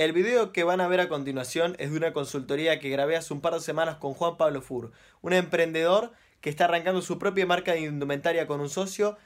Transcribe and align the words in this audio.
El 0.00 0.14
video 0.14 0.50
que 0.50 0.64
van 0.64 0.80
a 0.80 0.88
ver 0.88 0.98
a 1.00 1.10
continuación 1.10 1.76
es 1.78 1.90
de 1.90 1.98
una 1.98 2.14
consultoría 2.14 2.80
que 2.80 2.88
grabé 2.88 3.16
hace 3.16 3.34
un 3.34 3.42
par 3.42 3.52
de 3.52 3.60
semanas 3.60 3.96
con 3.96 4.14
Juan 4.14 4.38
Pablo 4.38 4.62
Fur, 4.62 4.92
un 5.20 5.34
emprendedor 5.34 6.12
que 6.40 6.48
está 6.48 6.64
arrancando 6.64 7.02
su 7.02 7.18
propia 7.18 7.44
marca 7.44 7.72
de 7.72 7.80
indumentaria 7.80 8.46
con 8.46 8.62
un 8.62 8.70
socio 8.70 9.18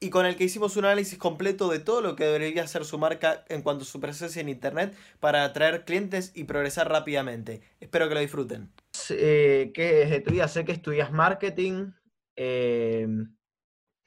y 0.00 0.08
con 0.08 0.24
el 0.24 0.36
que 0.36 0.44
hicimos 0.44 0.78
un 0.78 0.86
análisis 0.86 1.18
completo 1.18 1.68
de 1.68 1.78
todo 1.78 2.00
lo 2.00 2.16
que 2.16 2.24
debería 2.24 2.66
ser 2.66 2.86
su 2.86 2.96
marca 2.96 3.44
en 3.50 3.60
cuanto 3.60 3.82
a 3.82 3.86
su 3.86 4.00
presencia 4.00 4.40
en 4.40 4.48
Internet 4.48 4.96
para 5.20 5.44
atraer 5.44 5.84
clientes 5.84 6.32
y 6.34 6.44
progresar 6.44 6.88
rápidamente. 6.88 7.60
Espero 7.78 8.08
que 8.08 8.14
lo 8.14 8.20
disfruten. 8.20 8.72
Eh, 9.10 9.72
¿Qué 9.74 10.04
es 10.04 10.08
de 10.08 10.20
tu 10.20 10.30
vida? 10.30 10.48
Sé 10.48 10.64
que 10.64 10.72
estudias 10.72 11.12
marketing. 11.12 11.90
Eh, 12.34 13.06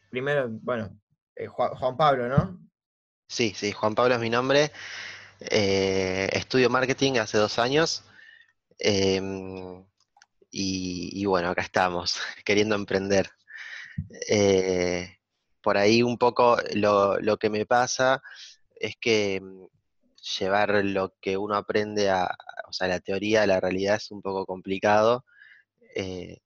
primero, 0.09 0.49
bueno, 0.49 0.99
eh, 1.35 1.45
Juan, 1.45 1.95
Pablo, 1.95 2.27
¿no? 2.27 2.59
Sí, 3.29 3.53
sí, 3.55 3.71
Juan 3.71 3.93
Pablo 3.93 4.15
es 4.15 4.19
mi 4.19 4.31
nombre. 4.31 4.71
Estudio 5.39 6.69
marketing 6.69 7.13
hace 7.19 7.37
dos 7.37 7.59
años. 7.59 8.03
Em, 8.79 9.83
y, 10.51 11.25
bueno, 11.25 11.49
acá 11.49 11.61
estamos, 11.61 12.19
queriendo 12.45 12.75
emprender 12.75 13.29
por 15.67 15.77
ahí 15.77 16.01
un 16.01 16.17
poco 16.17 16.57
lo, 16.75 17.37
que 17.37 17.49
me 17.49 17.65
pasa 17.65 18.23
es 18.73 18.95
que 18.95 19.41
mm, 19.41 19.65
llevar 20.39 20.85
lo 20.85 21.13
que 21.19 21.35
uno 21.35 21.55
aprende 21.55 22.09
a, 22.09 22.37
o 22.69 22.71
sea, 22.71 22.87
la 22.87 23.01
teoría 23.01 23.43
a 23.43 23.47
la 23.47 23.59
realidad 23.59 23.95
es 23.95 24.09
un 24.11 24.21
poco 24.21 24.45
complicado. 24.45 25.25
Eh, 25.93 26.37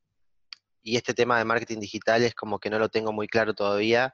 y 0.82 0.98
este 0.98 1.14
tema 1.14 1.38
de 1.38 1.46
marketing 1.46 1.80
digital 1.80 2.24
es 2.24 2.34
como 2.34 2.58
que 2.58 2.72
no 2.72 2.80
lo 2.80 2.90
tengo 2.90 3.14
muy 3.14 3.28
claro 3.28 3.54
todavía. 3.54 4.12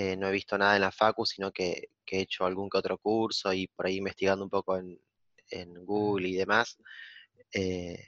Eh, 0.00 0.16
no 0.16 0.28
he 0.28 0.32
visto 0.32 0.56
nada 0.56 0.76
en 0.76 0.82
la 0.82 0.92
Facu, 0.92 1.26
sino 1.26 1.50
que, 1.50 1.90
he 2.06 2.20
hecho 2.20 2.44
algún 2.44 2.70
que 2.70 2.78
otro 2.78 2.98
curso 2.98 3.52
y 3.52 3.66
por 3.66 3.86
ahí 3.86 3.96
investigando 3.96 4.44
un 4.44 4.50
poco 4.50 4.76
en, 4.78 4.96
Google 5.84 6.28
y 6.28 6.36
demás. 6.36 6.78
Eh, 7.52 7.98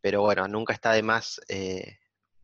pero 0.00 0.20
bueno, 0.20 0.46
nunca 0.46 0.74
está 0.74 0.92
de 0.92 1.02
más 1.02 1.40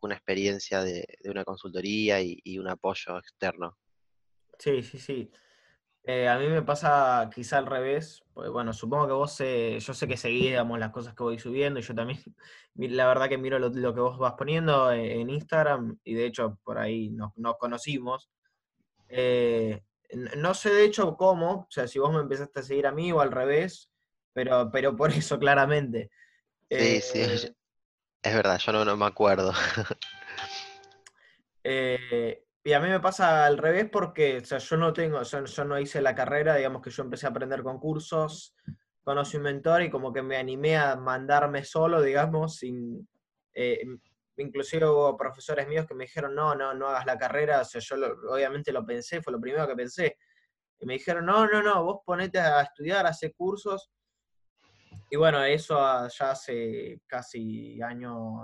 una 0.00 0.14
experiencia 0.14 0.82
de, 0.82 1.06
una 1.24 1.44
consultoría 1.44 2.22
y, 2.22 2.58
un 2.58 2.68
apoyo 2.68 3.18
externo. 3.18 3.76
Sí, 4.58 4.82
sí, 4.82 4.98
sí. 4.98 5.30
Eh, 6.02 6.28
a 6.28 6.38
mí 6.38 6.48
me 6.48 6.62
pasa 6.62 7.30
quizá 7.34 7.58
al 7.58 7.66
revés, 7.66 8.22
pues 8.32 8.50
bueno, 8.50 8.72
supongo 8.72 9.06
que 9.06 9.12
vos, 9.12 9.40
eh, 9.40 9.78
yo 9.80 9.92
sé 9.92 10.08
que 10.08 10.16
seguís, 10.16 10.44
digamos, 10.44 10.78
las 10.78 10.92
cosas 10.92 11.14
que 11.14 11.22
voy 11.22 11.38
subiendo 11.38 11.80
y 11.80 11.82
yo 11.82 11.94
también, 11.94 12.20
la 12.74 13.06
verdad 13.06 13.28
que 13.28 13.38
miro 13.38 13.58
lo, 13.58 13.70
que 13.72 14.00
vos 14.00 14.18
vas 14.18 14.34
poniendo 14.34 14.92
en 14.92 15.28
Instagram 15.28 15.98
y 16.04 16.14
de 16.14 16.26
hecho 16.26 16.58
por 16.62 16.78
ahí 16.78 17.10
nos, 17.10 17.32
conocimos. 17.58 18.30
Eh, 19.16 19.80
no 20.36 20.54
sé 20.54 20.70
de 20.70 20.84
hecho 20.84 21.16
cómo, 21.16 21.52
o 21.52 21.66
sea, 21.70 21.86
si 21.86 22.00
vos 22.00 22.12
me 22.12 22.18
empezaste 22.18 22.58
a 22.58 22.62
seguir 22.64 22.86
a 22.88 22.92
mí 22.92 23.12
o 23.12 23.20
al 23.20 23.30
revés, 23.30 23.88
pero, 24.32 24.70
pero 24.72 24.96
por 24.96 25.10
eso 25.12 25.38
claramente. 25.38 26.10
Sí, 26.68 27.00
sí, 27.00 27.20
es 27.20 28.34
verdad, 28.34 28.58
yo 28.58 28.84
no, 28.84 28.96
me 28.96 29.06
acuerdo. 29.06 29.52
Eh, 31.66 32.44
y 32.62 32.74
a 32.74 32.80
mí 32.80 32.90
me 32.90 33.00
pasa 33.00 33.46
al 33.46 33.56
revés 33.56 33.88
porque, 33.90 34.36
o 34.36 34.44
sea, 34.44 34.58
yo 34.58 34.76
no 34.76 34.92
tengo, 34.92 35.22
yo, 35.22 35.64
no 35.64 35.80
hice 35.80 36.02
la 36.02 36.14
carrera, 36.14 36.56
digamos 36.56 36.82
que 36.82 36.90
yo 36.90 37.02
empecé 37.02 37.24
a 37.24 37.30
aprender 37.30 37.62
con 37.62 37.78
cursos, 37.78 38.54
conocí 39.02 39.38
un 39.38 39.44
mentor 39.44 39.80
y 39.80 39.88
como 39.88 40.12
que 40.12 40.20
me 40.20 40.36
animé 40.36 40.76
a 40.76 40.94
mandarme 40.96 41.64
solo, 41.64 42.02
digamos, 42.02 42.56
sin... 42.56 43.08
Eh, 43.54 43.86
inclusive 44.36 44.86
hubo 44.86 45.16
profesores 45.16 45.66
míos 45.68 45.86
que 45.86 45.94
me 45.94 46.04
dijeron, 46.04 46.34
no, 46.34 46.54
no, 46.54 46.74
no 46.74 46.88
hagas 46.88 47.06
la 47.06 47.18
carrera, 47.18 47.60
o 47.60 47.64
sea, 47.64 47.80
yo 47.80 47.96
obviamente 48.30 48.72
lo 48.72 48.84
pensé, 48.84 49.22
fue 49.22 49.32
lo 49.32 49.40
primero 49.40 49.66
que 49.66 49.76
pensé. 49.76 50.18
Y 50.80 50.86
me 50.86 50.94
dijeron, 50.94 51.26
no, 51.26 51.46
no, 51.46 51.62
no, 51.62 51.84
vos 51.84 52.00
ponete 52.04 52.38
a 52.38 52.62
estudiar, 52.62 53.06
hace 53.06 53.32
cursos 53.32 53.90
y 55.10 55.16
bueno, 55.16 55.44
eso 55.44 55.76
ya 56.08 56.30
hace 56.30 57.00
casi 57.06 57.80
año, 57.82 58.42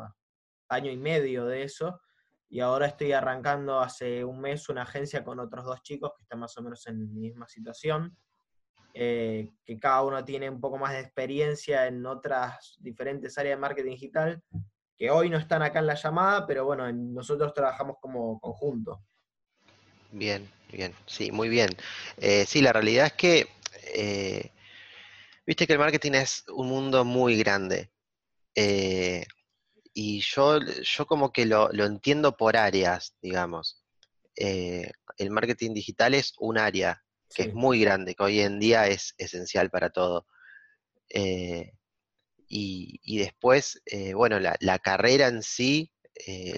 año 0.68 0.90
y 0.90 0.96
medio 0.96 1.46
de 1.46 1.64
eso. 1.64 2.00
Y 2.48 2.60
ahora 2.60 2.86
estoy 2.86 3.12
arrancando 3.12 3.80
hace 3.80 4.24
un 4.24 4.40
mes 4.40 4.68
una 4.68 4.82
agencia 4.82 5.24
con 5.24 5.38
otros 5.40 5.64
dos 5.64 5.82
chicos 5.82 6.12
que 6.16 6.22
están 6.22 6.40
más 6.40 6.56
o 6.58 6.62
menos 6.62 6.86
en 6.86 6.98
mi 6.98 7.20
misma 7.20 7.48
situación. 7.48 8.16
Eh, 8.92 9.52
que 9.64 9.78
cada 9.78 10.02
uno 10.02 10.24
tiene 10.24 10.50
un 10.50 10.60
poco 10.60 10.76
más 10.76 10.92
de 10.92 11.00
experiencia 11.00 11.86
en 11.86 12.04
otras 12.06 12.76
diferentes 12.80 13.38
áreas 13.38 13.56
de 13.56 13.60
marketing 13.60 13.90
digital, 13.90 14.42
que 15.00 15.10
hoy 15.10 15.30
no 15.30 15.38
están 15.38 15.62
acá 15.62 15.78
en 15.78 15.86
la 15.86 15.94
llamada, 15.94 16.46
pero 16.46 16.66
bueno, 16.66 16.92
nosotros 16.92 17.54
trabajamos 17.54 17.96
como 18.02 18.38
conjunto. 18.38 19.02
Bien, 20.12 20.46
bien, 20.70 20.94
sí, 21.06 21.32
muy 21.32 21.48
bien. 21.48 21.70
Eh, 22.18 22.44
sí, 22.46 22.60
la 22.60 22.74
realidad 22.74 23.06
es 23.06 23.14
que 23.14 23.48
eh, 23.94 24.50
Viste 25.46 25.66
que 25.66 25.72
el 25.72 25.78
marketing 25.78 26.12
es 26.12 26.44
un 26.48 26.68
mundo 26.68 27.02
muy 27.06 27.38
grande. 27.38 27.90
Eh, 28.54 29.24
y 29.94 30.20
yo, 30.20 30.60
yo 30.60 31.06
como 31.06 31.32
que 31.32 31.46
lo, 31.46 31.72
entiendo 31.72 32.36
por 32.36 32.58
áreas, 32.58 33.16
digamos. 33.22 33.82
El 34.36 35.30
marketing 35.30 35.72
digital 35.72 36.12
es 36.12 36.34
un 36.38 36.58
área 36.58 37.02
que 37.34 37.44
es 37.44 37.54
muy 37.54 37.80
grande, 37.80 38.14
que 38.14 38.22
hoy 38.22 38.40
en 38.40 38.60
día 38.60 38.86
es 38.86 39.14
esencial 39.16 39.70
para 39.70 39.90
todo. 39.90 40.26
Eh, 41.08 41.72
y, 42.52 43.18
después, 43.18 43.80
bueno, 44.14 44.40
la, 44.40 44.78
carrera 44.80 45.28
en 45.28 45.42
sí 45.42 45.92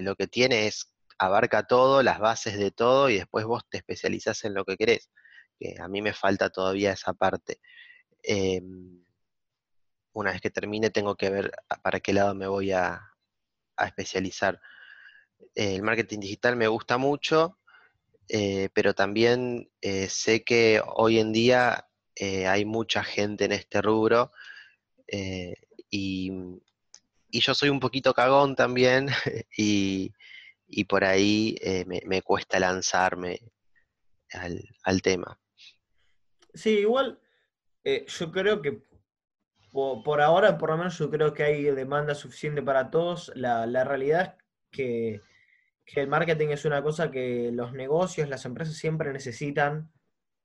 lo 0.01 0.15
que 0.15 0.27
tiene 0.27 0.67
es 0.67 0.93
abarca 1.17 1.63
todo, 1.67 2.03
las 2.03 2.19
bases 2.19 2.57
de 2.57 2.71
todo, 2.71 3.09
y 3.09 3.17
después 3.17 3.45
vos 3.45 3.63
te 3.69 3.77
especializás 3.77 4.43
en 4.43 4.53
lo 4.53 4.65
que 4.65 4.77
querés. 4.77 5.09
Que 5.59 5.75
a 5.79 5.87
mí 5.87 6.01
me 6.01 6.13
falta 6.13 6.49
todavía 6.49 6.93
esa 6.93 7.13
parte. 7.13 7.59
Em, 8.23 9.03
una 10.13 10.31
vez 10.31 10.41
que 10.41 10.49
termine 10.49 10.89
tengo 10.89 11.15
que 11.15 11.29
ver 11.29 11.51
para 11.83 11.99
qué 11.99 12.13
lado 12.13 12.35
me 12.35 12.47
voy 12.47 12.71
a, 12.71 13.01
especializar. 13.77 14.59
el 15.55 15.81
marketing 15.81 16.19
digital 16.19 16.55
me 16.55 16.67
gusta 16.67 16.97
mucho, 16.97 17.59
eh, 18.29 18.69
pero 18.73 18.93
también 18.93 19.69
eh, 19.81 20.07
sé 20.09 20.43
que 20.43 20.81
hoy 20.95 21.19
en 21.19 21.33
día 21.33 21.87
eh, 22.15 22.47
hay 22.47 22.65
mucha 22.65 23.03
gente 23.03 23.45
en 23.45 23.51
este 23.51 23.81
rubro 23.81 24.31
y, 25.93 26.31
yo 27.29 27.53
soy 27.55 27.69
un 27.69 27.79
poquito 27.79 28.13
cagón 28.13 28.55
también 28.55 29.07
y, 29.57 30.13
por 30.87 31.03
ahí 31.03 31.55
me, 31.85 32.21
cuesta 32.21 32.59
lanzarme 32.59 33.39
al 34.83 35.01
tema. 35.01 35.39
Sí, 36.53 36.79
igual 36.79 37.19
eh, 37.83 38.05
yo 38.07 38.31
creo 38.31 38.61
que 38.61 38.81
por, 39.71 40.21
ahora, 40.21 40.57
por 40.57 40.69
lo 40.69 40.77
menos, 40.77 40.97
yo 40.99 41.09
creo 41.09 41.33
que 41.33 41.43
hay 41.43 41.63
demanda 41.63 42.13
suficiente 42.13 42.61
para 42.61 42.91
todos. 42.91 43.31
La, 43.35 43.65
realidad 43.83 44.37
es 44.37 44.69
que, 44.71 45.21
el 45.95 46.07
marketing 46.07 46.49
es 46.49 46.65
una 46.65 46.83
cosa 46.83 47.09
que 47.09 47.49
los 47.51 47.73
negocios, 47.73 48.29
las 48.29 48.45
empresas 48.45 48.75
siempre 48.75 49.11
necesitan. 49.11 49.91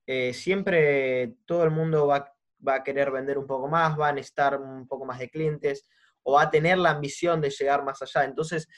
Eh, 0.07 0.33
siempre 0.33 1.37
todo 1.45 1.65
el 1.65 1.71
mundo 1.71 2.07
va, 2.07 2.35
a 2.67 2.83
querer 2.83 3.11
vender 3.11 3.39
un 3.39 3.47
poco 3.47 3.69
más, 3.69 3.99
va 3.99 4.09
a 4.09 4.13
necesitar 4.13 4.61
un 4.61 4.87
poco 4.87 5.05
más 5.05 5.19
de 5.19 5.31
clientes 5.31 5.89
o 6.23 6.35
va 6.35 6.43
a 6.43 6.51
tener 6.51 6.79
la 6.79 6.91
ambición 6.91 7.41
de 7.41 7.51
llegar 7.51 7.85
más 7.85 8.03
allá. 8.03 8.25
Entonces, 8.25 8.69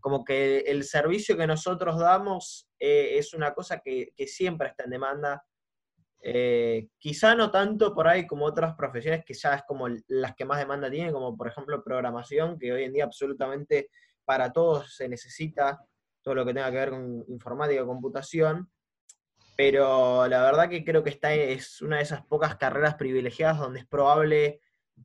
como 0.00 0.24
que 0.24 0.58
el 0.58 0.84
servicio 0.84 1.36
que 1.36 1.46
nosotros 1.46 1.98
damos 1.98 2.68
eh, 2.78 3.18
es 3.18 3.34
una 3.34 3.52
cosa 3.54 3.80
que, 3.80 4.12
que, 4.16 4.26
siempre 4.26 4.68
está 4.68 4.84
en 4.84 4.90
demanda. 4.90 5.44
Eh, 6.24 6.88
quizá 6.98 7.34
no 7.34 7.50
tanto 7.50 7.94
por 7.94 8.06
ahí 8.06 8.26
como 8.26 8.44
otras 8.44 8.74
profesiones 8.76 9.24
que 9.24 9.34
ya 9.34 9.54
es 9.54 9.62
como 9.66 9.88
las 10.06 10.36
que 10.36 10.44
más 10.44 10.58
demanda 10.58 10.88
tienen, 10.88 11.12
como 11.12 11.36
por 11.36 11.48
ejemplo 11.48 11.82
programación, 11.82 12.58
que 12.58 12.72
hoy 12.72 12.84
en 12.84 12.92
día 12.92 13.04
absolutamente 13.04 13.90
para 14.24 14.52
todos 14.52 14.94
se 14.94 15.08
necesita 15.08 15.84
todo 16.22 16.36
lo 16.36 16.46
que 16.46 16.54
tenga 16.54 16.70
que 16.70 16.76
ver 16.76 16.90
con 16.90 17.24
informática 17.28 17.84
computación. 17.84 18.70
Pero 19.56 20.26
la 20.28 20.42
verdad 20.42 20.68
que 20.68 20.84
creo 20.84 21.04
que 21.04 21.10
esta 21.10 21.34
es 21.34 21.82
una 21.82 21.96
de 21.96 22.02
esas 22.02 22.24
pocas 22.24 22.56
carreras 22.56 22.94
privilegiadas 22.94 23.58
donde 23.58 23.80
es 23.80 23.86
probable 23.86 24.60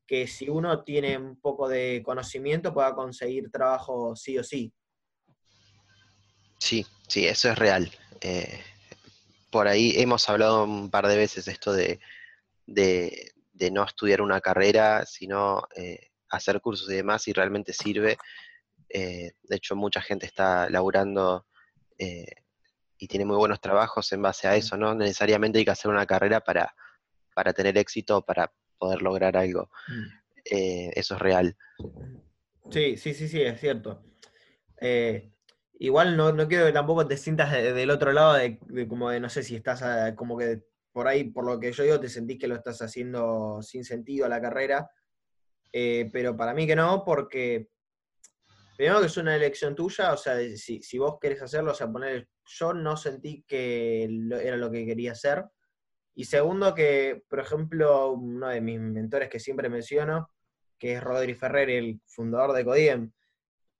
que 0.05 0.27
si 0.27 0.49
uno 0.49 0.83
tiene 0.83 1.17
un 1.17 1.39
poco 1.39 1.67
de 1.67 2.01
conocimiento 2.03 2.73
pueda 2.73 2.93
conseguir 2.93 3.51
trabajo 3.51 4.15
sí 4.15 4.37
o 4.37 4.43
sí. 4.43 4.73
Sí, 6.59 6.85
sí, 7.07 7.27
eso 7.27 7.49
es 7.49 7.57
real. 7.57 7.91
Eh, 8.21 8.61
por 9.51 9.67
ahí 9.67 9.93
hemos 9.97 10.27
hablado 10.29 10.63
un 10.63 10.89
par 10.89 11.07
de 11.07 11.17
veces 11.17 11.47
esto 11.47 11.73
de, 11.73 11.99
no 13.71 13.83
estudiar 13.83 14.21
una 14.21 14.41
carrera, 14.41 15.05
sino 15.05 15.67
eh, 15.75 16.11
hacer 16.29 16.61
cursos 16.61 16.89
y 16.89 16.95
demás, 16.95 17.27
y 17.27 17.33
realmente 17.33 17.73
sirve. 17.73 18.17
Eh, 18.89 19.33
de 19.43 19.55
hecho, 19.55 19.75
mucha 19.75 20.01
gente 20.01 20.25
está 20.25 20.69
laburando 20.69 21.45
y 22.97 23.07
tiene 23.07 23.25
muy 23.25 23.37
buenos 23.37 23.61
trabajos 23.61 24.11
en 24.11 24.21
base 24.21 24.47
a 24.47 24.55
eso, 24.55 24.77
no 24.77 24.95
necesariamente 24.95 25.59
hay 25.59 25.65
que 25.65 25.71
hacer 25.71 25.91
una 25.91 26.05
carrera 26.05 26.41
para, 26.41 26.73
para 27.33 27.53
tener 27.53 27.77
éxito, 27.77 28.23
para 28.23 28.51
poder 28.77 29.01
lograr 29.01 29.37
algo. 29.37 29.69
Mm. 29.87 30.91
eso 30.95 31.15
es 31.15 31.21
real. 31.21 31.57
Sí, 32.71 32.97
sí, 32.97 33.13
sí, 33.13 33.27
sí, 33.27 33.41
es 33.41 33.59
cierto. 33.59 34.03
Igual 35.79 36.17
no, 36.17 36.31
no 36.31 36.47
quiero 36.47 36.65
que 36.65 36.71
tampoco 36.71 37.07
te 37.07 37.17
sientas 37.17 37.51
del 37.51 37.91
otro 37.91 38.11
lado 38.11 38.33
de, 38.33 38.59
como 38.87 39.11
de, 39.11 39.19
no 39.19 39.29
sé 39.29 39.43
si 39.43 39.55
estás 39.55 40.13
como 40.15 40.37
que 40.37 40.63
por 40.91 41.07
ahí, 41.07 41.25
por 41.25 41.45
lo 41.45 41.59
que 41.59 41.71
yo 41.71 41.83
digo, 41.83 41.99
te 41.99 42.09
sentís 42.09 42.39
que 42.39 42.47
lo 42.47 42.55
estás 42.55 42.81
haciendo 42.81 43.61
sin 43.61 43.85
sentido 43.85 44.25
a 44.25 44.29
la 44.29 44.41
carrera, 44.41 44.89
eh, 45.71 46.09
pero 46.11 46.35
para 46.35 46.55
mí 46.55 46.65
que 46.65 46.75
no, 46.75 47.03
porque 47.05 47.69
primero 48.75 48.99
que 49.01 49.05
es 49.05 49.17
una 49.17 49.35
elección 49.35 49.75
tuya, 49.75 50.13
o 50.13 50.17
sea, 50.17 50.39
si, 50.57 50.81
si 50.81 50.97
vos 50.97 51.19
querés 51.21 51.43
hacerlo, 51.43 51.71
o 51.71 51.75
sea, 51.75 51.91
poner, 51.91 52.27
yo 52.47 52.73
no 52.73 52.97
sentí 52.97 53.43
que 53.47 54.03
era 54.41 54.57
lo 54.57 54.71
que 54.71 54.85
quería 54.85 55.11
hacer, 55.11 55.45
y 56.17 56.25
segundo 56.25 56.73
que, 56.73 57.21
por 57.29 57.39
ejemplo, 57.39 58.13
uno 58.13 58.47
de 58.47 58.59
mis 58.59 58.79
mentores 58.79 59.29
que 59.29 59.39
siempre 59.39 59.69
menciono, 59.69 60.31
que 60.79 60.93
es 60.93 61.03
Rodri 61.03 61.35
Ferrer, 61.35 61.69
el 61.69 62.01
fundador 62.07 62.53
de 62.53 62.65
Codiem, 62.65 63.11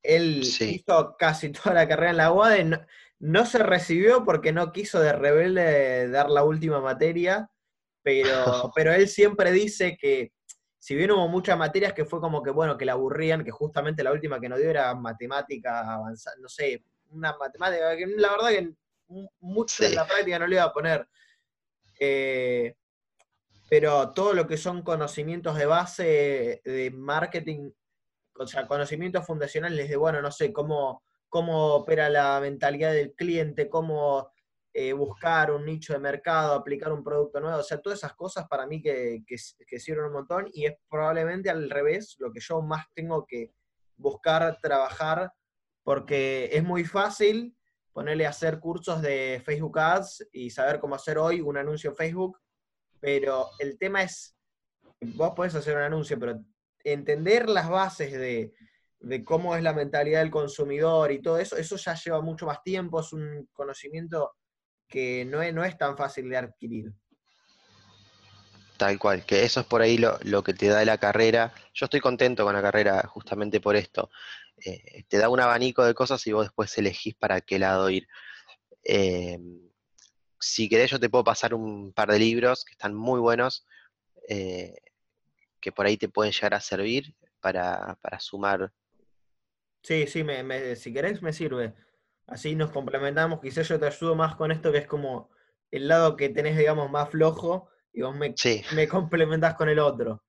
él 0.03 0.43
hizo 0.43 1.15
casi 1.17 1.51
toda 1.51 1.73
la 1.73 1.87
carrera 1.87 2.11
en 2.11 2.17
la 2.17 2.31
UAD, 2.31 2.79
no, 3.19 3.45
se 3.47 3.57
recibió 3.57 4.23
porque 4.23 4.53
no 4.53 4.71
quiso 4.71 4.99
de 4.99 5.13
rebelde 5.13 6.09
dar 6.09 6.29
la 6.29 6.43
última 6.43 6.79
materia, 6.79 7.49
pero, 8.03 8.29
pero 8.75 8.93
él 8.93 9.07
siempre 9.07 9.51
dice 9.51 9.97
que 9.99 10.31
si 10.77 10.95
bien 10.95 11.09
hubo 11.09 11.27
muchas 11.27 11.57
materias 11.57 11.93
que 11.93 12.05
fue 12.05 12.21
como 12.21 12.43
que, 12.43 12.51
bueno, 12.51 12.77
que 12.77 12.85
la 12.85 12.93
aburrían, 12.93 13.43
que 13.43 13.49
justamente 13.49 14.03
la 14.03 14.11
última 14.11 14.39
que 14.39 14.47
nos 14.47 14.59
dio 14.59 14.69
era 14.69 14.93
matemática 14.93 15.91
avanzada, 15.91 16.37
no 16.39 16.47
sé, 16.47 16.83
una 17.11 17.35
matemática 17.37 17.95
que 17.95 18.07
la 18.07 18.31
verdad 18.31 18.49
que 18.49 18.73
mucho 19.39 19.85
en 19.85 19.95
la 19.95 20.05
práctica 20.05 20.39
no 20.39 20.47
le 20.47 20.55
iba 20.55 20.63
a 20.63 20.73
poner. 20.73 21.07
Eh, 21.99 22.75
pero 23.69 24.11
todo 24.11 24.33
lo 24.33 24.47
que 24.47 24.57
son 24.57 24.81
conocimientos 24.81 25.57
de 25.57 25.65
base 25.65 26.61
de 26.63 26.91
marketing, 26.91 27.71
o 28.35 28.47
sea, 28.47 28.67
conocimientos 28.67 29.25
fundacionales 29.25 29.89
de, 29.89 29.95
bueno, 29.97 30.21
no 30.21 30.31
sé, 30.31 30.53
cómo, 30.53 31.03
cómo 31.27 31.75
opera 31.75 32.09
la 32.09 32.39
mentalidad 32.39 32.93
del 32.93 33.13
cliente, 33.13 33.69
cómo 33.69 34.31
eh, 34.73 34.93
buscar 34.93 35.51
un 35.51 35.65
nicho 35.65 35.93
de 35.93 35.99
mercado, 35.99 36.53
aplicar 36.53 36.93
un 36.93 37.03
producto 37.03 37.39
nuevo, 37.41 37.59
o 37.59 37.63
sea, 37.63 37.81
todas 37.81 37.99
esas 37.99 38.13
cosas 38.13 38.47
para 38.47 38.67
mí 38.67 38.81
que, 38.81 39.23
que, 39.25 39.35
que 39.67 39.79
sirven 39.79 40.05
un 40.05 40.13
montón 40.13 40.45
y 40.53 40.65
es 40.65 40.75
probablemente 40.89 41.49
al 41.49 41.69
revés 41.69 42.15
lo 42.19 42.31
que 42.31 42.39
yo 42.39 42.61
más 42.61 42.85
tengo 42.93 43.25
que 43.25 43.51
buscar 43.97 44.59
trabajar 44.61 45.33
porque 45.87 46.49
es 46.51 46.65
muy 46.65 46.83
fácil 46.83 47.55
ponerle 47.93 48.25
a 48.25 48.31
hacer 48.31 48.59
cursos 48.59 49.01
de 49.01 49.41
Facebook 49.45 49.79
Ads 49.79 50.27
y 50.33 50.49
saber 50.49 50.81
cómo 50.81 50.95
hacer 50.95 51.17
hoy 51.17 51.39
un 51.39 51.55
anuncio 51.55 51.91
en 51.91 51.95
Facebook, 51.95 52.41
pero 52.99 53.51
el 53.57 53.77
tema 53.77 54.03
es, 54.03 54.37
vos 55.15 55.31
podés 55.33 55.55
hacer 55.55 55.77
un 55.77 55.83
anuncio, 55.83 56.19
pero 56.19 56.43
entender 56.83 57.47
las 57.47 57.69
bases 57.69 58.11
de, 58.11 58.53
cómo 59.23 59.55
es 59.55 59.63
la 59.63 59.71
mentalidad 59.71 60.19
del 60.19 60.29
consumidor 60.29 61.09
y 61.13 61.21
todo 61.21 61.37
eso, 61.37 61.55
eso 61.55 61.77
ya 61.77 61.95
lleva 61.95 62.19
mucho 62.19 62.45
más 62.45 62.61
tiempo, 62.63 62.99
es 62.99 63.13
un 63.13 63.47
conocimiento 63.53 64.33
que 64.89 65.23
no 65.23 65.41
es, 65.41 65.53
no 65.53 65.63
es 65.63 65.77
tan 65.77 65.95
fácil 65.95 66.29
de 66.29 66.35
adquirir. 66.35 66.93
Tal 68.77 68.99
cual, 68.99 69.25
que 69.25 69.43
eso 69.43 69.61
es 69.61 69.65
por 69.65 69.81
ahí 69.81 69.97
lo, 69.97 70.19
lo, 70.23 70.43
que 70.43 70.53
te 70.53 70.67
da 70.67 70.85
la 70.85 70.99
carrera. 70.99 71.53
Yo 71.73 71.85
estoy 71.85 71.99
contento 71.99 72.43
con 72.45 72.53
la 72.53 72.61
carrera 72.61 73.07
justamente 73.07 73.59
por 73.59 73.75
esto. 73.75 74.09
Eh, 74.63 75.03
te 75.07 75.17
da 75.17 75.29
un 75.29 75.39
abanico 75.39 75.85
de 75.85 75.93
cosas 75.93 76.25
y 76.25 76.31
vos 76.31 76.45
después 76.45 76.75
elegís 76.77 77.15
para 77.15 77.41
qué 77.41 77.59
lado 77.59 77.89
ir. 77.89 78.07
Eh, 78.83 79.39
si 80.39 80.69
querés, 80.69 80.91
yo 80.91 80.99
te 80.99 81.09
puedo 81.09 81.23
pasar 81.23 81.53
un 81.53 81.93
par 81.93 82.11
de 82.11 82.19
libros 82.19 82.65
que 82.65 82.73
están 82.73 82.93
muy 82.93 83.19
buenos, 83.19 83.65
eh, 84.27 84.75
que 85.59 85.71
por 85.71 85.85
ahí 85.85 85.97
te 85.97 86.09
pueden 86.09 86.31
llegar 86.31 86.53
a 86.53 86.61
servir 86.61 87.15
para, 87.39 87.97
sumar. 88.19 88.71
Sí, 89.83 90.07
sí, 90.07 90.25
si 90.75 90.93
querés 90.93 91.21
me 91.21 91.33
sirve. 91.33 91.73
Así 92.25 92.55
nos 92.55 92.71
complementamos. 92.71 93.39
Quizás 93.39 93.67
yo 93.67 93.79
te 93.79 93.87
ayudo 93.87 94.15
más 94.15 94.35
con 94.35 94.51
esto, 94.51 94.71
que 94.71 94.79
es 94.79 94.87
como 94.87 95.29
el 95.71 95.87
lado 95.87 96.17
que 96.17 96.29
tenés, 96.29 96.57
digamos, 96.57 96.91
más 96.91 97.09
flojo 97.09 97.69
y 97.97 98.01
vos 98.03 98.15
me, 98.15 98.35
me 98.75 98.87
complementás 98.87 99.55
con 99.55 99.69
el 99.69 99.79
otro. 99.79 100.23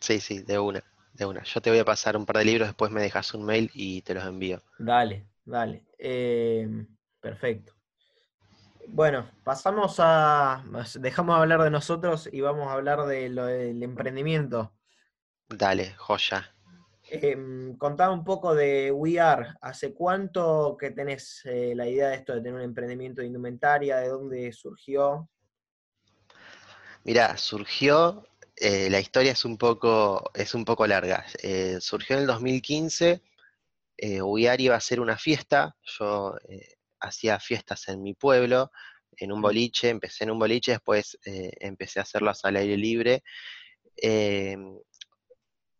Sí, 0.00 0.20
sí, 0.20 0.40
de 0.40 0.58
una 0.58 0.82
de 1.12 1.26
una. 1.26 1.42
Yo 1.42 1.60
te 1.60 1.68
voy 1.70 1.80
a 1.80 1.84
pasar 1.84 2.16
un 2.16 2.24
par 2.24 2.38
de 2.38 2.44
libros, 2.44 2.68
después 2.68 2.90
me 2.90 3.02
dejas 3.02 3.34
un 3.34 3.44
mail 3.44 3.70
y 3.74 4.02
te 4.02 4.14
los 4.14 4.24
envío. 4.24 4.62
Dale, 4.78 5.26
dale. 5.44 5.84
Em, 5.98 6.86
perfecto. 7.20 7.74
Bueno, 8.86 9.30
pasamos 9.44 9.96
a. 9.98 10.64
Dejamos 10.98 11.36
de 11.36 11.42
hablar 11.42 11.62
de 11.62 11.70
nosotros 11.70 12.28
y 12.32 12.40
vamos 12.40 12.68
a 12.68 12.72
hablar 12.72 13.04
de 13.04 13.28
lo 13.28 13.44
del 13.44 13.82
emprendimiento. 13.82 14.72
Dale, 15.48 15.94
joya. 15.96 16.54
Eh, 17.10 17.36
un 17.36 18.24
poco 18.24 18.54
de 18.54 18.92
We 18.92 19.18
Are. 19.18 19.48
¿Hace 19.60 19.92
cuánto 19.92 20.76
que 20.78 20.92
tenés 20.92 21.42
eh, 21.44 21.74
la 21.74 21.86
idea 21.86 22.08
de 22.08 22.16
esto 22.16 22.34
de 22.34 22.40
tener 22.40 22.54
un 22.54 22.62
emprendimiento 22.62 23.20
de 23.20 23.26
indumentaria? 23.26 23.98
¿De 23.98 24.08
dónde 24.08 24.52
surgió? 24.52 25.28
Mira, 27.04 27.36
surgió 27.36 28.28
eh, 28.60 28.90
la 28.90 28.98
historia 29.00 29.32
es 29.32 29.44
un 29.44 29.56
poco, 29.56 30.30
es 30.34 30.54
un 30.54 30.64
poco 30.64 30.86
larga. 30.86 31.24
Eh, 31.42 31.78
surgió 31.80 32.16
en 32.16 32.22
el 32.22 32.26
2015, 32.26 33.22
eh, 33.98 34.20
iba 34.58 34.74
a 34.74 34.78
hacer 34.78 35.00
una 35.00 35.16
fiesta, 35.16 35.76
yo 35.82 36.36
eh, 36.48 36.76
hacía 37.00 37.38
fiestas 37.38 37.88
en 37.88 38.02
mi 38.02 38.14
pueblo, 38.14 38.72
en 39.16 39.32
un 39.32 39.40
boliche, 39.40 39.90
empecé 39.90 40.24
en 40.24 40.32
un 40.32 40.38
boliche, 40.38 40.72
después 40.72 41.18
empecé 41.24 41.98
a 41.98 42.02
hacerlas 42.02 42.44
al 42.44 42.56
aire 42.56 42.76
libre. 42.76 43.22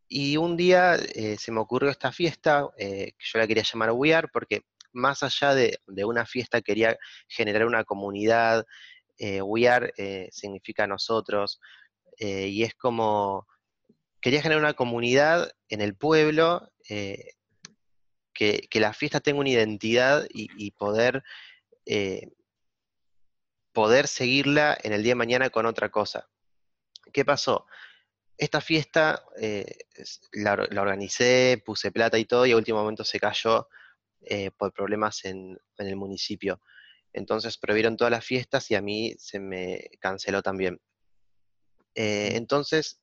y 0.08 0.36
un 0.36 0.56
día 0.56 0.96
se 0.96 1.52
me 1.52 1.60
ocurrió 1.60 1.90
esta 1.90 2.10
fiesta, 2.12 2.68
que 2.76 3.14
yo 3.18 3.38
la 3.38 3.46
quería 3.46 3.62
llamar 3.62 3.92
We 3.92 4.14
porque 4.32 4.62
más 4.92 5.22
allá 5.22 5.54
de, 5.54 5.78
de, 5.86 6.04
una 6.04 6.26
fiesta 6.26 6.62
quería 6.62 6.96
generar 7.28 7.66
una 7.66 7.84
comunidad. 7.84 8.64
We 9.20 9.68
Are 9.68 9.92
significa 10.30 10.86
nosotros, 10.86 11.60
eh, 12.18 12.48
y 12.48 12.64
es 12.64 12.74
como, 12.74 13.46
quería 14.20 14.42
generar 14.42 14.62
una 14.62 14.74
comunidad 14.74 15.52
en 15.68 15.80
el 15.80 15.96
pueblo, 15.96 16.70
eh, 16.88 17.34
que, 18.34 18.68
la 18.74 18.92
fiesta 18.92 19.20
tenga 19.20 19.40
una 19.40 19.50
identidad 19.50 20.26
y, 20.30 20.70
poder, 20.72 21.24
eh, 21.86 22.28
poder 23.72 24.06
seguirla 24.06 24.76
en 24.82 24.92
el 24.92 25.02
día 25.02 25.12
de 25.12 25.16
mañana 25.16 25.50
con 25.50 25.66
otra 25.66 25.90
cosa. 25.90 26.28
¿Qué 27.12 27.24
pasó? 27.24 27.66
Esta 28.36 28.60
fiesta 28.60 29.24
la, 30.32 30.52
organicé, 30.52 31.60
puse 31.64 31.90
plata 31.90 32.18
y 32.18 32.24
todo, 32.24 32.46
y 32.46 32.52
a 32.52 32.56
último 32.56 32.78
momento 32.78 33.04
se 33.04 33.18
cayó 33.18 33.68
por 34.56 34.72
problemas 34.72 35.24
en 35.24 35.58
el 35.78 35.96
municipio. 35.96 36.60
Entonces 37.18 37.58
prohibieron 37.58 37.96
todas 37.96 38.10
las 38.10 38.24
fiestas 38.24 38.70
y 38.70 38.74
a 38.74 38.82
mí 38.82 39.14
se 39.18 39.40
me 39.40 39.90
canceló 40.00 40.42
también. 40.42 40.80
Eh, 41.94 42.32
entonces, 42.34 43.00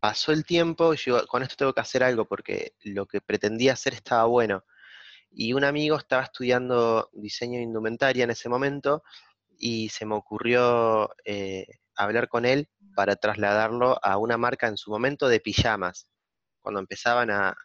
pasó 0.00 0.32
el 0.32 0.44
tiempo 0.44 0.94
y 0.94 0.96
yo 0.96 1.26
con 1.26 1.42
esto 1.42 1.56
tengo 1.56 1.74
que 1.74 1.80
hacer 1.80 2.02
algo 2.02 2.26
porque 2.26 2.74
lo 2.82 3.06
que 3.06 3.20
pretendía 3.20 3.74
hacer 3.74 3.94
estaba 3.94 4.24
bueno. 4.24 4.64
Y 5.30 5.52
un 5.52 5.64
amigo 5.64 5.96
estaba 5.96 6.24
estudiando 6.24 7.10
diseño 7.12 7.58
de 7.58 7.64
indumentaria 7.64 8.24
en 8.24 8.30
ese 8.30 8.48
momento 8.48 9.02
y 9.58 9.88
se 9.90 10.06
me 10.06 10.14
ocurrió 10.14 11.10
eh, 11.24 11.66
hablar 11.94 12.28
con 12.28 12.44
él 12.44 12.68
para 12.94 13.16
trasladarlo 13.16 13.98
a 14.04 14.18
una 14.18 14.36
marca 14.36 14.66
en 14.68 14.76
su 14.76 14.90
momento 14.90 15.28
de 15.28 15.40
pijamas. 15.40 16.08
Cuando 16.60 16.80
empezaban 16.80 17.30
a, 17.30 17.56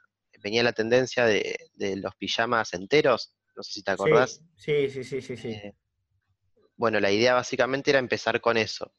venía 0.41 0.63
la 0.63 0.73
tendencia 0.73 1.25
de, 1.25 1.57
los 1.97 2.15
pijamas 2.15 2.73
enteros, 2.73 3.35
no 3.57 3.63
sé 3.63 3.73
si 3.73 3.83
te 3.83 3.91
acordás. 3.91 4.41
Sí, 4.55 4.89
sí, 4.89 5.03
sí, 5.03 5.21
sí, 5.21 5.35
sí. 5.35 5.49
Eh, 5.49 5.75
bueno, 6.77 7.01
la 7.01 7.11
idea 7.11 7.33
básicamente 7.33 7.89
era 7.89 7.99
empezar 7.99 8.39
con 8.39 8.55
eso 8.55 8.93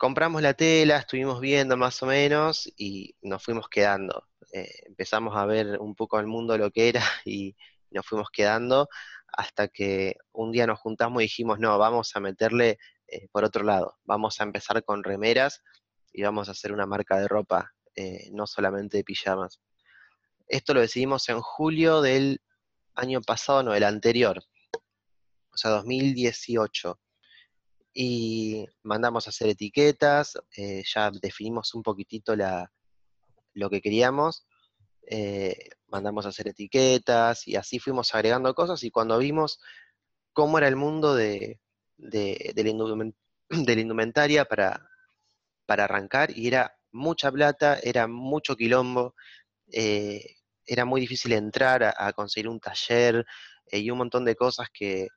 compramos 0.00 0.40
la 0.40 0.54
tela, 0.54 0.96
estuvimos 0.96 1.42
viendo 1.42 1.76
más 1.76 2.02
o 2.02 2.06
menos 2.06 2.72
y 2.78 3.14
nos 3.20 3.44
fuimos 3.44 3.68
quedando. 3.68 4.28
Eh, 4.50 4.86
empezamos 4.86 5.36
a 5.36 5.44
ver 5.44 5.78
un 5.78 5.94
poco 5.94 6.18
el 6.18 6.26
mundo 6.26 6.56
lo 6.56 6.70
que 6.70 6.88
era 6.88 7.02
y 7.26 7.54
nos 7.90 8.06
fuimos 8.06 8.30
quedando 8.30 8.88
hasta 9.30 9.68
que 9.68 10.16
un 10.32 10.52
día 10.52 10.66
nos 10.66 10.78
juntamos 10.80 11.20
y 11.20 11.26
dijimos, 11.26 11.58
no, 11.58 11.76
vamos 11.76 12.16
a 12.16 12.20
meterle 12.20 12.78
eh, 13.08 13.28
por 13.30 13.44
otro 13.44 13.62
lado, 13.62 13.98
vamos 14.04 14.40
a 14.40 14.44
empezar 14.44 14.82
con 14.84 15.04
remeras 15.04 15.62
y 16.14 16.22
vamos 16.22 16.48
a 16.48 16.52
hacer 16.52 16.72
una 16.72 16.86
marca 16.86 17.18
de 17.18 17.28
ropa, 17.28 17.70
eh, 17.94 18.30
no 18.32 18.46
solamente 18.46 18.96
de 18.96 19.04
pijamas. 19.04 19.60
Esto 20.48 20.72
lo 20.72 20.80
decidimos 20.80 21.28
en 21.28 21.42
julio 21.42 22.00
del 22.00 22.40
año 22.94 23.20
pasado, 23.20 23.62
no, 23.62 23.72
del 23.72 23.84
anterior, 23.84 24.42
o 25.52 25.56
sea, 25.56 25.70
2018 25.72 26.98
y 27.92 28.66
mandamos 28.82 29.26
a 29.26 29.30
hacer 29.30 29.48
etiquetas, 29.48 30.38
eh, 30.56 30.82
ya 30.86 31.10
definimos 31.10 31.74
un 31.74 31.82
poquitito 31.82 32.36
la, 32.36 32.70
lo 33.54 33.68
que 33.70 33.80
queríamos, 33.80 34.46
eh, 35.06 35.70
mandamos 35.88 36.24
a 36.26 36.28
hacer 36.28 36.48
etiquetas 36.48 37.48
y 37.48 37.56
así 37.56 37.78
fuimos 37.78 38.14
agregando 38.14 38.54
cosas 38.54 38.82
y 38.84 38.90
cuando 38.90 39.18
vimos 39.18 39.60
cómo 40.32 40.58
era 40.58 40.68
el 40.68 40.76
mundo 40.76 41.14
de, 41.14 41.60
de, 41.96 42.54
la, 43.48 43.72
indumentaria 43.72 44.44
para, 44.44 44.88
para, 45.66 45.84
arrancar 45.84 46.36
y 46.36 46.46
era 46.46 46.76
mucha 46.92 47.32
plata, 47.32 47.78
era 47.82 48.06
mucho 48.06 48.56
quilombo, 48.56 49.14
eh, 49.72 50.36
era 50.70 50.84
muy 50.84 51.00
difícil 51.00 51.32
entrar 51.32 51.82
a, 51.82 52.12
conseguir 52.12 52.48
un 52.48 52.60
taller 52.60 53.26
y 53.72 53.90
un 53.90 53.98
montón 53.98 54.24
de 54.24 54.36
cosas 54.36 54.68
que, 54.72 55.08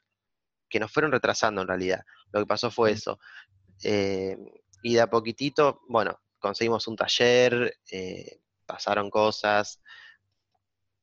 que 0.68 0.80
nos 0.80 0.92
fueron 0.92 1.12
retrasando 1.12 1.62
en 1.62 1.68
realidad. 1.68 2.02
Lo 2.32 2.40
que 2.40 2.48
pasó 2.48 2.72
fue 2.72 2.92
eso. 2.92 3.20
Eh, 3.84 4.36
y 4.82 4.96
de 4.96 5.02
a 5.02 5.10
poquitito, 5.12 5.82
bueno, 5.88 6.20
conseguimos 6.40 6.88
un 6.88 6.96
taller, 6.96 7.78
eh, 7.92 8.40
pasaron 8.66 9.12
cosas, 9.12 9.80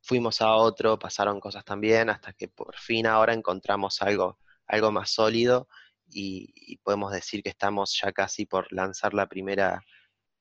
fuimos 0.03 0.41
a 0.41 0.55
otro, 0.57 0.99
pasaron 0.99 1.39
cosas 1.39 1.65
también, 1.65 2.11
hasta 2.11 2.33
que 2.33 2.49
por 2.49 2.77
fin 2.77 3.07
ahora 3.07 3.33
encontramos 3.33 4.03
algo, 4.03 4.41
algo 4.67 4.91
más 4.91 5.11
sólido 5.11 5.69
y, 6.09 6.53
y 6.57 6.79
podemos 6.79 7.13
decir 7.13 7.45
que 7.45 7.51
estamos 7.51 7.97
ya 8.03 8.11
casi 8.11 8.47
por 8.47 8.73
lanzar 8.73 9.15
la 9.15 9.29
primera, 9.29 9.81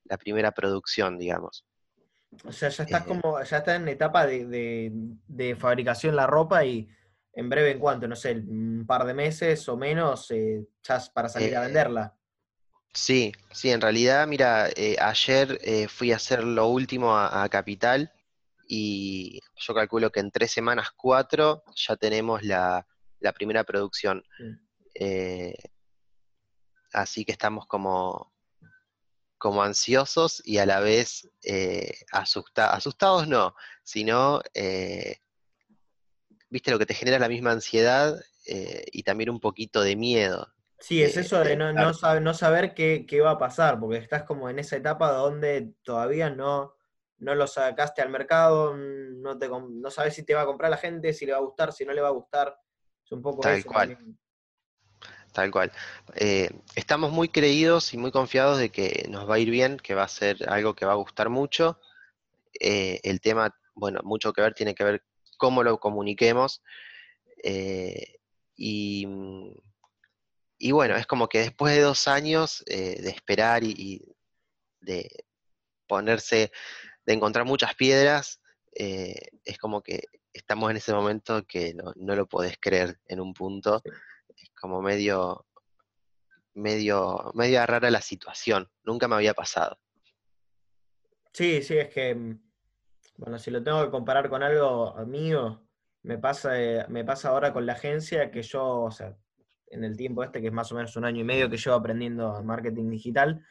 la 0.05 0.17
primera 0.17 0.51
producción, 0.51 1.19
digamos. 1.19 1.68
O 2.45 2.51
sea, 2.51 2.69
ya 2.69 2.83
estás 2.83 3.01
Eh, 3.01 3.05
como, 3.07 3.41
ya 3.43 3.57
estás 3.57 3.75
en 3.75 3.87
etapa 3.87 4.25
de, 4.25 4.45
de, 4.45 4.91
de 5.27 5.55
fabricación 5.55 6.15
la 6.15 6.27
ropa 6.27 6.63
y 6.63 6.87
en 7.33 7.49
breve, 7.49 7.71
en 7.71 7.79
cuanto, 7.79 8.07
no 8.07 8.15
sé, 8.15 8.33
un 8.33 8.85
par 8.87 9.05
de 9.05 9.13
meses 9.13 9.67
o 9.69 9.77
menos, 9.77 10.29
eh, 10.31 10.65
ya 10.83 11.01
para 11.13 11.29
salir 11.29 11.55
a 11.55 11.63
Eh, 11.63 11.65
venderla. 11.65 12.15
Sí, 12.93 13.31
sí, 13.51 13.71
en 13.71 13.81
realidad, 13.81 14.27
mira, 14.27 14.67
eh, 14.75 14.95
ayer 14.99 15.59
fui 15.89 16.11
a 16.11 16.15
hacer 16.15 16.43
lo 16.43 16.67
último 16.67 17.15
a, 17.15 17.43
a 17.43 17.49
Capital 17.49 18.11
y 18.67 19.39
yo 19.55 19.73
calculo 19.73 20.11
que 20.11 20.19
en 20.19 20.31
tres 20.31 20.51
semanas, 20.51 20.89
cuatro, 20.95 21.63
ya 21.75 21.95
tenemos 21.95 22.43
la, 22.43 22.85
la 23.19 23.31
primera 23.31 23.63
producción. 23.63 24.23
Mm. 24.39 25.53
Así 26.91 27.23
que 27.25 27.31
estamos 27.31 27.67
como, 27.67 28.33
como 29.39 29.63
ansiosos 29.63 30.43
y 30.45 30.59
a 30.59 30.65
la 30.67 30.79
vez 30.81 31.27
eh, 31.43 31.93
asusta- 32.11 32.73
asustados 32.73 33.27
no, 33.27 33.55
sino, 33.83 34.41
eh, 34.53 35.17
viste, 36.49 36.69
lo 36.69 36.77
que 36.77 36.85
te 36.85 36.93
genera 36.93 37.17
la 37.17 37.29
misma 37.29 37.51
ansiedad 37.51 38.21
eh, 38.45 38.83
y 38.91 39.01
también 39.03 39.29
un 39.31 39.39
poquito 39.39 39.81
de 39.81 39.95
miedo. 39.95 40.53
Sí, 40.79 41.01
es 41.01 41.15
de- 41.15 41.21
eso 41.21 41.39
de 41.39 41.55
no, 41.55 42.33
saber 42.33 42.73
qué, 42.73 43.05
qué 43.07 43.21
va 43.21 43.31
a 43.31 43.37
pasar, 43.39 43.79
porque 43.79 43.97
estás 43.97 44.23
como 44.23 44.49
en 44.49 44.59
esa 44.59 44.75
etapa 44.77 45.11
donde 45.11 45.73
todavía 45.83 46.29
no, 46.29 46.75
no 47.17 47.35
lo 47.35 47.47
sacaste 47.47 48.01
al 48.01 48.09
mercado, 48.09 48.73
mm, 48.73 49.21
no, 49.21 49.37
te, 49.37 49.49
no 49.49 49.91
sabes 49.91 50.13
si 50.15 50.23
te 50.23 50.35
va 50.35 50.41
a 50.41 50.45
comprar 50.45 50.69
la 50.71 50.77
gente, 50.77 51.13
si 51.13 51.25
le 51.25 51.31
va 51.31 51.39
a 51.39 51.41
gustar, 51.41 51.73
si 51.73 51.85
no 51.85 51.93
le 51.93 52.01
va 52.01 52.09
a 52.09 52.11
gustar. 52.11 52.57
Es 53.03 53.11
un 53.11 53.21
poco 53.21 53.41
Tal 53.41 53.57
eso 53.57 53.69
cual. 53.69 53.89
también. 53.89 54.19
Tal 55.33 55.51
cual. 55.51 55.71
Eh, 56.15 56.49
estamos 56.75 57.11
muy 57.11 57.29
creídos 57.29 57.93
y 57.93 57.97
muy 57.97 58.11
confiados 58.11 58.57
de 58.57 58.71
que 58.71 59.05
nos 59.09 59.29
va 59.29 59.35
a 59.35 59.39
ir 59.39 59.49
bien, 59.49 59.77
que 59.77 59.93
va 59.93 60.03
a 60.03 60.07
ser 60.07 60.49
algo 60.49 60.75
que 60.75 60.85
va 60.85 60.93
a 60.93 60.95
gustar 60.95 61.29
mucho. 61.29 61.79
Eh, 62.59 62.99
el 63.03 63.21
tema, 63.21 63.55
bueno, 63.75 63.99
mucho 64.03 64.33
que 64.33 64.41
ver, 64.41 64.53
tiene 64.53 64.73
que 64.73 64.83
ver 64.83 65.03
cómo 65.37 65.63
lo 65.63 65.79
comuniquemos. 65.79 66.63
Eh, 67.43 68.15
y, 68.55 69.07
y 70.57 70.71
bueno, 70.71 70.95
es 70.97 71.05
como 71.05 71.29
que 71.29 71.39
después 71.39 71.75
de 71.75 71.81
dos 71.81 72.07
años 72.07 72.63
de 72.65 73.09
esperar 73.09 73.63
y, 73.63 73.73
y 73.77 74.01
de 74.81 75.09
ponerse, 75.87 76.51
de 77.05 77.13
encontrar 77.13 77.45
muchas 77.45 77.75
piedras, 77.75 78.41
es 78.73 79.57
como 79.59 79.81
que 79.81 80.03
estamos 80.33 80.69
en 80.71 80.77
ese 80.77 80.93
momento 80.93 81.45
que 81.45 81.73
no, 81.73 81.93
no 81.95 82.15
lo 82.15 82.27
podés 82.27 82.57
creer 82.59 82.99
en 83.05 83.19
un 83.19 83.33
punto. 83.33 83.81
Es 84.41 84.49
como 84.51 84.81
medio, 84.81 85.45
medio, 86.53 87.31
medio 87.33 87.65
rara 87.65 87.89
la 87.91 88.01
situación. 88.01 88.69
Nunca 88.83 89.07
me 89.07 89.15
había 89.15 89.33
pasado. 89.33 89.79
Sí, 91.33 91.61
sí, 91.61 91.77
es 91.77 91.89
que, 91.89 92.15
mm, 92.15 92.41
bueno, 93.17 93.37
si 93.37 93.51
lo 93.51 93.63
tengo 93.63 93.83
que 93.83 93.91
comparar 93.91 94.29
con 94.29 94.43
algo 94.43 94.95
mío, 95.05 95.65
me 96.03 96.17
pasa, 96.17 96.59
eh, 96.59 96.85
me 96.89 97.03
pasa 97.03 97.29
ahora 97.29 97.53
con 97.53 97.65
la 97.65 97.73
agencia 97.73 98.31
que 98.31 98.41
yo, 98.41 98.83
o 98.83 98.91
sea, 98.91 99.15
en 99.67 99.83
el 99.83 99.95
tiempo 99.95 100.23
este, 100.23 100.41
que 100.41 100.47
es 100.47 100.53
más 100.53 100.71
o 100.71 100.75
menos 100.75 100.95
un 100.95 101.05
año 101.05 101.21
y 101.21 101.23
medio 101.23 101.49
que 101.49 101.57
llevo 101.57 101.75
aprendiendo 101.75 102.41
marketing 102.43 102.89
digital, 102.89 103.45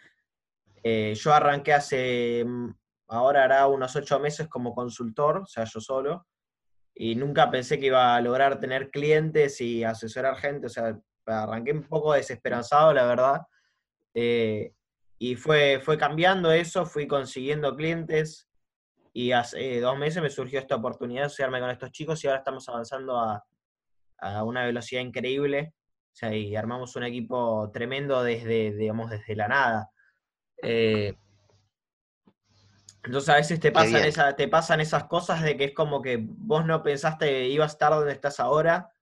eh, 0.82 1.14
yo 1.14 1.32
arranqué 1.32 1.72
hace, 1.74 2.44
mm, 2.44 2.74
ahora 3.08 3.44
hará 3.44 3.66
unos 3.66 3.94
ocho 3.96 4.18
meses 4.18 4.48
como 4.48 4.74
consultor, 4.74 5.38
o 5.38 5.46
sea, 5.46 5.64
yo 5.64 5.80
solo, 5.80 6.26
y 7.00 7.14
nunca 7.14 7.48
pensé 7.48 7.78
que 7.78 7.86
iba 7.86 8.16
a 8.16 8.20
lograr 8.20 8.58
tener 8.58 8.90
clientes 8.90 9.60
y 9.60 9.84
asesorar 9.84 10.36
gente, 10.36 10.66
o 10.66 10.68
sea, 10.68 10.98
arranqué 11.26 11.70
un 11.70 11.84
poco 11.84 12.12
desesperanzado, 12.12 12.92
la 12.92 13.06
verdad. 13.06 13.42
Eh, 14.14 14.72
y 15.16 15.36
fue, 15.36 15.80
fue 15.80 15.96
cambiando 15.96 16.50
eso, 16.50 16.84
fui 16.86 17.06
consiguiendo 17.06 17.76
clientes 17.76 18.48
y 19.12 19.30
hace 19.30 19.78
dos 19.80 19.96
meses 19.96 20.20
me 20.20 20.28
surgió 20.28 20.58
esta 20.58 20.74
oportunidad 20.74 21.22
de 21.22 21.26
asociarme 21.26 21.60
con 21.60 21.70
estos 21.70 21.92
chicos 21.92 22.24
y 22.24 22.26
ahora 22.26 22.40
estamos 22.40 22.68
avanzando 22.68 23.16
a, 23.16 23.44
a 24.18 24.42
una 24.42 24.64
velocidad 24.64 25.02
increíble. 25.02 25.74
O 26.12 26.16
sea, 26.16 26.34
y 26.34 26.56
armamos 26.56 26.96
un 26.96 27.04
equipo 27.04 27.70
tremendo 27.72 28.24
desde, 28.24 28.74
digamos, 28.74 29.08
desde 29.08 29.36
la 29.36 29.46
nada. 29.46 29.90
Eh, 30.60 31.16
entonces 33.04 33.28
a 33.30 33.36
veces 33.36 33.60
te 33.60 33.72
pasan, 33.72 34.04
esa, 34.04 34.34
te 34.36 34.48
pasan 34.48 34.80
esas 34.80 35.04
cosas 35.04 35.42
de 35.42 35.56
que 35.56 35.64
es 35.66 35.74
como 35.74 36.02
que 36.02 36.18
vos 36.20 36.64
no 36.66 36.82
pensaste 36.82 37.26
que 37.26 37.48
ibas 37.48 37.72
a 37.72 37.74
estar 37.74 37.92
donde 37.92 38.12
estás 38.12 38.40
ahora 38.40 38.92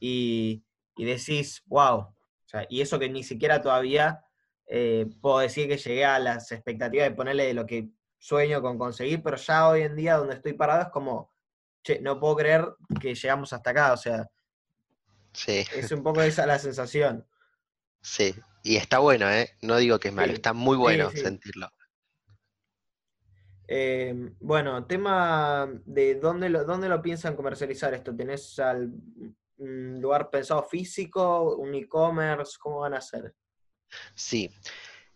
y, 0.00 0.64
y 0.96 1.04
decís, 1.04 1.62
wow. 1.66 1.98
O 2.00 2.14
sea, 2.46 2.66
y 2.68 2.80
eso 2.80 2.98
que 2.98 3.08
ni 3.10 3.24
siquiera 3.24 3.60
todavía 3.62 4.24
eh, 4.66 5.06
puedo 5.20 5.38
decir 5.40 5.68
que 5.68 5.76
llegué 5.78 6.04
a 6.04 6.18
las 6.18 6.52
expectativas 6.52 7.08
de 7.08 7.14
ponerle 7.14 7.46
de 7.46 7.54
lo 7.54 7.66
que 7.66 7.90
sueño 8.18 8.62
con 8.62 8.78
conseguir, 8.78 9.22
pero 9.22 9.36
ya 9.36 9.68
hoy 9.68 9.82
en 9.82 9.96
día 9.96 10.16
donde 10.16 10.34
estoy 10.36 10.54
parado 10.54 10.82
es 10.82 10.88
como, 10.88 11.32
che, 11.82 12.00
no 12.00 12.18
puedo 12.20 12.36
creer 12.36 12.66
que 13.00 13.14
llegamos 13.14 13.52
hasta 13.52 13.70
acá. 13.70 13.92
O 13.92 13.96
sea, 13.96 14.26
Sí, 15.32 15.64
es 15.74 15.90
un 15.90 16.02
poco 16.02 16.22
esa 16.22 16.46
la 16.46 16.58
sensación. 16.58 17.26
sí. 18.00 18.34
Y 18.66 18.76
está 18.76 18.98
bueno, 18.98 19.28
¿eh? 19.30 19.50
No 19.60 19.76
digo 19.76 19.98
que 20.00 20.08
es 20.08 20.14
malo, 20.14 20.32
Sí, 20.32 20.36
está 20.36 20.54
muy 20.54 20.78
bueno 20.78 21.10
sí. 21.10 21.18
sentirlo. 21.18 21.68
Eh, 23.66 24.14
bueno, 24.40 24.86
tema 24.86 25.68
de 25.84 26.16
dónde 26.16 26.48
lo, 26.50 26.64
dónde 26.64 26.88
lo 26.88 27.00
piensan 27.02 27.36
comercializar 27.36 27.94
esto. 27.94 28.14
¿Tenés 28.14 28.58
al, 28.58 28.92
lugar 29.56 30.30
pensado 30.30 30.62
físico, 30.64 31.56
un 31.56 31.74
e-commerce? 31.74 32.56
¿Cómo 32.58 32.80
van 32.80 32.94
a 32.94 32.98
hacer? 32.98 33.34
Sí. 34.14 34.50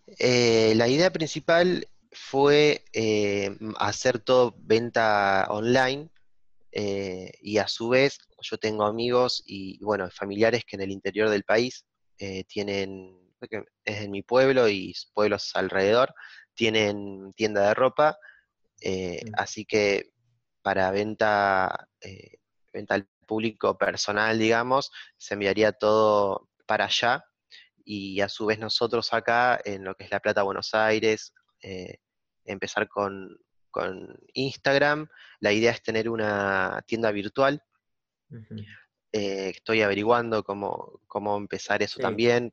Eh, 0.07 0.73
la 0.77 0.89
idea 0.89 1.11
principal 1.11 1.87
fue 2.13 2.85
eh, 2.93 3.57
hacer 3.79 4.19
todo 4.19 4.55
venta 4.59 5.47
online 5.51 6.09
eh, 6.73 7.33
y 7.41 7.59
a 7.59 7.69
su 7.69 7.89
vez 7.89 8.19
yo 8.41 8.59
tengo 8.59 8.85
amigos 8.85 9.43
y 9.47 9.83
bueno, 9.83 10.09
familiares 10.11 10.65
que 10.65 10.77
en 10.77 10.83
el 10.83 10.91
interior 10.91 11.29
del 11.29 11.45
país 11.45 11.85
eh, 12.19 12.45
tienen, 12.45 13.17
es 13.85 14.01
en 14.03 14.11
mi 14.11 14.23
pueblo 14.23 14.69
y 14.69 14.95
pueblos 15.15 15.51
alrededor, 15.55 16.15
tienen 16.55 17.33
tienda 17.35 17.69
de 17.69 17.75
ropa, 17.75 18.19
eh, 18.81 19.21
Mm. 19.25 19.33
así 19.37 19.65
que 19.65 20.13
para 20.63 20.91
venta, 20.91 21.89
eh, 22.01 22.39
venta 22.73 22.95
al 22.95 23.09
público 23.27 23.77
personal, 23.79 24.39
digamos, 24.39 24.91
se 25.17 25.35
enviaría 25.35 25.73
todo 25.73 26.49
para 26.67 26.87
allá 26.87 27.25
y 27.85 28.21
a 28.21 28.29
su 28.29 28.47
vez 28.47 28.59
nosotros 28.59 29.13
acá 29.13 29.61
en 29.65 29.85
lo 29.85 29.95
que 29.95 30.05
es 30.05 30.11
La 30.11 30.21
Plata, 30.21 30.43
Buenos 30.43 30.75
Aires, 30.75 31.33
eh, 31.63 31.99
empezar 32.45 32.87
con, 32.89 33.39
con 33.71 34.19
Instagram. 34.35 35.09
La 35.41 35.53
idea 35.53 35.71
es 35.73 35.83
tener 35.83 36.09
una 36.09 36.83
tienda 36.87 37.11
virtual. 37.13 37.63
Eh, 39.13 39.51
estoy 39.51 39.81
averiguando 39.83 40.45
cómo, 40.45 41.01
cómo 41.07 41.37
empezar 41.39 41.83
eso 41.83 41.97
Sí. 41.97 42.03
también, 42.03 42.53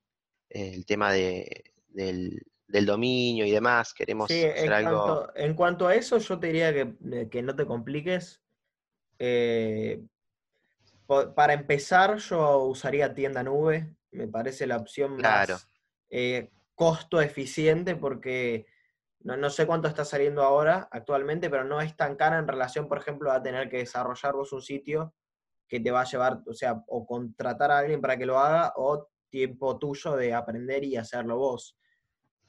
eh, 0.49 0.71
el 0.73 0.85
tema 0.85 1.11
de, 1.11 1.73
del, 1.89 2.41
del 2.67 2.85
dominio 2.85 3.45
y 3.45 3.51
demás. 3.51 3.93
Queremos 3.93 4.27
Sí, 4.29 4.43
hacer 4.43 4.65
en 4.65 4.73
algo... 4.73 5.03
cuanto, 5.03 5.31
en 5.35 5.53
cuanto 5.53 5.87
a 5.87 5.95
eso, 5.95 6.17
yo 6.17 6.39
te 6.39 6.47
diría 6.47 6.73
que, 6.73 6.95
eh, 7.11 7.29
que 7.29 7.41
no 7.43 7.55
te 7.55 7.65
compliques. 7.65 8.41
Eh, 9.19 10.03
para 11.35 11.53
empezar, 11.53 12.17
yo 12.17 12.63
usaría 12.65 13.13
tienda 13.13 13.43
nube. 13.43 13.95
Me 14.11 14.27
parece 14.27 14.65
la 14.65 14.77
opción 14.77 15.17
Claro. 15.17 15.53
más 15.53 15.69
eh, 16.09 16.51
costo 16.73 17.21
eficiente 17.21 17.95
porque 17.95 18.65
no, 19.19 19.37
no 19.37 19.49
sé 19.49 19.65
cuánto 19.67 19.87
está 19.87 20.05
saliendo 20.05 20.43
ahora 20.43 20.87
actualmente, 20.91 21.49
pero 21.49 21.63
no 21.63 21.81
es 21.81 21.95
tan 21.95 22.15
cara 22.15 22.37
en 22.39 22.47
relación, 22.47 22.87
por 22.87 22.97
ejemplo, 22.97 23.31
a 23.31 23.41
tener 23.41 23.69
que 23.69 23.77
desarrollar 23.77 24.33
vos 24.33 24.51
un 24.53 24.61
sitio 24.61 25.13
que 25.67 25.79
te 25.79 25.91
va 25.91 26.01
a 26.01 26.05
llevar, 26.05 26.41
o 26.47 26.53
sea, 26.53 26.83
o 26.87 27.05
contratar 27.05 27.71
a 27.71 27.79
alguien 27.79 28.01
para 28.01 28.17
que 28.17 28.25
lo 28.25 28.39
haga 28.39 28.73
o 28.75 29.09
tiempo 29.29 29.77
tuyo 29.79 30.15
de 30.15 30.33
aprender 30.33 30.83
y 30.83 30.95
hacerlo 30.95 31.37
vos. 31.37 31.75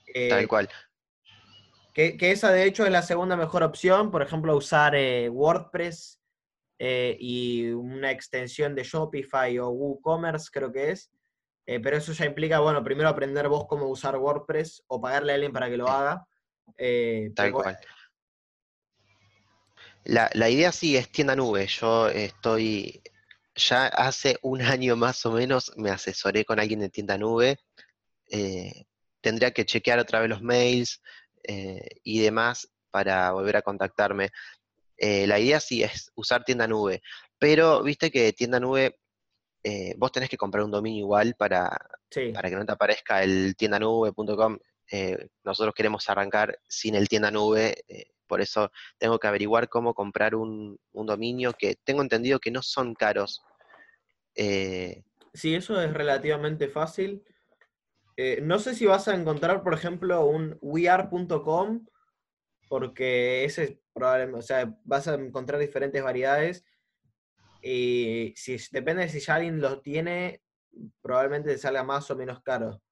Eh, 0.06 0.28
Tal 0.28 0.48
cual. 0.48 0.68
que, 1.92 2.16
que 2.16 2.30
esa 2.30 2.50
de 2.50 2.64
hecho 2.64 2.84
es 2.84 2.92
la 2.92 3.02
segunda 3.02 3.36
mejor 3.36 3.62
opción, 3.62 4.10
por 4.10 4.22
ejemplo, 4.22 4.56
usar 4.56 4.94
eh, 4.94 5.28
WordPress 5.28 6.20
eh, 6.78 7.16
y 7.18 7.68
una 7.70 8.10
extensión 8.10 8.74
de 8.74 8.84
Shopify 8.84 9.58
o 9.58 9.70
WooCommerce, 9.70 10.50
creo 10.52 10.72
que 10.72 10.90
es. 10.90 11.10
Eh, 11.66 11.80
pero 11.80 11.96
eso 11.96 12.12
ya 12.12 12.26
implica, 12.26 12.60
bueno, 12.60 12.84
primero 12.84 13.08
aprender 13.08 13.48
vos 13.48 13.66
cómo 13.66 13.88
usar 13.88 14.16
WordPress 14.16 14.84
o 14.86 15.00
pagarle 15.00 15.32
a 15.32 15.34
alguien 15.34 15.52
para 15.52 15.68
que 15.68 15.76
lo 15.76 15.88
haga. 15.88 16.26
Eh, 16.76 17.32
Tal 17.34 17.52
cual. 17.52 17.78
La, 20.04 20.30
la 20.34 20.48
idea 20.48 20.70
sí 20.70 20.96
es 20.96 21.10
tienda 21.10 21.34
nube. 21.34 21.66
Yo 21.66 22.08
estoy 22.08 23.02
ya 23.56 23.86
hace 23.86 24.38
un 24.42 24.62
año 24.62 24.94
más 24.96 25.24
o 25.26 25.32
menos 25.32 25.72
me 25.76 25.90
asesoré 25.90 26.44
con 26.44 26.60
alguien 26.60 26.80
de 26.80 26.90
tienda 26.90 27.18
nube. 27.18 27.58
Eh, 29.26 29.30
tendría 29.30 29.50
que 29.50 29.64
chequear 29.64 29.98
otra 29.98 30.20
vez 30.20 30.30
los 30.30 30.42
mails 30.42 31.02
eh, 31.42 32.00
y 32.04 32.20
demás 32.20 32.68
para 32.90 33.32
volver 33.32 33.56
a 33.56 33.62
contactarme. 33.62 34.30
Eh, 34.96 35.26
la 35.26 35.38
idea 35.38 35.60
sí 35.60 35.82
es 35.82 36.10
usar 36.14 36.44
tienda 36.44 36.66
nube, 36.66 37.02
pero 37.38 37.82
viste 37.82 38.10
que 38.10 38.32
tienda 38.32 38.60
nube, 38.60 38.98
vos 39.96 40.12
tenés 40.12 40.28
que 40.28 40.36
comprar 40.36 40.64
un 40.64 40.70
dominio 40.70 41.00
igual 41.00 41.34
para, 41.36 41.68
para 42.32 42.48
que 42.48 42.54
no 42.54 42.64
te 42.64 42.72
aparezca 42.72 43.24
el 43.24 43.56
tiendanube.com. 43.56 44.58
nosotros 45.42 45.74
queremos 45.74 46.08
arrancar 46.08 46.56
sin 46.68 46.94
el 46.94 47.08
tienda 47.08 47.32
nube 47.32 47.84
por 48.26 48.40
eso 48.40 48.70
tengo 48.98 49.18
que 49.18 49.26
averiguar 49.26 49.68
cómo 49.68 49.94
comprar 49.94 50.34
un, 50.34 50.78
dominio 50.92 51.52
que 51.52 51.76
tengo 51.84 52.02
entendido 52.02 52.38
que 52.38 52.50
no 52.50 52.62
son 52.62 52.94
caros. 52.94 53.42
Eh, 54.34 55.02
sí, 55.32 55.54
eso 55.54 55.80
es 55.80 55.92
relativamente 55.92 56.68
fácil. 56.68 57.24
Eh, 58.16 58.40
no 58.42 58.58
sé 58.58 58.74
si 58.74 58.86
vas 58.86 59.08
a 59.08 59.14
encontrar, 59.14 59.62
por 59.62 59.74
ejemplo, 59.74 60.24
un 60.24 60.58
wear.com, 60.60 61.86
porque 62.68 63.44
ese 63.44 63.80
probablemente, 63.92 64.38
o 64.38 64.42
sea, 64.42 64.78
vas 64.84 65.08
a 65.08 65.14
encontrar 65.14 65.58
diferentes 65.58 66.02
variedades. 66.02 66.64
Y 67.62 68.34
si 68.36 68.58
depende 68.70 69.02
de 69.02 69.08
si 69.08 69.20
ya 69.20 69.36
alguien 69.36 69.60
lo 69.60 69.80
tiene, 69.80 70.42
probablemente 71.00 71.50
te 71.50 71.58
salga 71.58 71.82
más 71.82 72.10
o 72.10 72.16
menos 72.16 72.42
caro. 72.42 72.82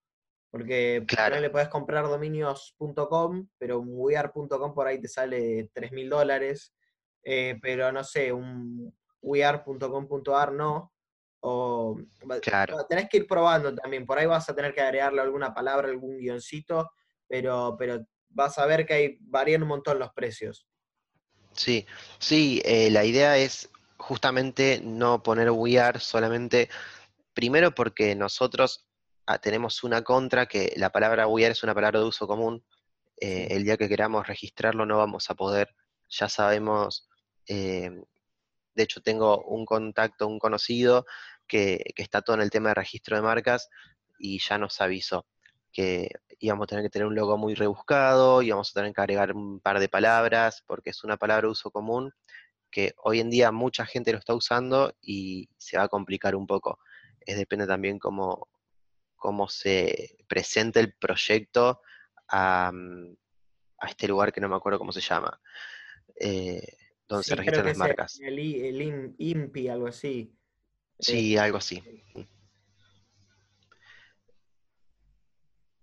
Porque 0.50 1.04
claro. 1.06 1.40
le 1.40 1.50
puedes 1.50 1.68
comprar 1.68 2.04
dominios.com, 2.06 3.48
pero 3.58 3.80
un 3.80 3.88
wear.com 3.90 4.72
por 4.72 4.86
ahí 4.86 5.00
te 5.00 5.08
sale 5.08 5.68
3 5.74 5.92
mil 5.92 6.08
dólares. 6.08 6.74
Eh, 7.22 7.58
pero 7.60 7.92
no 7.92 8.02
sé, 8.02 8.32
un 8.32 8.96
wear.com.ar 9.20 10.52
no. 10.52 10.93
O 11.46 11.98
claro. 12.40 12.86
tenés 12.88 13.08
que 13.08 13.18
ir 13.18 13.26
probando 13.26 13.74
también. 13.74 14.06
Por 14.06 14.18
ahí 14.18 14.26
vas 14.26 14.48
a 14.48 14.54
tener 14.54 14.72
que 14.72 14.80
agregarle 14.80 15.20
alguna 15.20 15.52
palabra, 15.52 15.88
algún 15.88 16.18
guioncito, 16.18 16.90
pero, 17.28 17.76
pero 17.78 18.06
vas 18.28 18.58
a 18.58 18.66
ver 18.66 18.86
que 18.86 18.94
hay, 18.94 19.18
varían 19.20 19.62
un 19.62 19.68
montón 19.68 19.98
los 19.98 20.12
precios. 20.12 20.66
Sí, 21.52 21.86
sí, 22.18 22.62
eh, 22.64 22.90
la 22.90 23.04
idea 23.04 23.36
es 23.36 23.68
justamente 23.96 24.80
no 24.82 25.22
poner 25.22 25.50
wear 25.50 26.00
solamente, 26.00 26.68
primero 27.34 27.74
porque 27.74 28.14
nosotros 28.14 28.88
Ah, 29.26 29.38
tenemos 29.38 29.82
una 29.84 30.02
contra 30.02 30.46
que 30.46 30.74
la 30.76 30.90
palabra 30.90 31.26
wear 31.26 31.52
es 31.52 31.62
una 31.62 31.74
palabra 31.74 32.00
de 32.00 32.06
uso 32.06 32.26
común. 32.26 32.62
Eh, 33.18 33.48
el 33.50 33.64
día 33.64 33.78
que 33.78 33.88
queramos 33.88 34.26
registrarlo 34.26 34.84
no 34.84 34.98
vamos 34.98 35.30
a 35.30 35.34
poder, 35.34 35.74
ya 36.10 36.28
sabemos, 36.28 37.08
eh, 37.48 37.90
de 38.74 38.82
hecho 38.82 39.00
tengo 39.00 39.42
un 39.44 39.64
contacto, 39.64 40.26
un 40.26 40.38
conocido 40.38 41.06
que, 41.54 41.94
está 41.94 42.20
todo 42.20 42.34
en 42.34 42.42
el 42.42 42.50
tema 42.50 42.70
de 42.70 42.74
registro 42.74 43.14
de 43.14 43.22
marcas 43.22 43.70
y 44.18 44.40
ya 44.40 44.58
nos 44.58 44.80
avisó 44.80 45.24
que 45.72 46.08
íbamos 46.40 46.64
a 46.64 46.66
tener 46.66 46.84
que 46.84 46.90
tener 46.90 47.06
un 47.06 47.14
logo 47.14 47.36
muy 47.36 47.54
rebuscado, 47.54 48.42
íbamos 48.42 48.70
a 48.70 48.80
tener 48.80 48.92
que 48.92 49.00
agregar 49.00 49.32
un 49.32 49.60
par 49.60 49.78
de 49.78 49.88
palabras, 49.88 50.62
porque 50.66 50.90
es 50.90 51.04
una 51.04 51.16
palabra 51.16 51.46
de 51.46 51.52
uso 51.52 51.70
común 51.70 52.12
que 52.70 52.94
hoy 53.02 53.20
en 53.20 53.30
día 53.30 53.52
mucha 53.52 53.86
gente 53.86 54.12
lo 54.12 54.18
está 54.18 54.34
usando 54.34 54.94
y 55.00 55.48
se 55.56 55.76
va 55.76 55.84
a 55.84 55.88
complicar 55.88 56.34
un 56.34 56.46
poco. 56.46 56.78
Es 57.20 57.36
depende 57.36 57.66
también 57.66 57.98
cómo, 57.98 58.48
cómo 59.16 59.48
se 59.48 60.16
presenta 60.28 60.80
el 60.80 60.92
proyecto 60.94 61.80
a, 62.28 62.70
mm, 62.72 63.16
este 63.86 64.08
lugar 64.08 64.32
que 64.32 64.40
no 64.40 64.48
me 64.48 64.56
acuerdo 64.56 64.78
cómo 64.78 64.92
se 64.92 65.00
llama, 65.00 65.40
eh, 66.16 66.66
donde 67.06 67.24
se 67.24 67.36
registran 67.36 67.66
las 67.66 67.76
marcas. 67.76 68.18
El, 68.20 69.14
INPI, 69.18 69.68
algo 69.68 69.86
así. 69.88 70.32
Sí, 71.04 71.36
algo 71.36 71.58
así. 71.58 71.82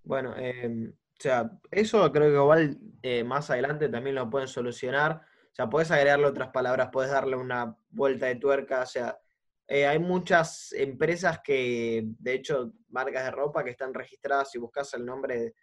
Bueno, 0.04 0.36
em, 0.36 0.90
o 0.90 1.22
sea, 1.22 1.52
eso 1.70 2.12
creo 2.12 2.30
que 2.30 2.36
igual 2.36 2.80
eh, 3.04 3.24
más 3.24 3.50
adelante 3.50 3.88
también 3.88 4.16
lo 4.16 4.30
pueden 4.30 4.48
solucionar. 4.48 5.22
O 5.52 5.56
sea, 5.56 5.70
puedes 5.70 5.92
agregarle 5.92 6.26
otras 6.26 6.50
palabras, 6.50 6.90
puedes 6.92 7.12
darle 7.12 7.36
una 7.36 7.78
vuelta 7.90 8.26
de 8.26 8.36
tuerca, 8.36 8.82
o 8.82 8.86
sea, 8.86 9.20
eh, 9.68 9.86
hay 9.86 10.00
muchas 10.00 10.74
empresas 10.74 11.40
que, 11.44 12.04
de 12.20 12.34
hecho, 12.34 12.74
marcas 12.90 13.26
de 13.26 13.32
ropa 13.32 13.64
que 13.64 13.70
están 13.70 13.94
registradas, 13.94 14.52
si 14.52 14.58
buscas 14.58 14.94
el 14.96 15.06
nombre 15.06 15.54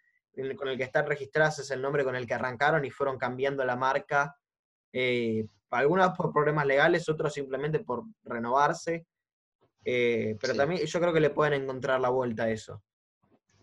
con 0.55 0.69
el 0.69 0.77
que 0.77 0.83
están 0.83 1.05
registradas 1.05 1.59
es 1.59 1.71
el 1.71 1.81
nombre 1.81 2.03
con 2.03 2.15
el 2.15 2.25
que 2.25 2.33
arrancaron 2.33 2.85
y 2.85 2.91
fueron 2.91 3.17
cambiando 3.17 3.65
la 3.65 3.75
marca, 3.75 4.37
eh, 4.93 5.45
algunas 5.71 6.15
por 6.15 6.31
problemas 6.31 6.65
legales, 6.65 7.09
otros 7.09 7.33
simplemente 7.33 7.79
por 7.79 8.05
renovarse, 8.23 9.05
eh, 9.91 10.37
pero 10.39 10.53
también 10.53 10.85
yo 10.85 10.99
creo 10.99 11.13
que 11.13 11.19
le 11.19 11.31
pueden 11.31 11.63
encontrar 11.63 11.99
la 11.99 12.09
vuelta 12.09 12.43
a 12.43 12.49
eso. 12.51 12.83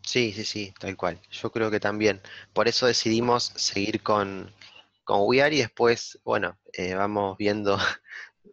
Sí, 0.02 0.32
sí, 0.32 0.44
sí, 0.44 0.74
tal 0.78 0.96
cual. 0.96 1.20
Yo 1.30 1.50
creo 1.50 1.70
que 1.70 1.80
también. 1.80 2.20
Por 2.52 2.68
eso 2.68 2.86
decidimos 2.86 3.52
seguir 3.56 4.02
con, 4.02 4.52
con 5.04 5.20
WeAr 5.22 5.52
y 5.52 5.58
después, 5.58 6.18
bueno, 6.24 6.58
vamos 6.96 7.36
viendo 7.36 7.76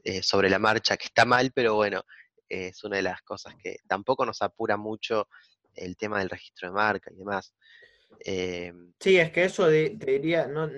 eh, 0.04 0.22
sobre 0.22 0.50
la 0.50 0.60
marcha, 0.60 0.98
que 0.98 1.06
está 1.06 1.26
mal, 1.26 1.52
pero 1.54 1.76
bueno, 1.76 2.04
es 2.48 2.84
una 2.84 2.98
de 2.98 3.04
las 3.04 3.22
cosas 3.24 3.56
que 3.56 3.78
tampoco 3.88 4.26
nos 4.26 4.42
apura 4.42 4.78
mucho 4.78 5.28
el 5.74 5.98
tema 5.98 6.20
del 6.20 6.30
registro 6.30 6.70
de 6.70 6.76
marca 6.76 7.12
y 7.12 7.18
demás. 7.18 7.56
Em, 8.20 8.94
sí, 9.00 9.18
es 9.18 9.32
que 9.32 9.46
eso 9.46 9.68
te 9.68 9.98
diría, 9.98 10.48
no, 10.48 10.70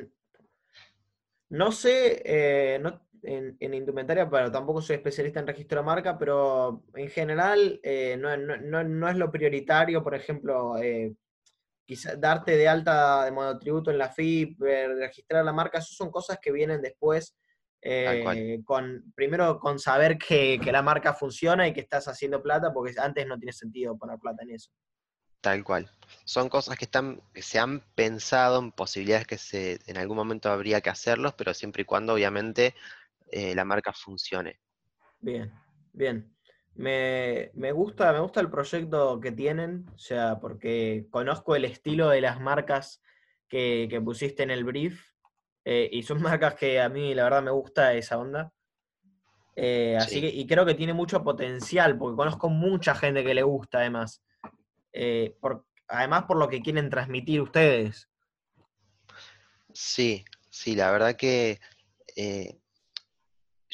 no 1.49 1.71
sé, 1.71 2.21
eh, 2.25 2.79
en, 3.25 3.73
indumentaria, 3.73 4.29
pero 4.29 4.51
tampoco 4.51 4.81
soy 4.81 4.97
especialista 4.97 5.39
en 5.39 5.47
registro 5.47 5.79
de 5.79 5.85
marca, 5.85 6.17
pero 6.17 6.83
en 6.93 7.09
general 7.09 7.79
eh, 7.83 8.17
no, 8.17 9.09
es 9.09 9.17
lo 9.17 9.31
prioritario, 9.31 10.03
por 10.03 10.15
ejemplo, 10.15 10.75
quizás 11.85 12.19
darte 12.19 12.57
de 12.57 12.67
alta 12.67 13.25
de 13.25 13.31
monotributo 13.31 13.91
en 13.91 13.97
la 13.97 14.09
FIP, 14.09 14.59
registrar 14.61 15.43
la 15.43 15.53
marca, 15.53 15.79
eso 15.79 15.93
son 15.93 16.11
cosas 16.11 16.39
que 16.41 16.51
vienen 16.51 16.81
después 16.81 17.35
eh, 17.87 18.61
con, 18.65 19.13
primero 19.13 19.59
con 19.59 19.77
saber 19.77 20.17
que, 20.17 20.59
la 20.71 20.81
marca 20.81 21.13
funciona 21.13 21.67
y 21.67 21.73
que 21.73 21.81
estás 21.81 22.07
haciendo 22.07 22.41
plata, 22.41 22.73
porque 22.73 22.95
antes 22.99 23.27
no 23.27 23.37
tiene 23.37 23.53
sentido 23.53 23.95
poner 23.95 24.17
plata 24.17 24.41
en 24.41 24.55
eso. 24.55 24.71
Tal 25.39 25.63
cual. 25.63 25.87
Son 26.23 26.49
cosas 26.49 26.79
que 26.79 26.85
están, 26.85 27.21
que 27.31 27.43
se 27.43 27.59
han 27.59 27.81
pensado 27.93 28.57
en 28.57 28.71
posibilidades 28.71 29.27
que 29.27 29.37
se, 29.37 29.79
en 29.85 29.97
algún 29.97 30.17
momento 30.17 30.49
habría 30.49 30.81
que 30.81 30.89
hacerlos, 30.89 31.35
pero 31.35 31.53
siempre 31.53 31.83
y 31.83 31.85
cuando 31.85 32.15
obviamente 32.15 32.73
eh, 33.31 33.55
la 33.55 33.65
marca 33.65 33.91
funcione. 33.93 34.59
Bien, 35.19 35.51
bien. 35.93 36.35
Me, 36.75 37.71
gusta, 37.71 38.11
me 38.11 38.19
gusta 38.19 38.41
el 38.41 38.49
proyecto 38.49 39.19
que 39.21 39.31
tienen, 39.31 39.85
o 39.95 39.97
sea, 39.97 40.39
porque 40.39 41.07
conozco 41.09 41.55
el 41.55 41.63
estilo 41.63 42.09
de 42.09 42.19
las 42.19 42.41
marcas 42.41 43.01
que, 43.47 43.87
que 43.89 44.01
pusiste 44.01 44.43
en 44.43 44.51
el 44.51 44.65
brief 44.65 45.01
eh, 45.65 45.89
y 45.91 46.03
son 46.03 46.21
marcas 46.21 46.55
que 46.55 46.79
a 46.79 46.89
mí 46.89 47.13
la 47.13 47.23
verdad 47.23 47.43
me 47.43 47.51
gusta 47.51 47.93
esa 47.93 48.17
onda. 48.17 48.53
Eh, 49.55 49.97
así 49.97 50.19
que, 50.19 50.27
y 50.27 50.45
creo 50.45 50.65
que 50.65 50.75
tiene 50.75 50.93
mucho 50.93 51.23
potencial, 51.23 51.97
porque 51.97 52.17
conozco 52.17 52.49
mucha 52.49 52.93
gente 52.93 53.23
que 53.23 53.33
le 53.33 53.43
gusta 53.43 53.79
además. 53.79 54.21
Eh, 54.91 55.35
por, 55.39 55.65
además 55.87 56.23
por 56.23 56.37
lo 56.37 56.49
que 56.49 56.61
quieren 56.61 56.89
transmitir 56.89 57.41
ustedes. 57.41 58.09
Sí, 59.73 60.25
sí, 60.49 60.75
la 60.75 60.91
verdad 60.91 61.15
que 61.15 61.59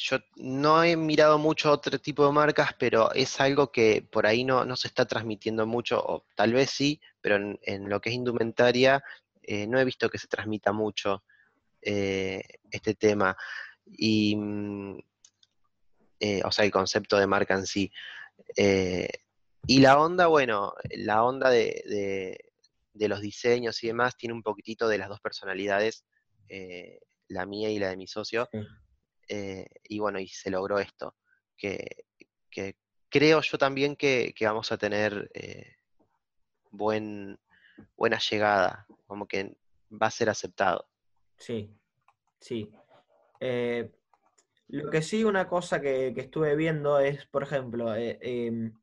yo 0.04 0.18
no 0.36 0.84
he 0.84 0.96
mirado 0.96 1.38
mucho 1.38 1.72
otro 1.72 2.00
tipo 2.00 2.26
de 2.26 2.32
marcas, 2.32 2.72
pero 2.78 3.12
es 3.14 3.40
algo 3.40 3.72
que 3.72 4.06
por 4.12 4.26
ahí 4.26 4.44
no, 4.44 4.66
no 4.66 4.76
se 4.76 4.88
está 4.88 5.06
transmitiendo 5.06 5.66
mucho, 5.66 6.00
o 6.04 6.26
tal 6.36 6.54
vez 6.54 6.70
sí, 6.72 7.00
pero 7.22 7.36
en, 7.36 7.90
lo 7.90 8.02
que 8.02 8.10
es 8.10 8.16
indumentaria 8.16 9.04
no 9.68 9.80
he 9.80 9.86
visto 9.86 10.10
que 10.10 10.18
se 10.18 10.28
transmita 10.28 10.72
mucho. 10.72 11.24
Eh, 11.82 12.44
este 12.70 12.94
tema. 12.94 13.36
Y, 13.86 14.36
mm, 14.36 15.00
eh, 16.20 16.42
o 16.46 16.52
sea, 16.52 16.66
el 16.66 16.72
concepto 16.72 17.18
de 17.18 17.28
marca 17.28 17.56
en 17.56 17.66
sí. 17.66 17.92
Eh, 18.56 19.10
y 19.68 19.80
la 19.80 20.00
onda, 20.00 20.28
bueno, 20.28 20.74
la 20.92 21.24
onda 21.24 21.50
de, 21.50 22.38
los 22.94 23.22
diseños 23.22 23.84
y 23.84 23.88
demás 23.88 24.16
tiene 24.16 24.34
un 24.34 24.44
poquitito 24.44 24.88
de 24.88 24.98
las 24.98 25.10
dos 25.10 25.20
personalidades, 25.20 26.06
la 27.28 27.46
mía 27.46 27.70
y 27.70 27.80
la 27.80 27.90
de 27.90 27.98
mi 27.98 28.08
socio. 28.08 28.50
Y 29.88 30.00
bueno, 30.00 30.20
y 30.20 30.28
se 30.28 30.50
logró 30.50 30.80
esto, 30.80 31.15
que, 31.58 32.06
creo 33.10 33.41
yo 33.41 33.58
también 33.58 33.96
que, 33.96 34.34
vamos 34.41 34.72
a 34.72 34.78
tener 34.78 35.32
buen, 36.72 37.39
buena 37.96 38.20
llegada, 38.20 38.86
como 39.08 39.28
que 39.28 39.56
va 39.91 40.08
a 40.08 40.12
ser 40.12 40.30
aceptado. 40.30 40.88
Sí, 41.38 41.74
sí. 42.39 42.72
Eh, 43.39 43.91
lo 44.67 44.89
que 44.89 45.02
sí, 45.02 45.24
una 45.24 45.48
cosa 45.48 45.82
que, 45.82 46.13
estuve 46.15 46.56
viendo 46.56 47.00
es, 47.00 47.26
por 47.26 47.44
ejemplo, 47.44 47.94
eh, 47.96 48.17
em, 48.22 48.74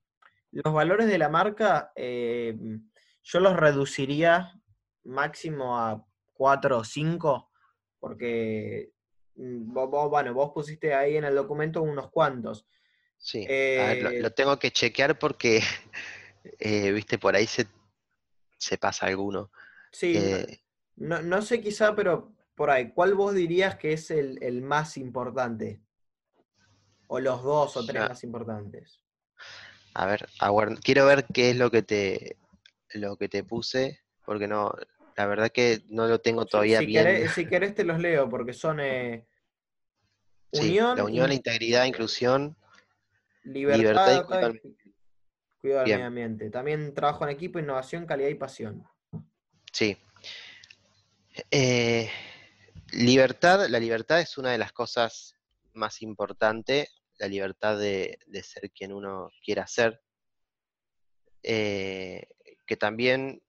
los 0.51 0.73
valores 0.73 1.07
de 1.07 1.19
la 1.19 1.29
marca, 1.29 1.93
yo 1.97 3.41
los 3.41 3.57
reduciría 3.57 4.59
máximo 5.05 5.79
a 5.79 6.05
4 6.35 6.79
o 6.79 6.85
5, 6.85 7.51
porque 7.99 8.93
mm, 9.39 9.73
vos, 9.73 10.11
bueno, 10.11 10.35
vos 10.35 10.53
pusiste 10.55 10.95
ahí 10.95 11.17
en 11.17 11.25
el 11.25 11.35
documento 11.37 11.83
unos 11.83 12.11
cuantos. 12.11 12.67
Sí, 13.19 13.51
a 13.75 13.87
ver, 13.87 14.03
lo, 14.03 14.11
lo 14.19 14.31
tengo 14.33 14.59
que 14.59 14.71
chequear 14.71 15.19
porque, 15.19 15.61
eh, 16.59 16.93
viste, 16.93 17.19
por 17.19 17.35
ahí 17.37 17.47
se, 17.47 17.67
se 18.59 18.79
pasa 18.79 19.07
alguno. 19.07 19.51
sí, 19.93 20.23
no, 20.23 20.39
Eh, 20.39 20.61
no- 20.97 21.23
no 21.23 21.43
sé 21.43 21.61
quizá, 21.61 21.95
pero 21.95 22.35
por 22.55 22.71
ahí, 22.71 22.93
¿cuál 22.93 23.15
vos 23.15 23.35
dirías 23.35 23.77
que 23.77 23.93
es 23.93 24.11
el, 24.11 24.43
el 24.43 24.63
más 24.63 24.97
importante? 24.97 25.83
O 27.09 27.19
los 27.21 27.43
dos 27.43 27.77
o 27.77 27.85
tres 27.85 28.03
ya, 28.03 28.07
más 28.07 28.23
importantes. 28.25 29.03
a 29.95 30.07
ver, 30.07 30.29
quiero 30.83 31.07
ver 31.07 31.27
qué 31.33 31.51
es 31.51 31.57
lo 31.57 31.71
que 31.71 31.83
te, 31.83 32.37
lo 32.95 33.17
que 33.17 33.29
te 33.29 33.45
puse, 33.45 34.01
porque 34.25 34.49
no, 34.49 34.73
la 35.19 35.27
verdad 35.27 35.51
que 35.51 35.83
no 35.89 36.07
lo 36.07 36.21
tengo 36.21 36.47
todavía 36.47 36.79
si 36.79 36.87
bien. 36.87 37.05
querés, 37.05 37.33
si 37.33 37.47
querés 37.47 37.75
te 37.75 37.83
los 37.85 37.99
leo, 37.99 38.29
porque 38.29 38.53
son 38.53 38.79
eh, 38.79 39.27
Sí, 40.53 40.77
la 40.77 40.93
unión, 40.93 41.01
unión, 41.01 41.27
la 41.27 41.35
in- 41.35 41.39
integridad, 41.39 41.85
inclusión, 41.87 42.57
libertad, 43.43 43.79
libertad 43.83 44.13
y 44.13 44.17
ta- 44.17 44.25
cuidado 44.27 44.53
cuidado 45.61 45.83
del 45.83 45.93
medio 45.97 46.07
ambiente. 46.07 46.51
También 46.51 46.95
trabajo 46.95 47.25
en 47.25 47.31
equipo, 47.31 47.59
innovación, 47.59 48.07
calidad 48.07 48.29
y 48.29 48.37
pasión. 48.37 48.85
sí. 49.73 49.97
Eh, 51.51 52.09
libertad, 52.93 53.67
la 53.69 53.81
libertad 53.81 54.21
es 54.21 54.39
una 54.39 54.53
de 54.53 54.59
las 54.59 54.73
cosas 54.73 55.35
más 55.73 56.01
importantes, 56.01 57.03
la 57.19 57.27
libertad 57.27 57.77
de, 57.77 58.21
de 58.27 58.43
ser 58.45 58.71
quien 58.71 58.93
uno 58.93 59.31
quiera 59.45 59.67
ser, 59.67 60.01
eh, 61.43 62.23
que 62.67 62.77
también 62.77 63.43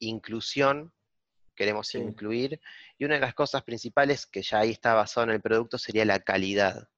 inclusión, 0.00 0.92
queremos 1.54 1.88
Sí. 1.88 1.98
incluir, 1.98 2.60
y 2.98 3.04
una 3.04 3.14
de 3.16 3.20
las 3.20 3.34
cosas 3.34 3.62
principales 3.62 4.26
que 4.26 4.42
ya 4.42 4.60
ahí 4.60 4.70
está 4.70 4.94
basado 4.94 5.24
en 5.24 5.32
el 5.34 5.40
producto 5.40 5.78
sería 5.78 6.04
la 6.04 6.20
calidad. 6.20 6.88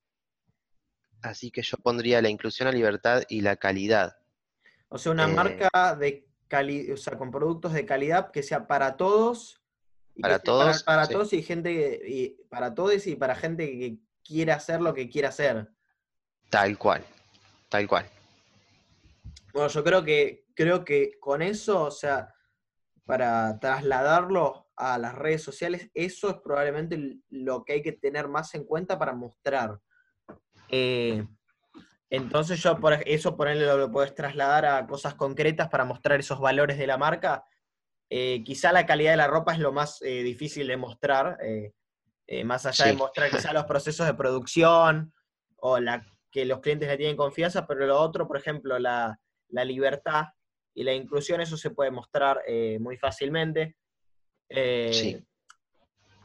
Así 1.23 1.51
que 1.51 1.63
yo 1.63 1.77
pondría 1.79 2.23
la 2.23 2.29
inclusión, 2.31 2.67
la 2.67 2.73
libertad 2.75 3.23
y 3.29 3.41
la 3.43 3.57
calidad. 3.57 4.17
O 4.89 4.99
sea, 4.99 5.13
una 5.13 5.27
Eh, 5.29 5.33
marca 5.35 5.97
de 5.97 6.27
cali, 6.49 6.91
o 6.91 6.97
sea, 6.97 7.17
con 7.17 7.31
productos 7.31 7.73
de 7.73 7.87
calidad 7.87 8.31
que 8.31 8.43
sea 8.43 8.67
para 8.67 8.97
todos 8.97 9.63
y 10.15 10.23
para 10.23 10.39
todos, 10.39 10.83
para 10.83 11.07
sí, 11.07 11.13
todos 11.13 11.33
y 11.33 11.43
gente 11.43 11.73
que- 11.75 12.09
y 12.09 12.29
para 12.49 12.75
todos 12.75 13.07
y 13.07 13.17
para 13.17 13.35
gente 13.37 13.67
que 13.67 13.99
quiera 14.25 14.57
hacer 14.57 14.81
lo 14.81 14.93
que 14.95 15.09
quiera 15.09 15.29
hacer. 15.29 15.69
tal 16.49 16.77
cual, 16.77 17.05
tal 17.69 17.87
cual. 17.87 18.07
Bueno, 19.53 19.69
yo 19.69 19.85
creo 19.85 20.05
que 20.05 20.47
creo 20.55 20.85
que 20.85 21.19
con 21.21 21.43
eso, 21.43 21.85
o 21.85 21.91
sea, 21.91 22.35
para 23.05 23.59
trasladarlo 23.59 24.69
a 24.77 24.99
las 24.99 25.15
redes 25.15 25.43
sociales, 25.43 25.91
eso 25.95 26.31
es 26.31 26.37
probablemente 26.43 27.19
lo 27.29 27.65
que 27.65 27.75
hay 27.75 27.83
que 27.83 27.93
tener 27.93 28.29
más 28.29 28.55
en 28.55 28.65
cuenta 28.65 28.99
para 28.99 29.13
mostrar. 29.13 29.79
Eh, 30.69 31.27
entonces 32.09 32.63
yo 32.63 32.79
por 32.79 32.95
eso 33.07 33.37
ponerle 33.37 33.67
lo, 33.67 33.77
lo 33.77 33.91
puedes 33.91 34.15
trasladar 34.15 34.65
a 34.65 34.87
cosas 34.87 35.15
concretas 35.15 35.69
para 35.69 35.85
mostrar 35.85 36.19
esos 36.19 36.41
valores 36.41 36.79
de 36.79 36.87
la 36.87 36.97
marca. 36.97 37.45
Eh, 38.09 38.43
quizá 38.45 38.73
la 38.73 38.87
calidad 38.87 39.13
de 39.13 39.19
la 39.19 39.29
ropa 39.29 39.53
es 39.53 39.59
lo 39.59 39.73
más 39.73 40.01
eh, 40.03 40.23
difícil 40.23 40.67
de 40.67 40.77
mostrar, 40.77 41.39
más 42.45 42.65
allá 42.65 42.87
de 42.87 42.93
mostrar 42.95 43.31
quizá 43.31 43.53
los 43.53 43.65
procesos 43.65 44.07
de 44.07 44.15
producción 44.15 45.13
o 45.57 45.81
la, 45.81 46.07
que 46.31 46.45
los 46.45 46.61
clientes 46.61 46.89
le 46.89 46.97
tienen 46.97 47.17
confianza, 47.17 47.67
pero 47.67 47.87
lo 47.87 48.01
otro, 48.01 48.27
por 48.29 48.37
ejemplo, 48.37 48.79
la, 48.79 49.19
la 49.49 49.65
libertad 49.65 50.27
y 50.81 50.83
la 50.83 50.95
inclusión, 50.95 51.43
eso 51.43 51.59
se 51.59 51.73
puede 51.73 51.91
mostrar 51.91 52.41
eh, 52.47 52.79
muy 52.81 52.97
fácilmente. 52.97 53.77
Eh, 54.49 54.91
sí, 54.91 55.27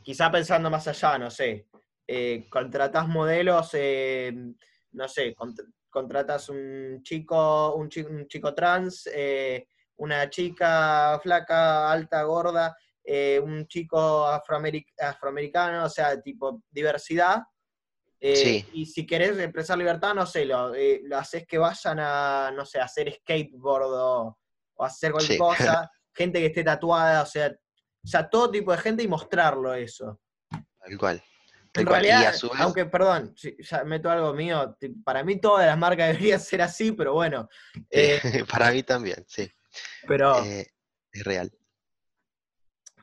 quizá 0.01 0.31
pensando 0.31 0.69
más 0.69 0.87
allá, 0.87 1.17
no 1.17 1.29
sé, 1.29 1.67
eh, 2.07 2.47
contratás 2.49 3.05
modelos, 3.05 3.71
eh, 3.73 4.31
no 4.91 5.07
sé, 5.09 5.35
cont- 5.35 5.73
contratas 5.89 6.47
un 6.47 7.01
chico, 7.03 7.75
un 7.75 7.89
chico, 7.89 8.09
un 8.11 8.27
chico 8.27 8.55
trans, 8.55 9.09
una 9.97 10.29
chica 10.29 11.19
flaca, 11.21 11.91
alta, 11.91 12.23
gorda, 12.23 12.77
un 13.43 13.67
chico 13.67 14.25
afroameric- 14.25 14.93
afroamericano, 14.99 15.83
o 15.83 15.89
sea, 15.89 16.21
tipo 16.21 16.63
diversidad. 16.71 17.43
eh, 18.21 18.35
sí, 18.35 18.69
y 18.73 18.85
si 18.85 19.05
querés 19.05 19.37
expresar 19.37 19.77
libertad, 19.77 20.15
no 20.15 20.25
sé, 20.25 20.45
lo, 20.45 20.73
eh, 20.73 21.01
lo 21.03 21.17
haces 21.17 21.45
que 21.45 21.57
vayan 21.57 21.99
a, 21.99 22.49
no 22.55 22.65
sé, 22.65 22.79
a 22.79 22.85
hacer 22.85 23.13
skateboard 23.13 23.85
o, 23.91 24.37
o 24.75 24.85
hacer 24.85 25.11
cualquier 25.11 25.33
sí, 25.33 25.37
cosa, 25.39 25.91
gente 26.13 26.39
que 26.39 26.47
esté 26.47 26.63
tatuada, 26.63 27.23
o 27.23 27.25
sea, 27.25 27.47
o 28.03 28.07
sea, 28.07 28.29
todo 28.29 28.51
tipo 28.51 28.71
de 28.71 28.77
gente 28.77 29.03
y 29.03 29.07
mostrarlo 29.07 29.73
eso. 29.73 30.21
tal 30.79 30.97
cual, 30.97 31.15
En 31.17 31.23
tal 31.71 31.85
cual. 31.85 32.05
Y 32.05 32.09
realidad, 32.09 32.31
vez, 32.31 32.43
aunque, 32.59 32.85
perdón, 32.85 33.33
si 33.35 33.55
ya 33.59 33.83
meto 33.83 34.09
algo 34.11 34.33
mío, 34.33 34.77
para 35.03 35.23
mí 35.23 35.39
todas 35.39 35.65
las 35.65 35.77
marcas 35.77 36.07
deberían 36.19 36.39
ser 36.39 36.61
así, 36.61 36.91
pero 36.91 37.13
bueno, 37.13 37.49
eh, 37.89 38.19
para 38.51 38.71
mí 38.71 38.83
también, 38.83 39.25
sí, 39.27 39.49
pero, 40.07 40.43
eh, 40.45 40.67
es 41.11 41.23
real. 41.23 41.51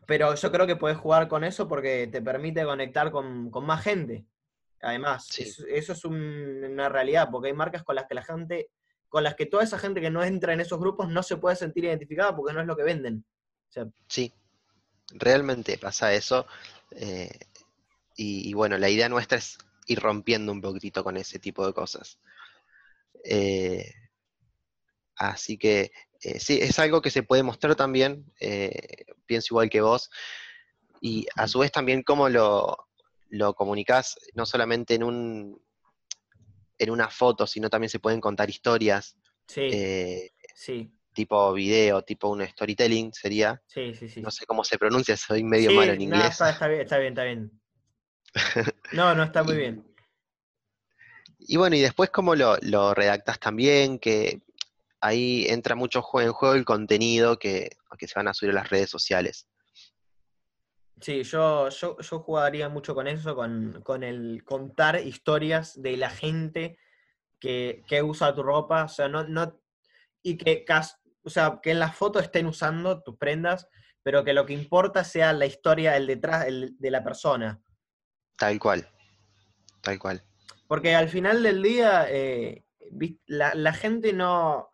pero 0.07 0.35
yo 0.35 0.53
creo 0.53 0.67
que 0.67 0.77
podés 0.77 0.97
jugar 0.99 1.29
con 1.29 1.45
eso 1.45 1.69
porque 1.69 2.07
te 2.09 2.21
permite 2.23 2.65
conectar 2.65 3.11
con, 3.11 3.51
con 3.51 3.65
más 3.65 3.83
gente. 3.83 4.27
Además, 4.83 5.27
Sí, 5.31 5.45
eso, 5.45 5.65
eso 5.69 5.93
es 5.93 6.05
un- 6.05 6.65
una 6.65 6.89
realidad, 6.89 7.29
porque 7.31 7.49
hay 7.49 7.55
marcas 7.55 7.83
con 7.85 7.95
las 7.95 8.07
que 8.07 8.15
la 8.15 8.23
gente, 8.25 8.71
con 9.13 9.25
las 9.25 9.35
que 9.35 9.45
toda 9.45 9.63
esa 9.63 9.79
gente 9.79 10.01
que 10.01 10.09
no 10.09 10.25
entra 10.25 10.55
en 10.55 10.61
esos 10.61 10.81
grupos 10.81 11.11
no 11.11 11.23
se 11.23 11.37
puede 11.37 11.55
sentir 11.55 11.85
identificada 11.85 12.35
porque 12.35 12.55
no 12.55 12.63
es 12.63 12.67
lo 12.67 12.75
que 12.75 12.83
venden. 12.83 13.27
Sí, 14.09 14.33
realmente 15.11 15.77
pasa 15.77 16.15
eso. 16.15 16.47
eh, 16.93 17.31
y, 18.17 18.55
bueno, 18.55 18.79
la 18.79 18.89
idea 18.89 19.11
nuestra 19.11 19.37
es 19.37 19.59
ir 19.87 20.01
rompiendo 20.01 20.51
un 20.51 20.63
poquitito 20.63 21.05
con 21.05 21.19
ese 21.19 21.39
tipo 21.39 21.67
de 21.67 21.75
cosas. 21.75 22.21
Eh, 23.23 23.93
así 25.17 25.59
que 25.59 25.93
eh, 26.23 26.41
sí, 26.41 26.59
es 26.63 26.79
algo 26.79 27.03
que 27.03 27.11
se 27.11 27.23
puede 27.23 27.43
mostrar 27.43 27.77
también, 27.77 28.33
pienso 29.27 29.49
igual 29.53 29.69
que 29.69 29.83
vos, 29.83 30.11
y 31.03 31.27
a 31.37 31.49
su 31.49 31.59
vez 31.59 31.71
también 31.71 32.03
cómo 32.03 32.31
lo, 32.31 32.89
lo 33.29 33.53
comunicás, 33.53 34.19
no 34.33 34.47
solamente 34.47 34.95
en 34.95 35.03
un 35.03 35.63
en 36.83 36.91
una 36.91 37.09
foto, 37.09 37.47
sino 37.47 37.71
también 37.71 37.91
se 37.91 38.01
pueden 38.01 38.21
contar 38.21 38.51
historias, 38.51 39.17
sí, 39.47 39.61
eh, 39.73 40.31
sí, 40.55 40.93
tipo 41.13 41.53
video, 41.53 42.03
tipo 42.03 42.29
un 42.29 42.47
storytelling 42.47 43.13
sería, 43.13 43.63
sí, 43.67 43.95
sí, 43.95 44.09
sí. 44.09 44.21
no 44.23 44.31
sé 44.31 44.47
cómo 44.47 44.65
se 44.65 44.79
pronuncia, 44.79 45.17
soy 45.17 45.45
medio 45.45 45.71
Sí, 45.71 45.77
malo 45.77 45.93
en 45.93 46.01
inglés. 46.03 46.27
está, 46.33 46.51
está 46.51 46.69
bien, 46.69 46.81
está 46.83 46.99
bien, 46.99 47.13
está 47.13 47.25
bien. 47.25 47.61
No, 48.93 49.15
no, 49.15 49.23
está 49.25 49.43
muy 49.43 49.55
Y, 49.55 49.59
bien. 49.59 49.85
y 51.39 51.57
bueno, 51.57 51.77
y 51.77 51.81
después 51.81 52.11
cómo 52.11 52.35
lo, 52.35 52.57
lo 52.63 52.95
redactas 52.95 53.39
también, 53.41 53.99
que 53.99 54.43
ahí 55.01 55.47
entra 55.49 55.75
mucho 55.75 55.99
en 56.21 56.33
juego 56.33 56.55
el 56.55 56.65
contenido 56.65 57.39
que, 57.39 57.71
que 57.99 58.09
se 58.09 58.15
van 58.19 58.29
a 58.29 58.35
subir 58.35 58.53
a 58.53 58.55
las 58.55 58.71
redes 58.71 58.91
sociales. 58.91 59.47
Sí, 61.03 61.25
yo, 61.25 61.69
yo, 61.69 61.99
yo 61.99 62.21
jugaría 62.21 62.69
mucho 62.69 62.95
con 62.95 63.09
eso, 63.09 63.35
con, 63.35 63.83
con 63.83 64.05
el 64.05 64.45
contar 64.45 65.01
historias 65.01 65.83
de 65.83 65.97
la 65.97 66.09
gente 66.09 66.79
que, 67.41 67.83
que 67.89 68.03
usa 68.05 68.33
tu 68.33 68.45
ropa, 68.45 68.85
o 68.85 68.89
sea, 68.89 69.09
no, 69.09 69.25
no, 69.25 69.61
y 70.23 70.37
que, 70.37 70.65
o 71.25 71.29
sea, 71.29 71.59
que 71.61 71.73
en 71.73 71.81
la 71.81 71.91
foto 71.91 72.21
estén 72.21 72.47
usando 72.47 73.03
tus 73.03 73.17
prendas, 73.17 73.69
pero 74.05 74.23
que 74.23 74.33
lo 74.33 74.47
que 74.47 74.53
importa 74.53 75.03
sea 75.03 75.33
la 75.33 75.47
historia, 75.47 75.97
el 75.97 76.07
detrás 76.07 76.47
el- 76.47 76.77
de 76.79 76.91
la 76.93 77.03
persona. 77.03 77.61
Tal 78.37 78.61
cual, 78.61 78.89
tal 79.81 79.99
cual. 79.99 80.23
Porque 80.69 80.95
al 80.95 81.09
final 81.09 81.43
del 81.43 81.63
día, 81.63 82.07
eh, 82.09 82.65
la, 83.27 83.57
la 83.57 83.73
gente 83.73 84.13
no, 84.13 84.72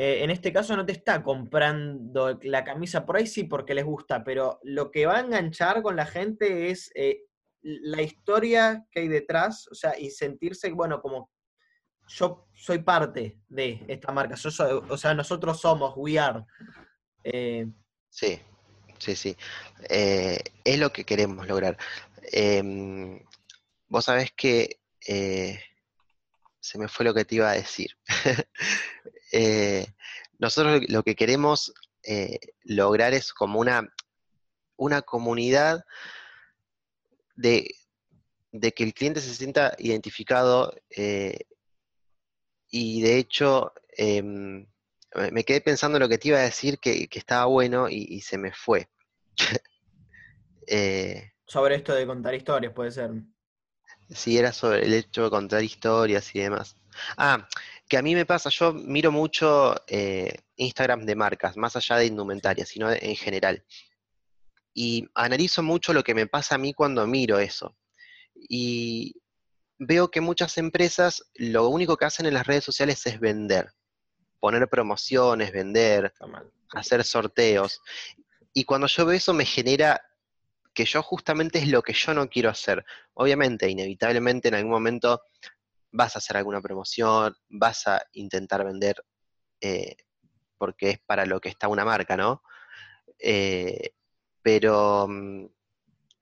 eh, 0.00 0.22
en 0.22 0.30
este 0.30 0.52
caso 0.52 0.76
no 0.76 0.86
te 0.86 0.92
está 0.92 1.24
comprando 1.24 2.38
la 2.42 2.62
camisa, 2.62 3.04
por 3.04 3.16
ahí 3.16 3.26
sí 3.26 3.42
porque 3.42 3.74
les 3.74 3.84
gusta, 3.84 4.22
pero 4.22 4.60
lo 4.62 4.92
que 4.92 5.06
va 5.06 5.16
a 5.16 5.20
enganchar 5.22 5.82
con 5.82 5.96
la 5.96 6.06
gente 6.06 6.70
es 6.70 6.92
eh, 6.94 7.24
la 7.62 8.00
historia 8.00 8.86
que 8.92 9.00
hay 9.00 9.08
detrás, 9.08 9.66
o 9.72 9.74
sea, 9.74 9.98
y 9.98 10.10
sentirse, 10.10 10.70
bueno, 10.70 11.02
como 11.02 11.32
yo 12.06 12.46
soy 12.54 12.78
parte 12.78 13.40
de 13.48 13.84
esta 13.88 14.12
marca, 14.12 14.36
o 14.36 14.96
sea, 14.96 15.14
nosotros 15.14 15.60
somos, 15.60 15.94
we 15.96 16.16
are. 16.16 16.44
Eh, 17.24 17.66
Sí, 18.08 18.38
sí, 18.98 19.16
sí. 19.16 19.36
Es 19.90 20.78
lo 20.78 20.92
que 20.92 21.02
queremos 21.02 21.48
lograr. 21.48 21.76
Em, 22.30 23.20
vos 23.88 24.04
sabés 24.04 24.30
que 24.30 24.78
se 25.00 26.78
me 26.78 26.86
fue 26.86 27.04
lo 27.04 27.14
que 27.14 27.24
te 27.24 27.34
iba 27.34 27.50
a 27.50 27.54
decir. 27.54 27.98
Eh, 29.32 29.86
nosotros 30.38 30.82
lo 30.88 31.02
que 31.02 31.14
queremos 31.14 31.72
eh, 32.02 32.38
lograr 32.64 33.14
es 33.14 33.32
como 33.32 33.60
una, 33.60 33.92
una 34.76 35.02
comunidad 35.02 35.84
de, 37.36 37.74
de 38.52 38.72
que 38.72 38.84
el 38.84 38.94
cliente 38.94 39.20
se 39.20 39.34
sienta 39.34 39.74
identificado 39.78 40.74
eh, 40.90 41.38
y 42.70 43.02
de 43.02 43.18
hecho 43.18 43.72
em, 43.96 44.66
me 45.32 45.44
quedé 45.44 45.60
pensando 45.60 45.96
en 45.96 46.02
lo 46.02 46.08
que 46.08 46.18
te 46.18 46.28
iba 46.28 46.38
a 46.38 46.42
decir 46.42 46.78
que, 46.78 47.08
que 47.08 47.18
estaba 47.18 47.46
bueno 47.46 47.88
y, 47.88 48.06
y 48.08 48.20
se 48.20 48.38
me 48.38 48.52
fue. 48.52 48.88
Sobre 51.46 51.76
esto 51.76 51.94
de 51.94 52.06
contar 52.06 52.34
historias, 52.34 52.74
puede 52.74 52.90
ser. 52.90 53.10
Sí, 54.10 54.38
era 54.38 54.52
sobre 54.52 54.84
el 54.84 54.92
hecho 54.92 55.24
de 55.24 55.30
contar 55.30 55.62
historias 55.62 56.34
y 56.34 56.40
demás. 56.40 56.76
Ah, 57.16 57.48
que 57.88 57.96
a 57.96 58.02
mí 58.02 58.14
me 58.14 58.26
pasa, 58.26 58.50
yo 58.50 58.72
miro 58.74 59.10
mucho 59.10 59.74
eh, 59.86 60.42
Instagram 60.56 61.06
de 61.06 61.16
marcas, 61.16 61.56
más 61.56 61.74
allá 61.74 61.96
de 61.96 62.06
indumentaria, 62.06 62.66
sino 62.66 62.92
en 62.92 63.16
general. 63.16 63.64
Y 64.74 65.08
analizo 65.14 65.62
mucho 65.62 65.92
lo 65.92 66.04
que 66.04 66.14
me 66.14 66.26
pasa 66.26 66.56
a 66.56 66.58
mí 66.58 66.74
cuando 66.74 67.06
miro 67.06 67.38
eso. 67.38 67.76
Y 68.34 69.16
veo 69.78 70.10
que 70.10 70.20
muchas 70.20 70.58
empresas 70.58 71.30
lo 71.34 71.68
único 71.68 71.96
que 71.96 72.04
hacen 72.04 72.26
en 72.26 72.34
las 72.34 72.46
redes 72.46 72.64
sociales 72.64 73.04
es 73.06 73.18
vender, 73.18 73.72
poner 74.38 74.68
promociones, 74.68 75.50
vender, 75.50 76.12
hacer 76.72 77.04
sorteos. 77.04 77.80
Y 78.52 78.64
cuando 78.64 78.86
yo 78.86 79.06
veo 79.06 79.16
eso 79.16 79.32
me 79.32 79.46
genera 79.46 80.02
que 80.74 80.84
yo 80.84 81.02
justamente 81.02 81.58
es 81.58 81.68
lo 81.68 81.82
que 81.82 81.94
yo 81.94 82.12
no 82.12 82.28
quiero 82.28 82.50
hacer. 82.50 82.84
Obviamente, 83.14 83.68
inevitablemente 83.68 84.48
en 84.48 84.54
algún 84.54 84.72
momento 84.72 85.22
vas 85.90 86.14
a 86.14 86.18
hacer 86.18 86.36
alguna 86.36 86.60
promoción, 86.60 87.34
vas 87.48 87.86
a 87.86 88.02
intentar 88.12 88.64
vender 88.64 89.02
eh, 89.60 89.96
porque 90.56 90.90
es 90.90 90.98
para 91.00 91.24
lo 91.26 91.40
que 91.40 91.48
está 91.48 91.68
una 91.68 91.84
marca, 91.84 92.16
¿no? 92.16 92.42
Eh, 93.18 93.92
pero 94.42 95.06
mm, 95.08 95.46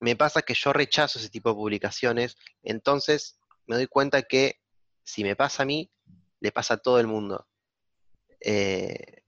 me 0.00 0.16
pasa 0.16 0.42
que 0.42 0.54
yo 0.54 0.72
rechazo 0.72 1.18
ese 1.18 1.30
tipo 1.30 1.50
de 1.50 1.56
publicaciones, 1.56 2.36
entonces 2.62 3.38
me 3.66 3.76
doy 3.76 3.86
cuenta 3.86 4.22
que 4.22 4.60
si 5.04 5.24
me 5.24 5.36
pasa 5.36 5.62
a 5.62 5.66
mí, 5.66 5.90
le 6.40 6.52
pasa 6.52 6.74
a 6.74 6.78
todo 6.78 7.00
el 7.00 7.06
mundo. 7.06 7.48
Eh, 8.40 9.22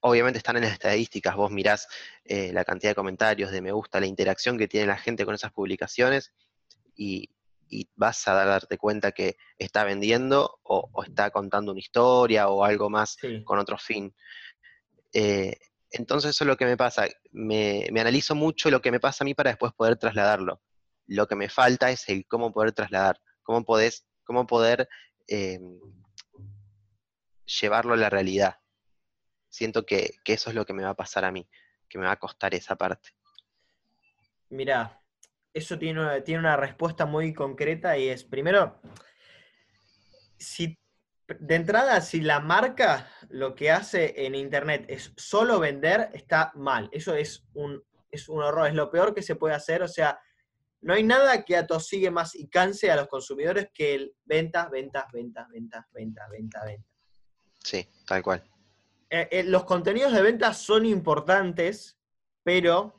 obviamente 0.00 0.38
están 0.38 0.56
en 0.56 0.64
las 0.64 0.72
estadísticas, 0.72 1.36
vos 1.36 1.50
mirás 1.50 1.88
la 2.24 2.64
cantidad 2.64 2.90
de 2.90 2.94
comentarios, 2.94 3.50
de 3.50 3.62
me 3.62 3.72
gusta, 3.72 4.00
la 4.00 4.06
interacción 4.06 4.58
que 4.58 4.68
tiene 4.68 4.86
la 4.86 4.98
gente 4.98 5.24
con 5.24 5.34
esas 5.34 5.52
publicaciones 5.52 6.32
y, 6.94 7.30
vas 7.94 8.26
a 8.28 8.34
darte 8.44 8.78
cuenta 8.78 9.12
que 9.12 9.36
está 9.58 9.84
vendiendo 9.84 10.58
o, 10.62 10.90
está 11.04 11.30
contando 11.30 11.72
una 11.72 11.80
historia 11.80 12.48
o 12.48 12.64
algo 12.64 12.90
más 12.90 13.16
con 13.44 13.58
otro 13.58 13.78
fin. 13.78 14.14
Eh, 15.12 15.56
entonces 15.90 16.30
eso 16.30 16.44
es 16.44 16.48
lo 16.48 16.56
que 16.56 16.66
me 16.66 16.76
pasa, 16.76 17.06
me, 17.32 17.86
analizo 17.98 18.34
mucho 18.34 18.70
lo 18.70 18.82
que 18.82 18.90
me 18.90 19.00
pasa 19.00 19.24
a 19.24 19.26
mí 19.26 19.34
para 19.34 19.50
después 19.50 19.72
poder 19.72 19.96
trasladarlo. 19.96 20.62
Lo 21.06 21.26
que 21.26 21.36
me 21.36 21.48
falta 21.48 21.90
es 21.90 22.08
el 22.08 22.26
cómo 22.26 22.52
poder 22.52 22.72
trasladar, 22.72 23.20
cómo, 23.42 23.64
podés, 23.64 24.06
cómo 24.24 24.46
poder 24.46 24.88
em, 25.26 25.80
llevarlo 27.46 27.94
a 27.94 27.96
la 27.96 28.10
realidad 28.10 28.56
siento 29.48 29.84
que, 29.84 30.14
eso 30.24 30.50
es 30.50 30.56
lo 30.56 30.64
que 30.64 30.72
me 30.72 30.84
va 30.84 30.90
a 30.90 30.94
pasar 30.94 31.24
a 31.24 31.32
mí, 31.32 31.48
que 31.88 31.98
me 31.98 32.06
va 32.06 32.12
a 32.12 32.18
costar 32.18 32.54
esa 32.54 32.76
parte. 32.76 33.10
Mira, 34.50 35.02
eso 35.52 35.78
tiene, 35.78 36.20
tiene 36.22 36.40
una 36.40 36.56
respuesta 36.56 37.06
muy 37.06 37.34
concreta 37.34 37.96
y 37.96 38.08
es, 38.08 38.24
primero, 38.24 38.80
si 40.38 40.78
de 41.40 41.54
entrada, 41.54 42.00
si 42.00 42.20
la 42.20 42.40
marca 42.40 43.10
lo 43.28 43.54
que 43.54 43.70
hace 43.70 44.26
en 44.26 44.34
Internet 44.34 44.86
es 44.88 45.12
solo 45.16 45.60
vender, 45.60 46.10
está 46.14 46.52
mal. 46.54 46.88
Eso 46.92 47.14
es 47.14 47.46
un, 47.54 47.82
es 48.10 48.28
un 48.28 48.42
horror, 48.42 48.68
es 48.68 48.74
lo 48.74 48.90
peor 48.90 49.14
que 49.14 49.22
se 49.22 49.36
puede 49.36 49.54
hacer. 49.54 49.82
O 49.82 49.88
sea, 49.88 50.18
no 50.80 50.94
hay 50.94 51.02
nada 51.02 51.44
que 51.44 51.56
atosigue 51.56 52.10
más 52.10 52.34
y 52.34 52.48
canse 52.48 52.90
a 52.90 52.96
los 52.96 53.08
consumidores 53.08 53.68
que 53.74 53.94
el 53.94 54.14
venta, 54.24 54.68
venta, 54.68 55.06
venta, 55.12 55.46
venta, 55.52 55.86
venta, 55.92 56.26
venta, 56.30 56.64
venta. 56.64 56.88
Sí, 57.62 57.86
tal 58.06 58.22
cual. 58.22 58.42
Eh, 59.10 59.28
eh, 59.30 59.42
los 59.44 59.64
contenidos 59.64 60.12
de 60.12 60.22
venta 60.22 60.54
son 60.54 60.86
importantes, 60.86 61.98
pero 62.42 62.97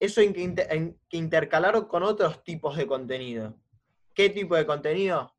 eso 0.00 0.20
hay 0.20 0.32
que, 0.32 0.94
intercalar 1.10 1.88
con 1.88 2.02
otros 2.02 2.42
tipos 2.44 2.76
de 2.76 2.86
contenido. 2.86 3.54
¿Qué 4.14 4.30
tipo 4.30 4.54
de 4.54 4.66
contenido? 4.66 5.34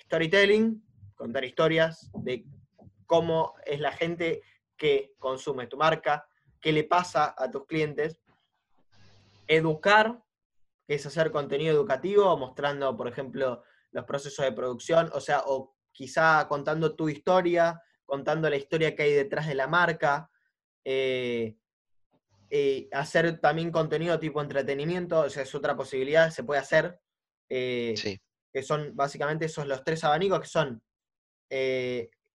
Storytelling, 0.00 0.84
contar 1.14 1.44
historias 1.44 2.10
de 2.14 2.46
cómo 3.06 3.54
es 3.66 3.80
la 3.80 3.92
gente 3.92 4.42
que 4.76 5.14
consume 5.18 5.66
tu 5.66 5.76
marca, 5.76 6.28
qué 6.60 6.72
le 6.72 6.84
pasa 6.84 7.34
a 7.36 7.50
tus 7.50 7.66
clientes. 7.66 8.20
Educar, 9.48 10.22
que 10.86 10.94
es 10.94 11.06
hacer 11.06 11.32
contenido 11.32 11.74
educativo, 11.74 12.36
mostrando, 12.36 12.96
por 12.96 13.08
ejemplo, 13.08 13.62
los 13.90 14.04
procesos 14.04 14.44
de 14.44 14.52
producción, 14.52 15.10
o 15.12 15.20
sea, 15.20 15.42
o 15.46 15.74
quizá 15.90 16.46
contando 16.48 16.94
tu 16.94 17.08
historia, 17.08 17.82
contando 18.04 18.48
la 18.48 18.56
historia 18.56 18.94
que 18.94 19.02
hay 19.02 19.12
detrás 19.12 19.48
de 19.48 19.54
la 19.54 19.66
marca, 19.66 20.30
eh, 20.84 21.56
eh, 22.50 22.88
hacer 22.92 23.40
también 23.40 23.70
contenido 23.70 24.18
tipo 24.18 24.40
entretenimiento, 24.40 25.20
o 25.20 25.30
sea, 25.30 25.42
es 25.42 25.54
otra 25.54 25.76
posibilidad, 25.76 26.30
se 26.30 26.44
puede 26.44 26.60
hacer, 26.60 26.98
eh, 27.48 28.18
que 28.52 28.62
son 28.62 28.96
básicamente 28.96 29.44
esos 29.44 29.66
los 29.66 29.84
tres 29.84 30.02
abanicos, 30.04 30.40
que 30.40 30.46
son 30.46 30.82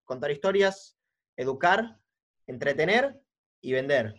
contar 0.04 0.32
historias, 0.32 0.98
educar, 1.36 2.00
entretener 2.48 3.20
y 3.62 3.72
vender. 3.74 4.14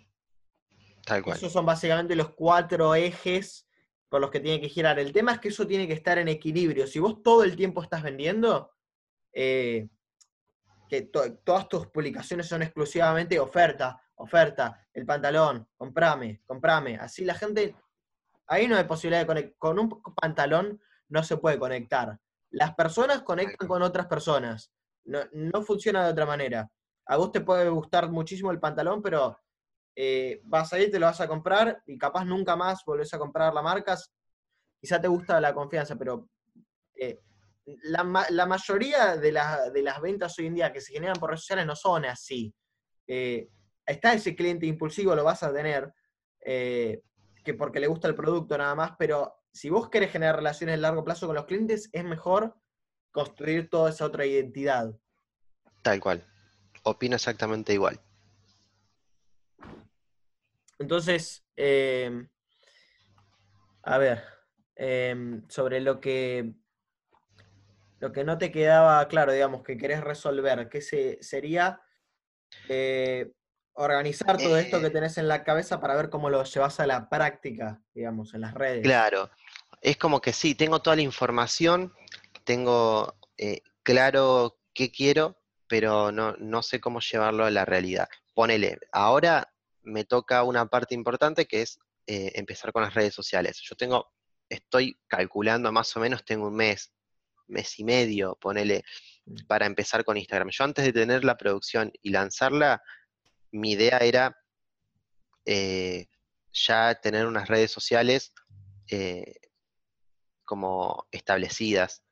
Tal 1.04 1.22
cual. 1.22 1.36
Esos 1.36 1.52
son 1.52 1.66
básicamente 1.66 2.16
los 2.16 2.30
cuatro 2.30 2.94
ejes 2.94 3.68
por 4.08 4.20
los 4.20 4.30
que 4.30 4.40
tiene 4.40 4.60
que 4.60 4.68
girar. 4.68 4.98
El 4.98 5.12
tema 5.12 5.32
es 5.32 5.40
que 5.40 5.48
eso 5.48 5.66
tiene 5.66 5.86
que 5.86 5.94
estar 5.94 6.18
en 6.18 6.28
equilibrio. 6.28 6.86
Si 6.86 6.98
vos 6.98 7.22
todo 7.22 7.44
el 7.44 7.56
tiempo 7.56 7.82
estás 7.82 8.02
vendiendo, 8.02 8.72
que 9.32 9.90
todas 11.44 11.68
tus 11.68 11.86
publicaciones 11.88 12.46
son 12.46 12.62
exclusivamente 12.62 13.38
oferta, 13.38 14.00
oferta, 14.16 14.86
el 14.92 15.04
pantalón, 15.06 15.68
comprame, 15.76 16.42
comprame. 16.46 16.96
Así 16.96 17.24
la 17.24 17.34
gente, 17.34 17.76
ahí 18.46 18.68
no 18.68 18.76
hay 18.76 18.84
posibilidad 18.84 19.20
de 19.20 19.26
conectar. 19.26 19.54
Con 19.58 19.78
un 19.78 20.02
pantalón 20.14 20.80
no 21.08 21.22
se 21.22 21.36
puede 21.36 21.58
conectar. 21.58 22.18
Las 22.50 22.74
personas 22.74 23.22
conectan 23.22 23.68
con 23.68 23.82
otras 23.82 24.06
personas. 24.06 24.72
No, 25.04 25.62
funciona 25.62 26.04
de 26.04 26.12
otra 26.12 26.26
manera. 26.26 26.70
A 27.06 27.16
vos 27.16 27.32
te 27.32 27.40
puede 27.40 27.68
gustar 27.68 28.10
muchísimo 28.10 28.50
el 28.50 28.60
pantalón, 28.60 29.02
pero 29.02 29.38
eh, 29.94 30.40
vas 30.44 30.72
a 30.72 30.78
ir, 30.78 30.90
te 30.90 30.98
lo 30.98 31.06
vas 31.06 31.20
a 31.20 31.28
comprar 31.28 31.82
y 31.86 31.98
capaz 31.98 32.24
nunca 32.24 32.56
más 32.56 32.84
volvés 32.84 33.12
a 33.12 33.18
comprar 33.18 33.52
la 33.52 33.60
marca. 33.62 33.98
Quizá 34.80 35.00
te 35.00 35.08
gusta 35.08 35.40
la 35.40 35.52
confianza, 35.52 35.96
pero 35.96 36.28
eh, 36.94 37.20
la, 37.82 38.04
mayoría 38.04 39.16
de, 39.16 39.32
las 39.32 40.00
ventas 40.00 40.38
hoy 40.38 40.46
en 40.46 40.54
día 40.54 40.72
que 40.72 40.80
se 40.80 40.92
generan 40.92 41.16
por 41.16 41.30
redes 41.30 41.40
sociales 41.40 41.66
no 41.66 41.76
son 41.76 42.04
así. 42.04 42.54
Eh, 43.06 43.48
está 43.86 44.14
ese 44.14 44.34
cliente 44.34 44.66
impulsivo, 44.66 45.14
lo 45.14 45.24
vas 45.24 45.42
a 45.42 45.52
tener, 45.52 45.92
eh, 46.40 47.02
que 47.44 47.54
porque 47.54 47.80
le 47.80 47.86
gusta 47.86 48.08
el 48.08 48.14
producto 48.14 48.56
nada 48.56 48.74
más, 48.74 48.92
pero 48.98 49.34
si 49.52 49.70
vos 49.70 49.88
querés 49.88 50.10
generar 50.10 50.36
relaciones 50.36 50.74
a 50.74 50.78
largo 50.78 51.04
plazo 51.04 51.26
con 51.26 51.36
los 51.36 51.46
clientes, 51.46 51.88
es 51.92 52.04
mejor 52.04 52.56
construir 53.10 53.68
toda 53.68 53.90
esa 53.90 54.06
otra 54.06 54.26
identidad. 54.26 54.94
Tal 55.82 56.00
cual. 56.00 56.26
Opino 56.82 57.16
exactamente 57.16 57.72
igual. 57.72 58.00
Entonces, 60.78 61.46
eh, 61.56 62.26
a 63.82 63.98
ver, 63.98 64.24
sobre 65.48 65.80
lo 65.80 66.00
que 66.00 66.54
lo 68.04 68.12
que 68.12 68.22
no 68.22 68.36
te 68.36 68.52
quedaba 68.52 69.08
claro, 69.08 69.32
digamos, 69.32 69.62
que 69.62 69.78
querés 69.78 70.02
resolver, 70.02 70.68
¿qué 70.68 70.82
se, 70.82 71.16
sería 71.22 71.80
eh, 72.68 73.32
organizar 73.74 74.36
todo 74.38 74.56
esto 74.56 74.80
que 74.80 74.86
eh. 74.86 74.90
tenés 74.90 75.18
en 75.18 75.28
la 75.28 75.44
cabeza 75.44 75.80
para 75.80 75.94
ver 75.94 76.10
cómo 76.10 76.30
lo 76.30 76.42
llevas 76.44 76.80
a 76.80 76.86
la 76.86 77.08
práctica, 77.08 77.82
digamos, 77.94 78.34
en 78.34 78.42
las 78.42 78.54
redes? 78.54 78.82
Claro, 78.82 79.30
es 79.80 79.96
como 79.96 80.20
que 80.20 80.32
sí, 80.32 80.54
tengo 80.54 80.80
toda 80.80 80.96
la 80.96 81.02
información, 81.02 81.92
tengo 82.44 83.14
eh, 83.36 83.60
claro 83.82 84.58
qué 84.72 84.90
quiero, 84.90 85.40
pero 85.66 86.12
no, 86.12 86.36
no 86.38 86.62
sé 86.62 86.80
cómo 86.80 87.00
llevarlo 87.00 87.44
a 87.44 87.50
la 87.50 87.64
realidad. 87.64 88.08
Ponele, 88.34 88.78
ahora 88.92 89.52
me 89.82 90.04
toca 90.04 90.42
una 90.42 90.66
parte 90.66 90.94
importante 90.94 91.46
que 91.46 91.62
es 91.62 91.78
empezar 92.06 92.70
con 92.72 92.82
las 92.82 92.92
redes 92.92 93.14
sociales. 93.14 93.58
Yo 93.62 93.76
tengo, 93.76 94.12
estoy 94.48 95.00
calculando 95.06 95.72
más 95.72 95.96
o 95.96 96.00
menos, 96.00 96.24
tengo 96.24 96.48
un 96.48 96.56
mes 96.56 96.92
mes 97.48 97.78
y 97.78 97.84
medio, 97.84 98.36
ponele, 98.40 98.84
mm. 99.26 99.46
para 99.46 99.66
empezar 99.66 100.04
con 100.04 100.16
Instagram. 100.16 100.50
Yo 100.50 100.64
antes 100.64 100.84
de 100.84 100.92
tener 100.92 101.24
la 101.24 101.36
producción 101.36 101.92
y 102.02 102.10
lanzarla, 102.10 102.82
mi 103.54 103.72
idea 103.72 103.98
era 103.98 104.36
eh, 105.44 106.08
ya 106.52 106.94
tener 106.96 107.26
unas 107.26 107.48
redes 107.48 107.70
sociales 107.70 108.34
eh, 108.90 109.36
como 110.44 111.06
establecidas. 111.12 112.02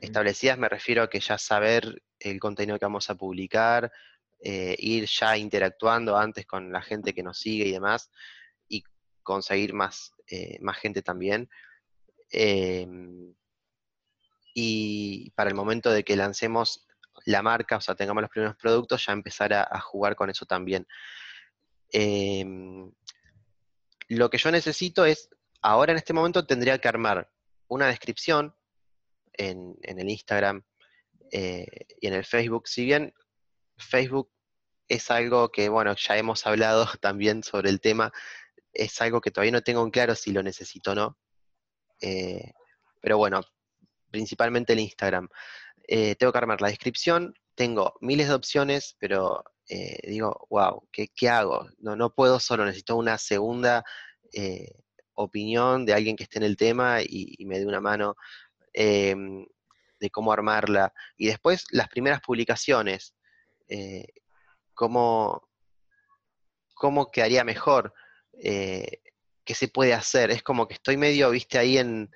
Establecidas 0.00 0.58
me 0.58 0.68
refiero 0.68 1.04
a 1.04 1.10
que 1.10 1.20
ya 1.20 1.38
saber 1.38 2.02
el 2.18 2.40
contenido 2.40 2.78
que 2.78 2.86
vamos 2.86 3.08
a 3.08 3.14
publicar, 3.14 3.92
eh, 4.40 4.74
ir 4.78 5.06
ya 5.06 5.36
interactuando 5.36 6.16
antes 6.16 6.44
con 6.44 6.72
la 6.72 6.82
gente 6.82 7.14
que 7.14 7.22
nos 7.22 7.38
sigue 7.38 7.66
y 7.66 7.72
demás, 7.72 8.10
y 8.68 8.82
conseguir 9.22 9.74
más, 9.74 10.12
más 10.60 10.78
gente 10.78 11.02
también. 11.02 11.48
Em, 12.30 13.32
y 14.54 15.30
para 15.30 15.50
el 15.50 15.54
momento 15.54 15.92
de 15.92 16.02
que 16.02 16.16
lancemos 16.16 16.86
la 17.24 17.42
marca, 17.42 17.76
o 17.76 17.80
sea, 17.80 17.94
tengamos 17.94 18.22
los 18.22 18.30
primeros 18.30 18.56
productos, 18.56 19.04
ya 19.06 19.12
empezar 19.12 19.52
a, 19.52 19.80
jugar 19.80 20.14
con 20.16 20.30
eso 20.30 20.46
también. 20.46 20.86
Em, 21.90 22.92
lo 24.08 24.30
que 24.30 24.38
yo 24.38 24.50
necesito 24.50 25.04
es, 25.04 25.30
ahora 25.62 25.92
en 25.92 25.98
este 25.98 26.12
momento 26.12 26.46
tendría 26.46 26.78
que 26.78 26.88
armar 26.88 27.30
una 27.68 27.86
descripción 27.86 28.54
en, 29.32 29.76
el 29.82 30.08
Instagram 30.08 30.62
eh, 31.30 31.66
y 32.00 32.06
en 32.06 32.14
el 32.14 32.24
Facebook. 32.24 32.68
Si 32.68 32.84
bien 32.84 33.14
Facebook 33.76 34.30
es 34.88 35.10
algo 35.10 35.50
que, 35.50 35.68
bueno, 35.68 35.94
ya 35.96 36.16
hemos 36.16 36.46
hablado 36.46 36.86
también 37.00 37.42
sobre 37.42 37.70
el 37.70 37.80
tema, 37.80 38.12
es 38.72 39.00
algo 39.00 39.20
que 39.20 39.30
todavía 39.30 39.52
no 39.52 39.62
tengo 39.62 39.82
en 39.82 39.90
claro 39.90 40.14
si 40.14 40.32
lo 40.32 40.42
necesito 40.42 40.92
o 40.92 40.94
no. 40.94 41.18
Eh, 42.00 42.52
pero 43.00 43.16
bueno, 43.18 43.40
principalmente 44.10 44.72
el 44.72 44.80
Instagram. 44.80 45.28
Eh, 45.86 46.14
tengo 46.16 46.32
que 46.32 46.38
armar 46.38 46.60
la 46.60 46.68
descripción, 46.68 47.34
tengo 47.54 47.94
miles 48.00 48.28
de 48.28 48.34
opciones, 48.34 48.96
pero 48.98 49.44
digo, 50.06 50.46
wow, 50.50 50.86
¿qué, 50.92 51.28
hago? 51.28 51.66
No, 51.78 52.10
puedo 52.14 52.38
solo, 52.38 52.66
necesito 52.66 52.96
una 52.96 53.16
segunda 53.16 53.82
opinión 55.14 55.86
de 55.86 55.94
alguien 55.94 56.16
que 56.16 56.24
esté 56.24 56.38
en 56.38 56.44
el 56.44 56.56
tema 56.56 56.98
y, 57.02 57.36
me 57.46 57.58
dé 57.58 57.66
una 57.66 57.80
mano 57.80 58.16
em, 58.72 59.46
de 60.00 60.10
cómo 60.10 60.32
armarla. 60.32 60.92
Y 61.16 61.26
después 61.26 61.64
las 61.70 61.88
primeras 61.88 62.20
publicaciones, 62.20 63.14
eh, 63.68 64.06
cómo, 64.74 65.48
cómo 66.74 67.10
quedaría 67.10 67.44
mejor, 67.44 67.94
eh, 68.42 69.00
qué 69.44 69.54
se 69.54 69.68
puede 69.68 69.94
hacer. 69.94 70.30
Es 70.30 70.42
como 70.42 70.66
que 70.68 70.74
estoy 70.74 70.96
medio, 70.96 71.30
viste, 71.30 71.58
ahí 71.58 71.78
en, 71.78 72.10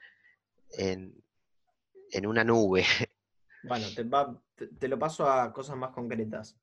en, 0.70 2.26
una 2.26 2.44
nube. 2.44 2.84
Bueno, 3.62 3.86
te, 3.94 4.88
lo 4.88 4.98
paso 4.98 5.28
a 5.28 5.52
cosas 5.52 5.76
más 5.76 5.90
concretas. 5.90 6.58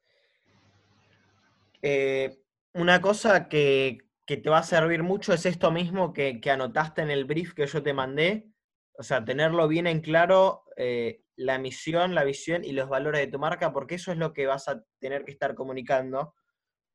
Eh, 1.82 2.40
una 2.74 3.02
cosa 3.02 3.48
que, 3.48 4.00
que 4.26 4.38
te 4.38 4.50
va 4.50 4.60
a 4.60 4.64
servir 4.64 5.04
mucho 5.04 5.34
es 5.34 5.46
esto 5.46 5.72
mismo 5.72 6.14
que, 6.14 6.42
anotaste 6.50 7.02
en 7.02 7.12
el 7.12 7.26
brief 7.26 7.54
que 7.54 7.68
yo 7.68 7.84
te 7.84 7.94
mandé. 7.94 8.50
O 8.98 9.04
sea, 9.04 9.26
tenerlo 9.26 9.68
bien 9.68 9.88
en 9.88 10.00
claro, 10.00 10.64
eh, 10.78 11.22
la 11.36 11.58
misión, 11.60 12.16
la 12.16 12.24
visión 12.24 12.64
y 12.64 12.72
los 12.72 12.88
valores 12.88 13.22
de 13.22 13.28
tu 13.28 13.40
marca, 13.40 13.74
porque 13.74 13.96
eso 13.96 14.12
es 14.12 14.18
lo 14.18 14.34
que 14.34 14.48
vas 14.48 14.68
a 14.70 14.82
tener 15.00 15.26
que 15.26 15.32
estar 15.32 15.54
comunicando. 15.54 16.34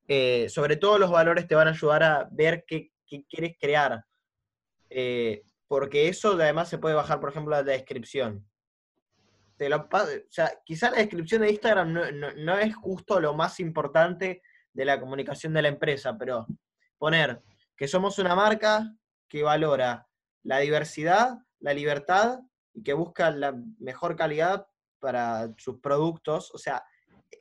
Eh, 0.08 0.48
sobre 0.48 0.76
todo 0.76 0.98
los 0.98 1.10
valores 1.10 1.46
te 1.46 1.54
van 1.54 1.68
a 1.68 1.72
ayudar 1.72 2.02
a 2.02 2.28
ver 2.32 2.64
qué, 2.66 2.90
quieres 3.28 3.56
crear. 3.60 4.04
Porque 5.68 6.08
eso 6.08 6.32
además 6.32 6.68
se 6.68 6.78
puede 6.78 6.94
bajar, 6.94 7.20
por 7.20 7.30
ejemplo, 7.30 7.50
la 7.52 7.62
descripción. 7.62 8.49
Te 9.60 9.68
lo, 9.68 9.76
o 9.76 10.06
sea, 10.30 10.58
quizá 10.64 10.90
la 10.90 10.96
descripción 10.96 11.42
de 11.42 11.50
Instagram 11.50 11.92
no 12.38 12.58
es 12.58 12.74
justo 12.74 13.20
lo 13.20 13.34
más 13.34 13.60
importante 13.60 14.40
de 14.72 14.84
la 14.86 14.98
comunicación 14.98 15.52
de 15.52 15.60
la 15.60 15.68
empresa, 15.68 16.16
pero 16.16 16.46
poner 16.96 17.42
que 17.76 17.86
somos 17.86 18.18
una 18.18 18.34
marca 18.34 18.90
que 19.28 19.42
valora 19.42 20.08
la 20.44 20.60
diversidad, 20.60 21.40
la 21.58 21.74
libertad 21.74 22.38
y 22.72 22.82
que 22.82 22.94
busca 22.94 23.30
la 23.32 23.54
mejor 23.78 24.16
calidad 24.16 24.66
para 24.98 25.52
sus 25.58 25.78
productos. 25.78 26.50
O 26.54 26.56
sea, 26.56 26.82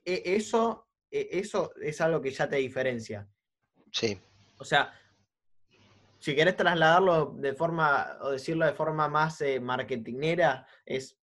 e, 0.04 0.22
eso, 0.26 0.90
e, 1.10 1.30
eso 1.32 1.72
es 1.82 2.02
algo 2.02 2.22
que 2.22 2.32
ya 2.32 2.50
te 2.50 2.58
diferencia. 2.58 3.30
Sí. 3.94 4.20
O 4.58 4.66
sea, 4.66 4.92
si 6.18 6.36
querés 6.36 6.58
trasladarlo 6.58 7.28
de 7.38 7.54
forma, 7.54 8.18
o 8.20 8.32
decirlo 8.32 8.66
de 8.66 8.74
forma 8.74 9.08
más 9.08 9.40
eh, 9.40 9.62
marketingera, 9.62 10.68
es 10.86 11.19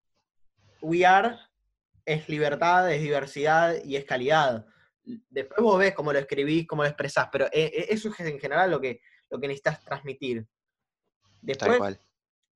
We 0.81 1.05
Are 1.05 1.39
es 2.05 2.29
libertad, 2.29 2.91
es 2.93 3.03
diversidad 3.03 3.83
y 3.85 3.97
es 3.97 4.05
calidad 4.05 4.67
después 5.07 5.61
vos 5.61 5.79
ves 5.79 5.95
cómo 5.95 6.12
lo 6.12 6.19
escribís, 6.19 6.67
cómo 6.67 6.83
lo 6.83 6.89
expresás, 6.89 7.29
pero 7.31 7.47
eh, 7.47 7.71
eh, 7.75 7.87
eso 7.91 8.09
es 8.09 8.21
en 8.21 8.39
general 8.39 8.71
lo 8.71 8.81
que, 8.81 9.01
lo 9.31 9.39
que 9.39 9.49
necesitas 9.49 9.83
transmitir. 9.85 10.47
Después, 11.41 11.99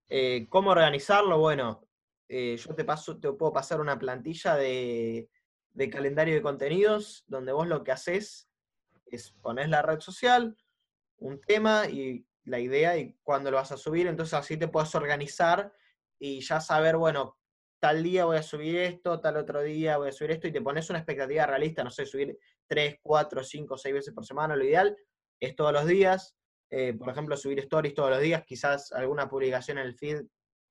eh, 0.09 0.47
¿cómo 0.49 0.71
organizarlo? 0.71 1.39
Bueno, 1.39 1.87
yo 2.29 2.75
te, 2.77 2.85
paso, 2.85 3.19
te 3.19 3.33
puedo 3.33 3.53
pasar 3.53 3.81
una 3.81 3.99
plantilla 3.99 4.55
de, 4.55 5.29
calendario 5.91 6.35
de 6.35 6.43
contenidos 6.43 7.25
donde 7.27 7.53
vos 7.53 7.67
lo 7.67 7.83
que 7.83 7.93
haces 7.93 8.49
es 9.07 9.33
poner 9.33 9.69
la 9.69 9.83
red 9.83 9.99
social, 10.01 10.57
un 11.19 11.41
tema 11.41 11.87
y 11.89 12.25
la 12.45 12.61
idea 12.61 12.97
y 12.97 13.17
cuándo 13.23 13.51
lo 13.51 13.57
vas 13.57 13.73
a 13.73 13.77
subir, 13.77 14.07
entonces 14.07 14.35
así 14.35 14.57
te 14.57 14.69
puedes 14.69 14.95
organizar 14.95 15.73
y 16.19 16.41
ya 16.41 16.61
saber, 16.61 16.97
bueno, 16.97 17.40
tal 17.81 18.03
día 18.03 18.27
voy 18.27 18.37
a 18.37 18.43
subir 18.43 18.77
esto, 18.77 19.21
tal 19.21 19.39
otro 19.39 19.63
día 19.63 19.97
voy 19.97 20.11
a 20.11 20.13
subir 20.13 20.33
esto, 20.33 20.47
y 20.47 20.53
te 20.53 20.61
pones 20.61 20.89
una 20.91 20.99
expectativa 20.99 21.47
realista, 21.47 21.83
no 21.83 21.91
sé, 21.91 22.07
subir 22.07 22.39
3, 22.67 22.99
4, 23.03 23.43
5, 23.43 23.79
6 23.79 23.95
veces 23.95 24.15
por 24.15 24.25
semana, 24.25 24.55
lo 24.55 24.65
ideal 24.65 24.97
es 25.41 25.57
todos 25.57 25.73
los 25.73 25.87
días, 25.87 26.37
eh, 26.71 26.93
por 26.93 27.09
ejemplo, 27.09 27.37
subir 27.37 27.59
stories 27.61 27.95
todos 27.95 28.11
los 28.11 28.21
días, 28.21 28.45
quizás 28.47 28.93
alguna 28.93 29.29
publicación 29.29 29.79
en 29.79 29.87
el 29.87 29.95
feed, 29.95 30.23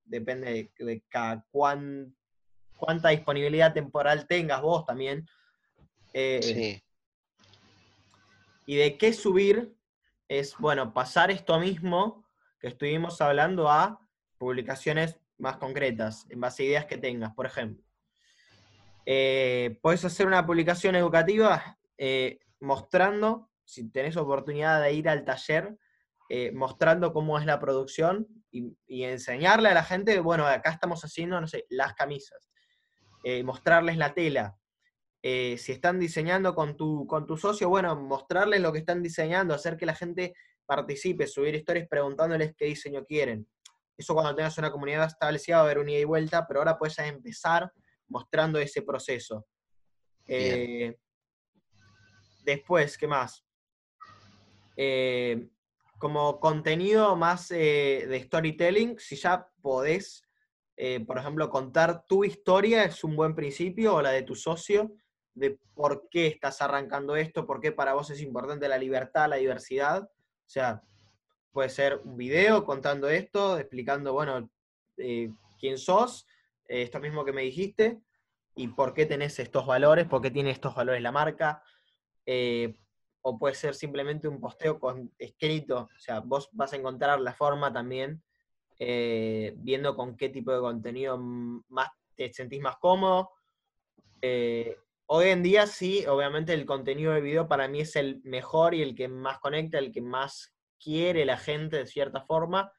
depende 0.05 0.71
de, 0.77 1.03
cada 1.09 1.45
cuánta 1.51 3.09
disponibilidad 3.09 3.73
temporal 3.73 4.27
tengas 4.27 4.61
vos 4.61 4.85
también. 4.85 5.27
Eh, 6.13 6.39
sí. 6.41 6.83
Y 8.65 8.75
de 8.75 8.97
qué 8.97 9.13
subir 9.13 9.75
es, 10.27 10.55
bueno, 10.57 10.93
pasar 10.93 11.31
esto 11.31 11.59
mismo 11.59 12.23
que 12.59 12.67
estuvimos 12.67 13.19
hablando 13.19 13.69
a 13.69 13.99
publicaciones 14.37 15.19
más 15.39 15.57
concretas, 15.57 16.25
en 16.29 16.39
base 16.39 16.63
a 16.63 16.65
ideas 16.67 16.85
que 16.85 16.97
tengas, 16.97 17.33
por 17.33 17.45
ejemplo. 17.45 17.83
Eh, 19.05 19.79
puedes 19.81 20.05
hacer 20.05 20.27
una 20.27 20.45
publicación 20.45 20.95
educativa 20.95 21.77
eh, 21.97 22.39
mostrando, 22.59 23.49
si 23.63 23.89
tenés 23.89 24.17
oportunidad 24.17 24.81
de 24.81 24.93
ir 24.93 25.09
al 25.09 25.25
taller, 25.25 25.75
eh, 26.29 26.51
mostrando 26.51 27.11
cómo 27.11 27.39
es 27.39 27.45
la 27.45 27.59
producción 27.59 28.27
y, 28.51 28.75
enseñarle 29.03 29.69
a 29.69 29.73
la 29.73 29.83
gente, 29.83 30.19
bueno, 30.19 30.45
acá 30.45 30.71
estamos 30.71 31.03
haciendo, 31.03 31.39
no 31.39 31.47
sé, 31.47 31.65
las 31.69 31.93
camisas, 31.93 32.49
mostrarles 33.43 33.97
la 33.97 34.13
tela. 34.13 34.57
si 35.21 35.71
están 35.71 35.99
diseñando 35.99 36.55
con 36.55 36.77
tu, 36.77 37.05
con 37.07 37.25
tu 37.25 37.37
socio, 37.37 37.69
bueno, 37.69 37.95
mostrarles 37.95 38.61
lo 38.61 38.71
que 38.71 38.79
están 38.79 39.03
diseñando, 39.03 39.53
hacer 39.53 39.77
que 39.77 39.85
la 39.85 39.95
gente 39.95 40.33
participe, 40.65 41.25
subir 41.25 41.55
historias 41.55 41.87
preguntándoles 41.87 42.53
qué 42.55 42.65
diseño 42.65 43.03
quieren. 43.05 43.47
Eso 43.99 44.13
cuando 44.13 44.33
tengas 44.33 44.57
una 44.57 44.71
comunidad 44.71 45.07
establecida 45.07 45.57
va 45.57 45.63
a 45.63 45.65
haber 45.65 45.77
un 45.77 45.89
ida 45.89 45.99
y 45.99 46.05
vuelta, 46.05 46.47
pero 46.47 46.61
ahora 46.61 46.77
puedes 46.77 46.97
empezar 46.99 47.69
mostrando 48.07 48.57
ese 48.57 48.81
proceso. 48.81 49.45
Eh, 50.25 50.97
después, 52.45 52.97
¿qué 52.97 53.07
más? 53.07 53.45
Eh, 54.77 55.49
como 55.97 56.39
contenido 56.39 57.17
más 57.17 57.51
eh, 57.51 58.05
de 58.07 58.23
storytelling, 58.23 58.97
si 58.99 59.17
ya 59.17 59.51
podés, 59.61 60.23
por 61.05 61.17
ejemplo, 61.17 61.49
contar 61.49 62.05
tu 62.05 62.23
historia, 62.23 62.85
es 62.85 63.03
un 63.03 63.17
buen 63.17 63.35
principio, 63.35 63.95
o 63.95 64.01
la 64.01 64.11
de 64.11 64.23
tu 64.23 64.33
socio, 64.33 64.95
de 65.33 65.59
por 65.73 66.07
qué 66.09 66.27
estás 66.27 66.61
arrancando 66.61 67.17
esto, 67.17 67.45
por 67.45 67.59
qué 67.59 67.73
para 67.73 67.95
vos 67.95 68.09
es 68.11 68.21
importante 68.21 68.69
la 68.69 68.77
libertad, 68.77 69.27
la 69.27 69.35
diversidad. 69.35 70.03
O 70.03 70.49
sea, 70.49 70.81
puede 71.51 71.69
ser 71.69 72.01
un 72.03 72.17
video 72.17 72.63
contando 72.63 73.09
esto, 73.09 73.57
explicando, 73.57 74.13
bueno, 74.13 74.49
eh, 74.97 75.31
quién 75.59 75.77
sos, 75.77 76.27
eh, 76.67 76.83
esto 76.83 76.99
mismo 76.99 77.25
que 77.25 77.33
me 77.33 77.41
dijiste, 77.41 77.99
y 78.55 78.67
por 78.69 78.93
qué 78.93 79.05
tenés 79.05 79.39
estos 79.39 79.65
valores, 79.65 80.05
por 80.05 80.21
qué 80.21 80.31
tiene 80.31 80.51
estos 80.51 80.75
valores 80.75 81.01
la 81.01 81.11
marca. 81.11 81.63
Eh, 82.25 82.75
o 83.21 83.37
puede 83.37 83.55
ser 83.55 83.75
simplemente 83.75 84.27
un 84.27 84.39
posteo 84.39 84.79
con 84.79 85.11
escrito, 85.17 85.89
o 85.93 85.99
sea, 85.99 86.21
vos 86.21 86.49
vas 86.53 86.71
a 86.71 86.77
encontrar 86.77 87.19
la 87.19 87.33
forma 87.33 87.71
también, 87.73 88.23
viendo 88.77 89.93
con 89.97 90.15
qué 90.15 90.29
tipo 90.29 90.53
de 90.53 90.61
contenido 90.61 91.17
más 91.17 91.89
te 92.15 92.31
sentís 92.31 92.61
más 92.61 92.77
cómodo. 92.77 93.31
hoy 95.07 95.27
en 95.27 95.43
día 95.43 95.67
sí, 95.67 96.05
obviamente 96.05 96.53
el 96.53 96.65
contenido 96.65 97.11
de 97.11 97.19
video 97.19 97.49
para 97.49 97.67
mí 97.67 97.81
es 97.81 97.97
el 97.97 98.21
mejor 98.23 98.73
y 98.73 98.83
el 98.83 98.95
que 98.95 99.09
más 99.09 99.39
conecta, 99.39 99.79
el 99.79 99.91
que 99.91 100.01
más 100.01 100.53
quiere 100.81 101.25
la 101.25 101.37
gente 101.37 101.77
de 101.77 101.85
cierta 101.85 102.21
forma, 102.21 102.71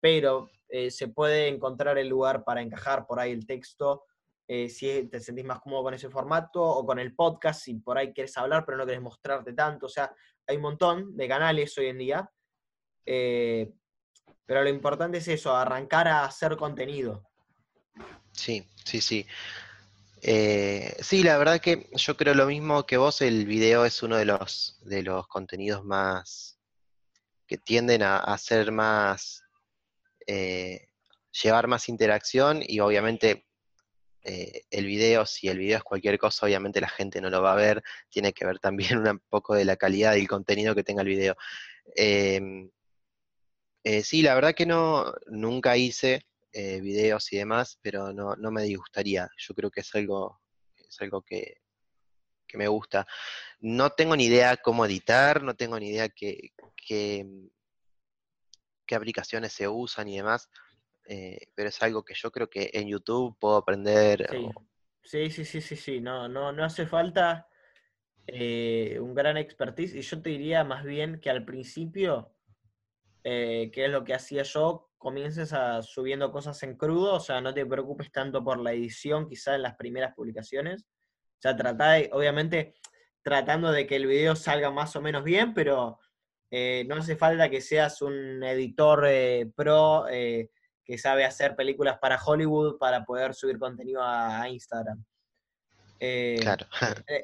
pero 0.00 0.50
eh, 0.68 0.90
se 0.90 1.08
puede 1.08 1.48
encontrar 1.48 1.98
el 1.98 2.08
lugar 2.08 2.44
para 2.44 2.62
encajar 2.62 3.06
por 3.06 3.18
ahí 3.18 3.32
el 3.32 3.46
texto, 3.46 4.04
eh, 4.46 4.68
si 4.68 5.08
te 5.08 5.20
sentís 5.20 5.44
más 5.44 5.60
cómodo 5.60 5.84
con 5.84 5.94
ese 5.94 6.08
formato, 6.08 6.62
o 6.62 6.86
con 6.86 6.98
el 6.98 7.14
podcast, 7.14 7.62
si 7.62 7.74
por 7.74 7.98
ahí 7.98 8.12
quieres 8.12 8.36
hablar, 8.36 8.64
pero 8.64 8.78
no 8.78 8.84
quieres 8.84 9.02
mostrarte 9.02 9.52
tanto. 9.52 9.86
O 9.86 9.88
sea, 9.88 10.14
hay 10.46 10.56
un 10.56 10.62
montón 10.62 11.16
de 11.16 11.28
canales 11.28 11.76
hoy 11.78 11.86
en 11.86 11.98
día. 11.98 12.30
Eh, 13.04 13.72
pero 14.46 14.62
lo 14.62 14.68
importante 14.68 15.18
es 15.18 15.28
eso, 15.28 15.54
arrancar 15.54 16.08
a 16.08 16.24
hacer 16.24 16.56
contenido. 16.56 17.24
Sí, 18.32 18.64
sí, 18.84 19.00
sí. 19.00 19.26
sí, 20.20 21.22
la 21.22 21.38
verdad 21.38 21.60
que 21.60 21.88
yo 21.94 22.16
creo 22.16 22.34
lo 22.34 22.46
mismo 22.46 22.86
que 22.86 22.96
vos, 22.96 23.20
el 23.22 23.46
video 23.46 23.84
es 23.84 24.02
uno 24.02 24.16
de 24.16 24.24
los, 24.24 24.80
de 24.82 25.02
los 25.02 25.28
contenidos 25.28 25.84
más, 25.84 26.59
que 27.50 27.58
tienden 27.58 28.04
a, 28.04 28.18
hacer 28.18 28.70
más, 28.70 29.42
eh, 30.24 30.86
llevar 31.42 31.66
más 31.66 31.88
interacción 31.88 32.62
y 32.64 32.78
obviamente 32.78 33.44
eh, 34.22 34.62
el 34.70 34.86
video, 34.86 35.26
si 35.26 35.48
el 35.48 35.58
video 35.58 35.78
es 35.78 35.82
cualquier 35.82 36.16
cosa, 36.16 36.46
obviamente 36.46 36.80
la 36.80 36.88
gente 36.88 37.20
no 37.20 37.28
lo 37.28 37.42
va 37.42 37.54
a 37.54 37.56
ver, 37.56 37.82
tiene 38.08 38.32
que 38.32 38.46
ver 38.46 38.60
también 38.60 38.98
un 39.04 39.20
poco 39.28 39.56
de 39.56 39.64
la 39.64 39.74
calidad 39.74 40.12
del 40.12 40.28
contenido 40.28 40.76
que 40.76 40.84
tenga 40.84 41.02
el 41.02 41.08
video. 41.08 41.34
Em, 41.96 42.70
eh, 43.82 44.04
sí, 44.04 44.22
la 44.22 44.36
verdad 44.36 44.54
que 44.54 44.66
no, 44.66 45.12
nunca 45.26 45.76
hice 45.76 46.26
videos 46.52 47.32
y 47.32 47.38
demás, 47.38 47.78
pero 47.82 48.12
no, 48.12 48.36
no 48.36 48.50
me 48.52 48.62
disgustaría. 48.62 49.28
Yo 49.38 49.54
creo 49.54 49.70
que 49.72 49.80
es 49.80 49.92
algo, 49.96 50.40
es 50.76 51.00
algo 51.00 51.22
que, 51.22 51.56
que 52.50 52.58
me 52.58 52.68
gusta. 52.68 53.06
No 53.60 53.90
tengo 53.90 54.16
ni 54.16 54.26
idea 54.26 54.56
cómo 54.56 54.84
editar, 54.84 55.42
no 55.42 55.54
tengo 55.54 55.78
ni 55.78 55.88
idea 55.88 56.08
qué, 56.08 56.52
qué, 56.76 57.26
qué 58.86 58.94
aplicaciones 58.94 59.52
se 59.52 59.68
usan 59.68 60.08
y 60.08 60.16
demás, 60.16 60.50
eh, 61.06 61.38
pero 61.54 61.68
es 61.68 61.82
algo 61.82 62.04
que 62.04 62.14
yo 62.14 62.30
creo 62.30 62.50
que 62.50 62.70
en 62.72 62.88
YouTube 62.88 63.36
puedo 63.38 63.56
aprender. 63.56 64.28
Sí, 65.02 65.30
sí, 65.30 65.44
sí, 65.44 65.60
sí, 65.60 65.76
sí. 65.76 66.00
No, 66.00 66.28
no, 66.28 66.52
no 66.52 66.64
hace 66.64 66.86
falta 66.86 67.48
eh, 68.26 68.98
un 69.00 69.14
gran 69.14 69.36
expertise. 69.36 69.94
Y 69.94 70.02
yo 70.02 70.22
te 70.22 70.30
diría 70.30 70.64
más 70.64 70.84
bien 70.84 71.20
que 71.20 71.30
al 71.30 71.44
principio, 71.44 72.32
eh, 73.24 73.70
que 73.72 73.86
es 73.86 73.90
lo 73.90 74.04
que 74.04 74.14
hacía 74.14 74.42
yo, 74.42 74.90
comiences 74.98 75.52
a 75.52 75.82
subiendo 75.82 76.30
cosas 76.30 76.62
en 76.62 76.76
crudo, 76.76 77.14
o 77.14 77.20
sea, 77.20 77.40
no 77.40 77.54
te 77.54 77.64
preocupes 77.64 78.12
tanto 78.12 78.44
por 78.44 78.60
la 78.60 78.72
edición, 78.72 79.28
quizá 79.28 79.54
en 79.54 79.62
las 79.62 79.76
primeras 79.76 80.14
publicaciones. 80.14 80.86
O 81.40 81.42
sea, 81.42 81.56
trata 81.56 81.92
de, 81.92 82.10
obviamente, 82.12 82.74
tratando 83.22 83.72
de 83.72 83.86
que 83.86 83.96
el 83.96 84.06
video 84.06 84.36
salga 84.36 84.70
más 84.70 84.94
o 84.94 85.00
menos 85.00 85.24
bien, 85.24 85.54
pero 85.54 85.98
eh, 86.50 86.84
no 86.86 86.96
hace 86.96 87.16
falta 87.16 87.48
que 87.48 87.62
seas 87.62 88.02
un 88.02 88.42
editor 88.42 89.06
eh, 89.08 89.50
pro 89.56 90.06
eh, 90.10 90.50
que 90.84 90.98
sabe 90.98 91.24
hacer 91.24 91.56
películas 91.56 91.96
para 91.98 92.22
Hollywood 92.22 92.76
para 92.76 93.06
poder 93.06 93.32
subir 93.34 93.58
contenido 93.58 94.02
a, 94.02 94.42
a 94.42 94.50
Instagram. 94.50 95.02
Claro, 96.42 96.66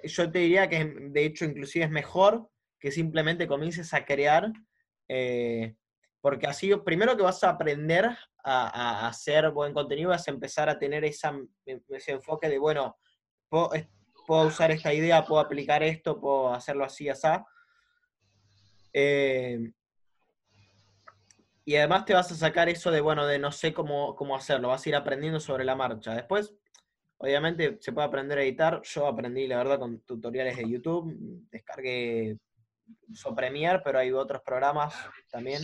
yo 0.04 0.30
te 0.30 0.38
diría 0.38 0.66
que 0.66 0.82
de 0.84 1.24
hecho 1.24 1.44
inclusive 1.44 1.84
es 1.84 1.90
mejor 1.90 2.48
que 2.80 2.90
simplemente 2.90 3.46
comiences 3.46 3.92
a 3.92 4.04
crear, 4.04 4.50
porque 6.22 6.46
así 6.46 6.74
primero 6.76 7.16
que 7.18 7.22
vas 7.22 7.42
a 7.44 7.50
aprender 7.50 8.06
a, 8.44 9.04
a 9.04 9.08
hacer 9.08 9.50
buen 9.50 9.74
contenido, 9.74 10.10
vas 10.10 10.26
a 10.26 10.30
empezar 10.30 10.70
a 10.70 10.78
tener 10.78 11.04
esa, 11.04 11.38
ese 11.64 12.12
enfoque 12.12 12.48
de, 12.48 12.58
bueno, 12.58 12.98
puedo, 14.26 14.46
usar 14.46 14.70
esta 14.70 14.92
idea, 14.92 15.24
puedo 15.24 15.40
aplicar 15.40 15.82
esto, 15.82 16.20
puedo 16.20 16.52
hacerlo 16.52 16.84
así, 16.84 17.08
así. 17.08 17.28
Eh, 18.92 19.72
y 21.64 21.76
además 21.76 22.04
te 22.04 22.14
vas 22.14 22.30
a 22.30 22.36
sacar 22.36 22.68
eso 22.68 22.90
de, 22.90 23.00
bueno, 23.00 23.26
de 23.26 23.38
no 23.38 23.50
sé 23.50 23.74
cómo, 23.74 24.14
cómo 24.14 24.36
hacerlo, 24.36 24.68
vas 24.68 24.86
a 24.86 24.88
ir 24.88 24.96
aprendiendo 24.96 25.40
sobre 25.40 25.64
la 25.64 25.74
marcha. 25.74 26.14
Después, 26.14 26.54
obviamente, 27.18 27.78
se 27.80 27.92
puede 27.92 28.06
aprender 28.06 28.38
a 28.38 28.42
editar. 28.42 28.80
Yo 28.82 29.06
aprendí, 29.06 29.46
la 29.48 29.58
verdad, 29.58 29.78
con 29.78 30.00
tutoriales 30.00 30.56
de 30.56 30.70
YouTube. 30.70 31.12
Descargué 31.50 32.38
uso 33.08 33.34
Premiere, 33.34 33.80
pero 33.84 33.98
hay 33.98 34.12
otros 34.12 34.42
programas 34.42 34.94
también. 35.30 35.62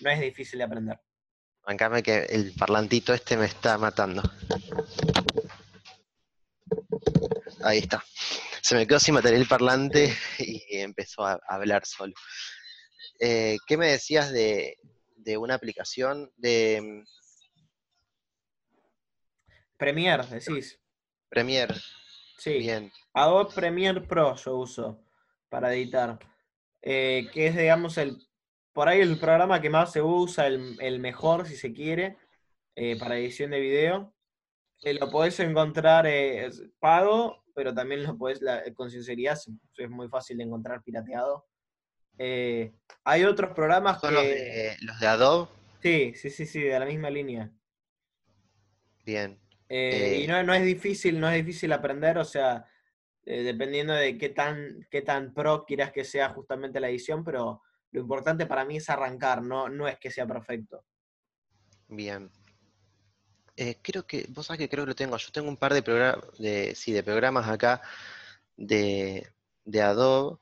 No 0.00 0.10
es 0.10 0.20
difícil 0.20 0.58
de 0.58 0.64
aprender. 0.64 1.00
bancame 1.66 2.02
que 2.02 2.24
el 2.24 2.52
parlantito 2.52 3.14
este 3.14 3.36
me 3.36 3.46
está 3.46 3.78
matando. 3.78 4.22
Ahí 7.62 7.78
está. 7.78 8.04
Se 8.62 8.74
me 8.74 8.86
quedó 8.86 9.00
sin 9.00 9.14
material 9.14 9.42
el 9.42 9.48
parlante 9.48 10.14
y 10.38 10.78
empezó 10.78 11.24
a, 11.24 11.40
hablar 11.48 11.84
solo. 11.86 12.14
Eh, 13.18 13.58
¿Qué 13.66 13.76
me 13.76 13.88
decías 13.88 14.32
de, 14.32 14.78
de 15.16 15.36
una 15.36 15.54
aplicación 15.54 16.30
de 16.36 16.80
mm, 16.82 17.04
Premiere, 19.80 20.24
decís. 20.26 20.78
Premiere? 21.30 21.74
Sí. 22.36 22.58
Bien, 22.58 22.92
Adobe 23.14 23.54
Premiere 23.54 24.02
Pro 24.02 24.36
yo 24.36 24.56
uso 24.56 25.02
para 25.48 25.72
editar. 25.74 26.18
eh, 26.82 27.28
que 27.32 27.46
es, 27.46 27.56
digamos, 27.56 27.96
el 27.96 28.18
por 28.72 28.88
ahí 28.88 29.00
el 29.00 29.18
programa 29.18 29.60
que 29.60 29.70
más 29.70 29.92
se 29.92 30.02
usa, 30.02 30.46
el, 30.46 30.76
el 30.80 31.00
mejor, 31.00 31.46
si 31.46 31.56
se 31.56 31.72
quiere, 31.72 32.16
eh, 32.76 32.96
para 32.98 33.18
edición 33.18 33.50
de 33.50 33.60
video. 33.60 34.14
Eh, 34.82 34.94
lo 34.94 35.10
podés 35.10 35.40
encontrar 35.40 36.06
pago, 36.78 37.39
pero 37.54 37.74
también 37.74 38.02
lo 38.02 38.16
la- 38.40 38.62
con 38.74 38.90
sinceridad, 38.90 39.38
es, 39.76 39.90
muy 39.90 40.08
fácil 40.08 40.38
de 40.38 40.44
encontrar 40.44 40.82
pirateado. 40.82 41.46
Eh, 42.18 42.72
hay 43.04 43.24
otros 43.24 43.52
programas 43.54 44.00
son 44.00 44.14
los 44.14 44.24
de, 44.24 44.76
los 44.82 45.00
de 45.00 45.06
Adobe. 45.06 45.48
Sí, 45.82 46.12
sí, 46.14 46.30
sí, 46.30 46.46
sí, 46.46 46.60
de 46.60 46.78
la 46.78 46.84
misma 46.86 47.08
línea. 47.10 47.50
Bien, 49.04 49.38
Eh, 49.68 50.20
y 50.22 50.24
Eh, 50.24 50.26
no, 50.26 50.42
no 50.42 50.52
es 50.54 50.64
difícil, 50.64 51.18
no 51.18 51.28
es 51.30 51.36
difícil 51.44 51.72
aprender, 51.72 52.18
o 52.18 52.24
sea, 52.24 52.66
eh, 53.24 53.42
dependiendo 53.42 53.92
de 53.94 54.18
qué 54.18 54.28
tan, 54.30 54.86
qué 54.90 55.02
tan 55.02 55.32
pro 55.32 55.64
quieras 55.64 55.92
que 55.92 56.04
sea 56.04 56.30
justamente 56.30 56.80
la 56.80 56.88
edición, 56.90 57.24
pero 57.24 57.62
lo 57.92 58.00
importante 58.00 58.46
para 58.46 58.64
mí 58.64 58.76
es 58.76 58.90
arrancar, 58.90 59.42
no, 59.42 59.68
no 59.68 59.88
es 59.88 59.98
que 59.98 60.10
sea 60.10 60.26
perfecto. 60.26 60.84
bien. 61.88 62.30
Eh, 63.62 63.76
creo 63.82 64.06
que, 64.06 64.24
vos 64.30 64.46
sabés 64.46 64.60
que 64.60 64.68
creo 64.70 64.84
que 64.84 64.88
lo 64.92 64.94
tengo. 64.94 65.18
Yo 65.18 65.30
tengo 65.32 65.50
un 65.50 65.58
par 65.58 65.74
de 65.74 65.82
programas, 65.82 66.24
de, 66.38 66.74
sí, 66.74 66.92
de 66.92 67.02
programas 67.02 67.46
acá 67.46 67.82
de, 68.56 69.34
de 69.66 69.82
Adobe, 69.82 70.38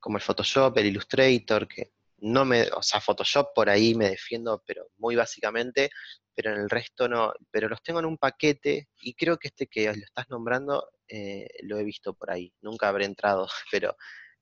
como 0.00 0.16
el 0.16 0.22
Photoshop, 0.22 0.78
el 0.78 0.86
Illustrator, 0.86 1.68
que 1.68 1.92
no 2.20 2.46
me, 2.46 2.62
o 2.72 2.82
sea, 2.82 3.02
Photoshop 3.02 3.48
por 3.54 3.68
ahí 3.68 3.94
me 3.94 4.08
defiendo, 4.08 4.62
pero 4.66 4.88
muy 4.96 5.16
básicamente, 5.16 5.90
pero 6.34 6.50
en 6.50 6.60
el 6.62 6.70
resto 6.70 7.06
no, 7.10 7.34
pero 7.50 7.68
los 7.68 7.82
tengo 7.82 7.98
en 7.98 8.06
un 8.06 8.16
paquete 8.16 8.88
y 9.02 9.12
creo 9.12 9.36
que 9.36 9.48
este 9.48 9.66
que 9.66 9.84
lo 9.88 10.02
estás 10.02 10.24
nombrando 10.30 10.88
eh, 11.08 11.46
lo 11.64 11.78
he 11.78 11.84
visto 11.84 12.14
por 12.14 12.30
ahí. 12.30 12.54
Nunca 12.62 12.88
habré 12.88 13.04
entrado, 13.04 13.46
pero 13.70 13.94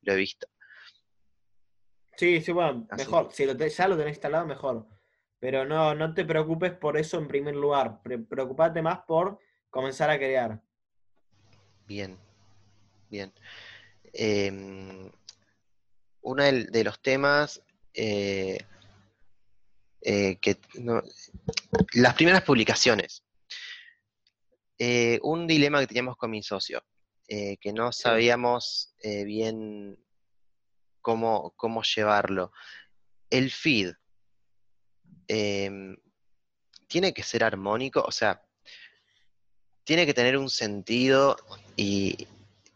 lo 0.02 0.12
he 0.12 0.16
visto. 0.16 0.46
Sí, 2.16 2.40
sí, 2.40 2.52
bueno, 2.52 2.86
Así. 2.90 3.04
mejor, 3.04 3.32
si 3.32 3.44
lo 3.44 3.56
te- 3.56 3.68
ya 3.68 3.88
lo 3.88 3.96
tenés 3.96 4.12
instalado, 4.12 4.46
mejor. 4.46 4.86
Pero 5.44 5.66
no, 5.66 5.94
no 5.94 6.14
te 6.14 6.24
preocupes 6.24 6.72
por 6.72 6.96
eso 6.96 7.18
en 7.18 7.28
primer 7.28 7.54
lugar, 7.54 8.00
pre- 8.02 8.16
preocupate 8.18 8.80
más 8.80 9.00
por 9.00 9.38
comenzar 9.68 10.08
a 10.08 10.16
crear. 10.16 10.58
Bien, 11.86 12.16
bien. 13.10 13.30
Em, 14.14 15.12
uno 16.22 16.42
de 16.42 16.82
los 16.84 16.98
temas 17.02 17.62
eh, 17.92 18.56
eh, 20.00 20.36
que 20.40 20.56
no- 20.78 21.02
las 21.92 22.14
primeras 22.14 22.40
publicaciones. 22.42 23.22
Eh, 24.78 25.20
un 25.24 25.46
dilema 25.46 25.78
que 25.80 25.88
teníamos 25.88 26.16
con 26.16 26.30
mi 26.30 26.42
socio, 26.42 26.82
eh, 27.28 27.58
que 27.58 27.74
no 27.74 27.92
sabíamos 27.92 28.94
eh, 29.02 29.24
bien 29.24 30.02
cómo, 31.02 31.52
cómo 31.58 31.82
llevarlo. 31.82 32.50
El 33.28 33.50
feed 33.50 33.92
em, 35.28 35.96
tiene 36.86 37.12
que 37.12 37.22
ser 37.22 37.44
armónico, 37.44 38.00
o 38.02 38.12
sea, 38.12 38.42
tiene 39.84 40.06
que 40.06 40.14
tener 40.14 40.36
un 40.38 40.48
sentido 40.50 41.36
y 41.76 42.26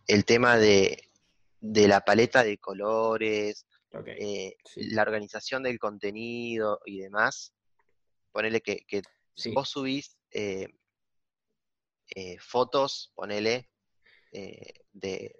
el 0.06 0.24
tema 0.24 0.56
de, 0.58 1.08
de 1.60 1.88
la 1.88 2.00
paleta 2.00 2.42
de 2.44 2.58
colores, 2.58 3.66
eh, 4.06 4.56
sí. 4.64 4.90
la 4.90 5.02
organización 5.02 5.62
del 5.62 5.78
contenido 5.78 6.80
y 6.84 6.98
demás. 6.98 7.52
Ponele 8.32 8.60
que, 8.60 8.84
que 8.86 9.02
Sí. 9.34 9.52
vos 9.52 9.68
subís 9.68 10.16
eh, 10.32 10.66
eh, 12.14 12.36
fotos, 12.40 13.12
ponele, 13.14 13.68
de, 14.92 15.38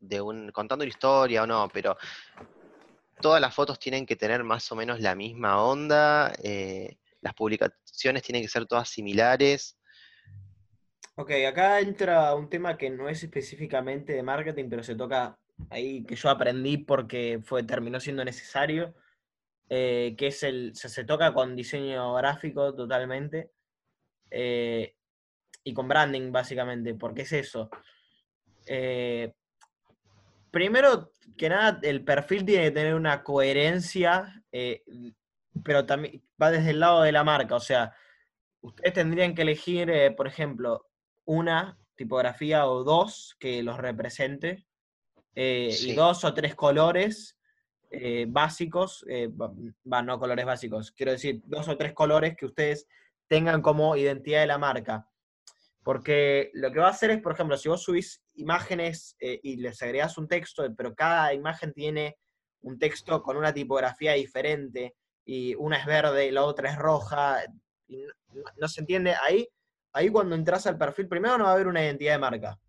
de 0.00 0.20
un, 0.20 0.50
contando 0.52 0.84
una 0.84 0.90
historia 0.90 1.42
o 1.42 1.46
no, 1.46 1.68
pero 1.72 1.96
todas 3.20 3.40
las 3.40 3.54
fotos 3.54 3.78
tienen 3.78 4.06
que 4.06 4.16
tener 4.16 4.44
más 4.44 4.70
o 4.72 4.76
menos 4.76 5.00
la 5.00 5.14
misma 5.14 5.62
onda, 5.62 6.32
eh, 6.42 6.98
las 7.20 7.34
publicaciones 7.34 8.22
tienen 8.22 8.42
que 8.42 8.48
ser 8.48 8.66
todas 8.66 8.88
similares. 8.88 9.78
Ok, 11.16 11.30
acá 11.48 11.80
entra 11.80 12.34
un 12.34 12.48
tema 12.48 12.76
que 12.76 12.90
no 12.90 13.08
es 13.08 13.22
específicamente 13.22 14.12
de 14.12 14.22
marketing, 14.22 14.68
pero 14.68 14.82
se 14.82 14.96
toca 14.96 15.38
ahí 15.70 16.04
que 16.04 16.16
yo 16.16 16.28
aprendí 16.28 16.78
porque 16.78 17.40
fue, 17.42 17.62
terminó 17.62 18.00
siendo 18.00 18.24
necesario, 18.24 18.94
eh, 19.68 20.14
que 20.18 20.26
es 20.28 20.42
el, 20.42 20.74
se, 20.74 20.88
se 20.88 21.04
toca 21.04 21.32
con 21.32 21.54
diseño 21.54 22.14
gráfico 22.14 22.74
totalmente 22.74 23.52
eh, 24.30 24.96
y 25.62 25.72
con 25.72 25.88
branding 25.88 26.32
básicamente, 26.32 26.94
porque 26.94 27.22
es 27.22 27.32
eso. 27.32 27.70
Primero 30.54 31.10
que 31.36 31.48
nada, 31.48 31.80
el 31.82 32.04
perfil 32.04 32.44
tiene 32.44 32.66
que 32.66 32.70
tener 32.70 32.94
una 32.94 33.24
coherencia, 33.24 34.40
eh, 34.52 34.84
pero 35.64 35.84
también 35.84 36.22
va 36.40 36.52
desde 36.52 36.70
el 36.70 36.80
lado 36.80 37.02
de 37.02 37.10
la 37.10 37.24
marca, 37.24 37.56
o 37.56 37.60
sea, 37.60 37.92
ustedes 38.60 38.94
tendrían 38.94 39.34
que 39.34 39.42
elegir, 39.42 39.90
eh, 39.90 40.12
por 40.12 40.28
ejemplo, 40.28 40.86
una 41.24 41.76
tipografía 41.96 42.66
o 42.66 42.84
dos 42.84 43.36
que 43.40 43.64
los 43.64 43.78
represente 43.78 44.64
eh, 45.34 45.76
y 45.82 45.92
dos 45.92 46.24
o 46.24 46.32
tres 46.32 46.54
colores 46.54 47.36
básicos, 48.26 49.04
va, 49.06 50.02
no 50.02 50.18
colores 50.18 50.44
básicos, 50.44 50.90
quiero 50.90 51.12
decir, 51.12 51.42
dos 51.44 51.68
o 51.68 51.76
tres 51.76 51.92
colores 51.92 52.36
que 52.36 52.46
ustedes 52.46 52.88
tengan 53.28 53.62
como 53.62 53.94
identidad 53.94 54.40
de 54.40 54.48
la 54.48 54.58
marca. 54.58 55.08
Porque 55.84 56.50
lo 56.54 56.72
que 56.72 56.80
va 56.80 56.88
a 56.88 56.90
hacer 56.90 57.10
es, 57.10 57.20
por 57.20 57.32
ejemplo, 57.32 57.56
si 57.56 57.68
vos 57.68 57.84
subís 57.84 58.23
imágenes 58.34 59.16
eh, 59.20 59.40
y 59.42 59.56
les 59.56 59.82
agregás 59.82 60.18
un 60.18 60.28
texto, 60.28 60.64
pero 60.76 60.94
cada 60.94 61.32
imagen 61.34 61.72
tiene 61.72 62.16
un 62.62 62.78
texto 62.78 63.22
con 63.22 63.36
una 63.36 63.52
tipografía 63.52 64.12
diferente, 64.12 64.94
y 65.24 65.54
una 65.54 65.78
es 65.78 65.86
verde 65.86 66.26
y 66.26 66.30
la 66.30 66.44
otra 66.44 66.70
es 66.70 66.76
roja, 66.76 67.42
y 67.86 68.04
no, 68.56 68.68
se 68.68 68.80
entiende. 68.80 69.14
Ahí, 69.22 69.48
ahí 69.92 70.08
cuando 70.10 70.34
entras 70.34 70.66
al 70.66 70.78
perfil, 70.78 71.08
primero 71.08 71.38
no 71.38 71.44
va 71.44 71.50
a 71.50 71.54
haber 71.54 71.66
una 71.66 71.82
identidad 71.82 72.14
de 72.14 72.18
marca. 72.18 72.60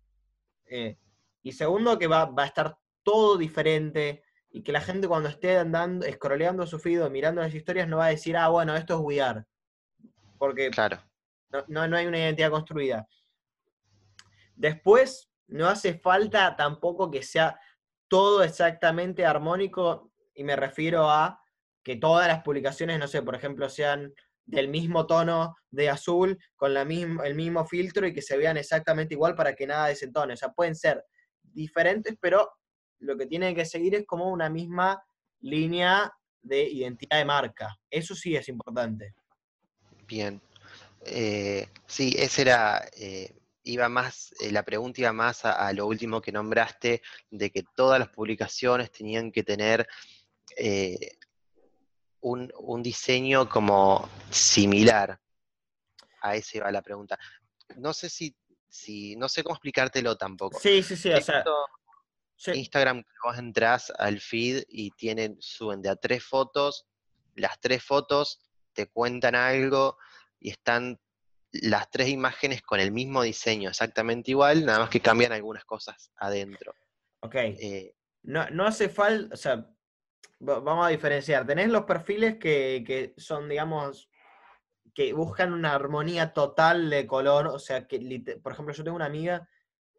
Eh, 0.66 0.96
y 1.42 1.52
segundo, 1.52 1.98
que 1.98 2.06
va, 2.06 2.26
va 2.26 2.44
a 2.44 2.46
estar 2.46 2.76
todo 3.02 3.36
diferente 3.36 4.22
y 4.50 4.62
que 4.62 4.72
la 4.72 4.80
gente 4.80 5.06
cuando 5.06 5.28
esté 5.28 5.58
andando, 5.58 6.06
scrolleando 6.10 6.66
su 6.66 6.78
feed 6.78 7.08
mirando 7.10 7.42
las 7.42 7.54
historias 7.54 7.88
no 7.88 7.98
va 7.98 8.06
a 8.06 8.10
decir, 8.10 8.36
ah, 8.36 8.48
bueno, 8.48 8.74
esto 8.74 8.94
es 8.94 9.00
We 9.00 9.20
Are. 9.20 9.44
Porque 10.38 10.70
Claro, 10.70 11.02
no, 11.50 11.64
no, 11.68 11.86
no 11.88 11.96
hay 11.96 12.06
una 12.06 12.18
identidad 12.18 12.50
construida. 12.50 13.06
Después, 14.54 15.28
no 15.48 15.68
hace 15.68 15.98
falta 15.98 16.56
tampoco 16.56 17.10
que 17.10 17.22
sea 17.22 17.58
todo 18.08 18.42
exactamente 18.42 19.24
armónico, 19.24 20.12
y 20.34 20.44
me 20.44 20.56
refiero 20.56 21.10
a 21.10 21.40
que 21.82 21.96
todas 21.96 22.28
las 22.28 22.42
publicaciones, 22.42 22.98
no 22.98 23.08
sé, 23.08 23.22
por 23.22 23.34
ejemplo, 23.34 23.68
sean 23.68 24.12
del 24.44 24.68
mismo 24.68 25.06
tono 25.06 25.56
de 25.70 25.88
azul, 25.88 26.38
con 26.54 26.72
la 26.72 26.84
misma, 26.84 27.26
el 27.26 27.34
mismo 27.34 27.66
filtro 27.66 28.06
y 28.06 28.14
que 28.14 28.22
se 28.22 28.36
vean 28.36 28.56
exactamente 28.56 29.14
igual 29.14 29.34
para 29.34 29.54
que 29.54 29.66
nada 29.66 29.88
desentone. 29.88 30.34
O 30.34 30.36
sea, 30.36 30.50
pueden 30.52 30.76
ser 30.76 31.04
diferentes, 31.42 32.16
pero 32.20 32.48
lo 33.00 33.16
que 33.16 33.26
tienen 33.26 33.54
que 33.54 33.64
seguir 33.64 33.94
es 33.94 34.06
como 34.06 34.30
una 34.30 34.48
misma 34.48 35.02
línea 35.40 36.12
de 36.42 36.62
identidad 36.62 37.18
de 37.18 37.24
marca. 37.24 37.76
Eso 37.90 38.14
sí 38.14 38.36
es 38.36 38.48
importante. 38.48 39.14
bien. 40.06 40.40
Eh, 41.04 41.68
sí, 41.86 42.14
ese 42.18 42.42
era, 42.42 42.88
eh, 42.96 43.32
iba 43.66 43.88
más, 43.88 44.32
eh, 44.40 44.52
la 44.52 44.62
pregunta 44.62 45.00
iba 45.00 45.12
más 45.12 45.44
a, 45.44 45.52
a 45.66 45.72
lo 45.72 45.86
último 45.86 46.22
que 46.22 46.32
nombraste, 46.32 47.02
de 47.30 47.50
que 47.50 47.64
todas 47.74 47.98
las 47.98 48.08
publicaciones 48.08 48.90
tenían 48.92 49.32
que 49.32 49.42
tener 49.42 49.86
eh, 50.56 51.18
un, 52.20 52.52
un 52.58 52.82
diseño 52.82 53.48
como 53.48 54.08
similar. 54.30 55.20
A 56.22 56.36
ese 56.36 56.60
va 56.60 56.70
la 56.70 56.82
pregunta. 56.82 57.18
No 57.76 57.92
sé 57.92 58.08
si, 58.08 58.34
si, 58.68 59.16
no 59.16 59.28
sé 59.28 59.42
cómo 59.42 59.56
explicártelo 59.56 60.16
tampoco. 60.16 60.58
Sí, 60.60 60.82
sí, 60.82 60.96
sí, 60.96 61.10
o 61.10 61.20
sea, 61.20 61.44
sí. 62.36 62.52
Instagram, 62.52 63.02
vos 63.24 63.36
entrás 63.36 63.92
al 63.98 64.20
feed 64.20 64.64
y 64.68 64.92
tienen, 64.92 65.36
suben 65.40 65.82
de 65.82 65.90
a 65.90 65.96
tres 65.96 66.24
fotos, 66.24 66.86
las 67.34 67.60
tres 67.60 67.82
fotos 67.82 68.40
te 68.72 68.86
cuentan 68.86 69.34
algo 69.34 69.98
y 70.38 70.50
están 70.50 71.00
las 71.52 71.90
tres 71.90 72.08
imágenes 72.08 72.62
con 72.62 72.80
el 72.80 72.92
mismo 72.92 73.22
diseño, 73.22 73.70
exactamente 73.70 74.30
igual, 74.32 74.64
nada 74.66 74.80
más 74.80 74.90
que 74.90 75.00
cambian 75.00 75.32
algunas 75.32 75.64
cosas 75.64 76.10
adentro. 76.16 76.74
ok. 77.20 77.34
Eh, 77.34 77.94
No, 78.22 78.48
no 78.50 78.66
hace 78.66 78.88
falta, 78.88 79.34
o 79.34 79.36
sea, 79.36 79.56
va- 80.46 80.58
vamos 80.60 80.86
a 80.86 80.90
diferenciar. 80.90 81.46
Tenés 81.46 81.68
los 81.68 81.84
perfiles 81.84 82.36
que, 82.38 82.82
que 82.86 83.14
son, 83.16 83.48
digamos, 83.48 84.10
que 84.94 85.12
buscan 85.12 85.52
una 85.52 85.74
armonía 85.74 86.32
total 86.32 86.90
de 86.90 87.06
color. 87.06 87.46
O 87.46 87.58
sea, 87.58 87.86
que, 87.86 87.98
por 88.42 88.52
ejemplo, 88.52 88.74
yo 88.74 88.82
tengo 88.82 88.96
una 88.96 89.06
amiga 89.06 89.48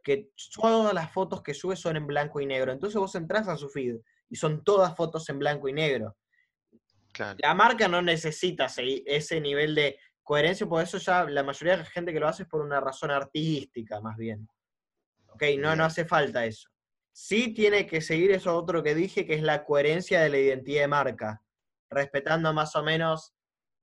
que 0.04 0.32
todas 0.54 0.94
las 0.94 1.12
fotos 1.12 1.42
que 1.42 1.54
sube 1.54 1.76
son 1.76 1.96
en 1.98 2.06
blanco 2.08 2.42
y 2.42 2.46
negro. 2.46 2.72
Entonces 2.72 3.00
vos 3.00 3.16
entras 3.16 3.48
a 3.48 3.56
su 3.58 3.70
feed 3.70 3.96
y 4.30 4.36
son 4.36 4.64
todas 4.64 4.96
fotos 4.96 5.28
en 5.30 5.40
blanco 5.40 5.70
y 5.70 5.74
negro. 5.74 6.18
claro, 7.14 7.38
La 7.42 7.54
marca 7.54 7.88
no 7.88 8.02
necesita 8.02 8.68
ese 9.06 9.40
nivel 9.42 9.74
de 9.76 10.00
coherencia, 10.28 10.68
por 10.68 10.84
eso 10.84 10.98
ya 10.98 11.24
la 11.24 11.42
mayoría 11.42 11.78
de 11.78 11.84
la 11.84 11.86
gente 11.90 12.12
que 12.12 12.20
lo 12.20 12.28
hace 12.28 12.44
es 12.44 12.50
por 12.50 12.60
una 12.62 12.82
razón 12.82 13.12
artística, 13.12 14.02
más 14.02 14.18
bien. 14.18 14.48
Ok, 15.30 15.44
no, 15.58 15.74
no 15.76 15.86
hace 15.86 16.04
falta 16.04 16.46
eso. 16.46 16.70
Sí 17.14 17.54
tiene 17.54 17.88
que 17.88 18.02
seguir 18.02 18.32
eso 18.32 18.56
otro 18.56 18.84
que 18.84 18.94
dije, 18.94 19.26
que 19.26 19.36
es 19.36 19.42
la 19.42 19.64
coherencia 19.64 20.20
de 20.22 20.30
la 20.30 20.38
identidad 20.38 20.82
de 20.82 20.88
marca, 20.90 21.42
respetando 21.90 22.54
más 22.54 22.76
o 22.76 22.84
menos 22.84 23.34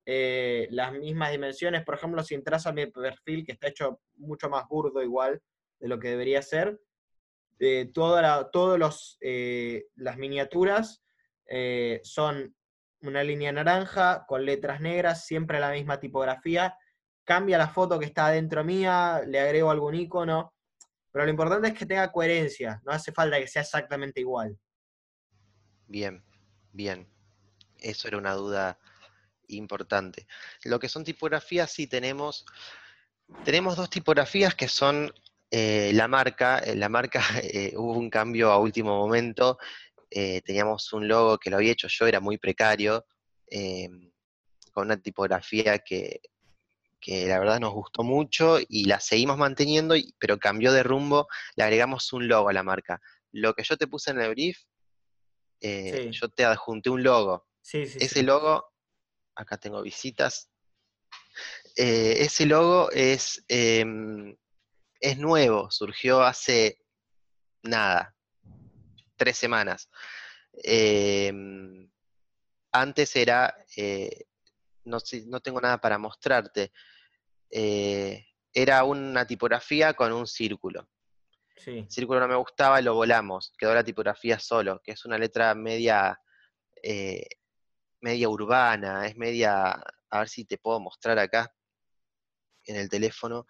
eh, 0.04 0.68
las 0.70 0.92
mismas 0.92 1.32
dimensiones. 1.32 1.82
Por 1.82 1.94
ejemplo, 1.94 2.22
si 2.22 2.34
entras 2.34 2.66
a 2.66 2.72
mi 2.72 2.86
perfil, 2.88 3.46
que 3.46 3.52
está 3.52 3.68
hecho 3.68 4.00
mucho 4.16 4.50
más 4.50 4.68
burdo 4.68 5.02
igual 5.02 5.40
de 5.80 5.88
lo 5.88 5.98
que 5.98 6.10
debería 6.10 6.42
ser, 6.42 6.78
eh, 7.58 7.90
toda 7.94 8.20
la- 8.20 8.50
todos 8.50 8.78
los, 8.78 9.16
eh, 9.22 9.86
las 9.94 10.18
miniaturas 10.18 11.02
eh, 11.46 12.00
son 12.04 12.54
una 13.04 13.22
línea 13.22 13.52
naranja 13.52 14.24
con 14.26 14.44
letras 14.44 14.80
negras, 14.80 15.26
siempre 15.26 15.60
la 15.60 15.70
misma 15.70 16.00
tipografía. 16.00 16.76
Cambia 17.24 17.58
la 17.58 17.68
foto 17.68 17.98
que 17.98 18.06
está 18.06 18.28
dentro 18.28 18.64
mía, 18.64 19.22
le 19.26 19.40
agrego 19.40 19.70
algún 19.70 19.94
icono, 19.94 20.54
pero 21.10 21.24
lo 21.24 21.30
importante 21.30 21.68
es 21.68 21.74
que 21.74 21.86
tenga 21.86 22.10
coherencia, 22.10 22.82
no 22.84 22.92
hace 22.92 23.12
falta 23.12 23.38
que 23.38 23.46
sea 23.46 23.62
exactamente 23.62 24.20
igual. 24.20 24.58
bien, 25.86 26.24
bien. 26.72 27.08
Eso 27.78 28.08
era 28.08 28.18
una 28.18 28.32
duda 28.32 28.78
importante. 29.48 30.26
Lo 30.64 30.78
que 30.78 30.88
son 30.88 31.04
tipografías, 31.04 31.70
sí 31.70 31.86
tenemos, 31.86 32.44
tenemos 33.44 33.76
dos 33.76 33.90
tipografías 33.90 34.54
que 34.54 34.68
son 34.68 35.12
eh, 35.50 35.92
la 35.94 36.08
marca. 36.08 36.58
En 36.58 36.80
la 36.80 36.88
marca 36.88 37.22
eh, 37.42 37.74
hubo 37.76 37.92
un 37.92 38.10
cambio 38.10 38.50
a 38.50 38.58
último 38.58 38.96
momento. 38.96 39.58
Eh, 40.16 40.42
teníamos 40.42 40.92
un 40.92 41.08
logo 41.08 41.38
que 41.38 41.50
lo 41.50 41.56
había 41.56 41.72
hecho 41.72 41.88
yo, 41.88 42.06
era 42.06 42.20
muy 42.20 42.38
precario, 42.38 43.04
eh, 43.50 43.88
con 44.72 44.86
una 44.86 44.96
tipografía 44.96 45.80
que, 45.80 46.20
que 47.00 47.26
la 47.26 47.40
verdad 47.40 47.58
nos 47.58 47.74
gustó 47.74 48.04
mucho 48.04 48.58
y 48.68 48.84
la 48.84 49.00
seguimos 49.00 49.36
manteniendo, 49.36 49.96
pero 50.20 50.38
cambió 50.38 50.72
de 50.72 50.84
rumbo, 50.84 51.26
le 51.56 51.64
agregamos 51.64 52.12
un 52.12 52.28
logo 52.28 52.48
a 52.48 52.52
la 52.52 52.62
marca. 52.62 53.00
Lo 53.32 53.54
que 53.54 53.64
yo 53.64 53.76
te 53.76 53.88
puse 53.88 54.12
en 54.12 54.20
el 54.20 54.30
brief, 54.30 54.56
eh, 55.60 56.10
Sí. 56.12 56.20
yo 56.20 56.28
te 56.28 56.44
adjunté 56.44 56.90
un 56.90 57.02
logo. 57.02 57.48
Sí, 57.60 57.84
sí, 57.86 57.98
Ese 58.00 58.22
logo, 58.22 58.72
acá 59.34 59.56
tengo 59.58 59.82
visitas. 59.82 60.48
Eh, 61.76 62.18
ese 62.20 62.46
logo 62.46 62.88
es, 62.92 63.44
em, 63.48 64.36
es 65.00 65.18
nuevo, 65.18 65.72
surgió 65.72 66.22
hace 66.22 66.78
nada, 67.64 68.13
tres 69.16 69.36
semanas. 69.36 69.90
Em, 70.52 71.90
antes 72.72 73.16
era, 73.16 73.56
eh, 73.76 74.26
no, 74.84 74.98
no 75.26 75.40
tengo 75.40 75.60
nada 75.60 75.78
para 75.78 75.98
mostrarte, 75.98 76.72
eh, 77.50 78.26
era 78.52 78.84
una 78.84 79.26
tipografía 79.26 79.94
con 79.94 80.12
un 80.12 80.26
círculo. 80.26 80.88
sí. 81.56 81.78
El 81.78 81.90
círculo 81.90 82.20
no 82.20 82.28
me 82.28 82.36
gustaba, 82.36 82.80
lo 82.80 82.94
volamos, 82.94 83.52
quedó 83.58 83.74
la 83.74 83.84
tipografía 83.84 84.38
solo, 84.38 84.80
que 84.82 84.92
es 84.92 85.04
una 85.04 85.18
letra 85.18 85.54
media, 85.54 86.20
eh, 86.82 87.26
media 88.00 88.28
urbana, 88.28 89.06
es 89.06 89.16
media, 89.16 89.72
a 90.10 90.18
ver 90.18 90.28
si 90.28 90.44
te 90.44 90.58
puedo 90.58 90.80
mostrar 90.80 91.18
acá 91.18 91.54
en 92.64 92.76
el 92.76 92.88
teléfono. 92.88 93.46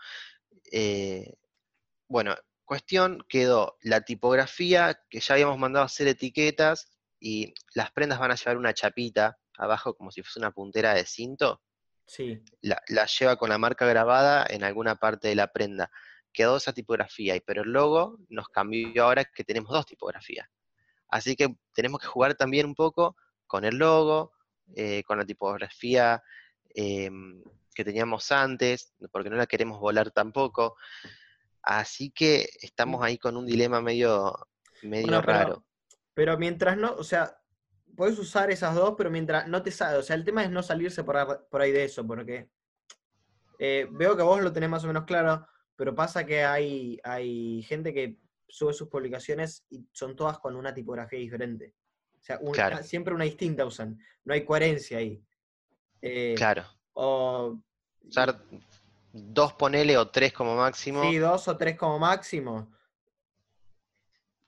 Bueno, 2.08 2.34
cuestión, 2.64 3.24
quedó 3.28 3.76
la 3.82 4.02
tipografía, 4.02 5.00
que 5.10 5.20
ya 5.20 5.34
habíamos 5.34 5.58
mandado 5.58 5.82
a 5.82 5.86
hacer 5.86 6.08
etiquetas, 6.08 6.90
y 7.20 7.54
las 7.74 7.90
prendas 7.92 8.18
van 8.18 8.32
a 8.32 8.34
llevar 8.34 8.58
una 8.58 8.74
chapita 8.74 9.38
abajo 9.56 9.94
como 9.94 10.10
si 10.10 10.22
fuese 10.22 10.40
una 10.40 10.50
puntera 10.50 10.94
de 10.94 11.06
cinto, 11.06 11.62
Sí, 12.06 12.42
la, 12.60 12.82
la 12.88 13.06
lleva 13.06 13.36
con 13.36 13.48
la 13.48 13.58
marca 13.58 13.86
grabada 13.86 14.46
en 14.48 14.62
alguna 14.62 14.96
parte 14.96 15.28
de 15.28 15.34
la 15.34 15.52
prenda. 15.52 15.90
Quedó 16.32 16.56
esa 16.56 16.72
tipografía, 16.72 17.36
y 17.36 17.40
pero 17.40 17.62
el 17.62 17.70
logo 17.70 18.18
nos 18.28 18.48
cambió 18.48 19.04
ahora 19.04 19.24
que 19.24 19.44
tenemos 19.44 19.70
dos 19.70 19.86
tipografías. 19.86 20.48
Así 21.08 21.36
que 21.36 21.56
tenemos 21.72 22.00
que 22.00 22.06
jugar 22.06 22.34
también 22.34 22.66
un 22.66 22.74
poco 22.74 23.16
con 23.46 23.64
el 23.64 23.76
logo, 23.76 24.32
eh, 24.74 25.02
con 25.04 25.18
la 25.18 25.24
tipografía 25.24 26.22
em, 26.74 27.42
que 27.74 27.84
teníamos 27.84 28.30
antes, 28.32 28.92
porque 29.12 29.30
no 29.30 29.36
la 29.36 29.46
queremos 29.46 29.78
volar 29.78 30.10
tampoco. 30.10 30.76
Así 31.64 32.10
que 32.10 32.48
estamos 32.60 33.02
ahí 33.02 33.18
con 33.18 33.36
un 33.36 33.46
dilema 33.46 33.80
medio, 33.80 34.34
medio 34.82 35.06
Bueno, 35.06 35.22
pero- 35.24 35.32
raro. 35.38 35.66
Pero 36.14 36.38
mientras 36.38 36.76
no, 36.76 36.92
o 36.94 37.02
sea, 37.04 37.36
puedes 37.96 38.18
usar 38.18 38.50
esas 38.50 38.74
dos, 38.74 38.94
pero 38.96 39.10
mientras 39.10 39.48
no 39.48 39.62
te 39.62 39.70
sale, 39.72 39.98
o 39.98 40.02
sea, 40.02 40.14
el 40.14 40.24
tema 40.24 40.44
es 40.44 40.50
no 40.50 40.62
salirse 40.62 41.02
por, 41.02 41.16
ahí 41.60 41.72
de 41.72 41.84
eso, 41.84 42.06
porque 42.06 42.48
eh, 43.58 43.88
veo 43.90 44.16
que 44.16 44.22
vos 44.22 44.40
lo 44.42 44.52
tenés 44.52 44.68
más 44.70 44.84
o 44.84 44.86
menos 44.86 45.04
claro, 45.04 45.46
pero 45.74 45.94
pasa 45.94 46.24
que 46.24 46.44
hay, 46.44 47.00
hay 47.02 47.62
gente 47.62 47.92
que 47.92 48.18
sube 48.48 48.72
sus 48.72 48.88
publicaciones 48.88 49.64
y 49.70 49.84
son 49.92 50.14
todas 50.14 50.38
con 50.38 50.54
una 50.54 50.72
tipografía 50.72 51.18
diferente. 51.18 51.74
O 52.20 52.22
sea, 52.22 52.38
Claro. 52.52 52.82
siempre 52.84 53.12
una 53.14 53.24
distinta 53.24 53.64
usan, 53.66 53.98
no 54.24 54.34
hay 54.34 54.44
coherencia 54.44 54.98
ahí. 54.98 55.20
Eh, 56.00 56.34
Claro. 56.36 56.64
O, 56.92 57.58
Usar 58.02 58.38
dos 59.14 59.52
ponele 59.54 59.96
o 59.96 60.08
tres 60.10 60.32
como 60.32 60.56
máximo 60.56 61.00
sí, 61.02 61.16
dos 61.18 61.46
o 61.48 61.56
tres 61.56 61.76
como 61.76 61.98
máximo. 61.98 62.70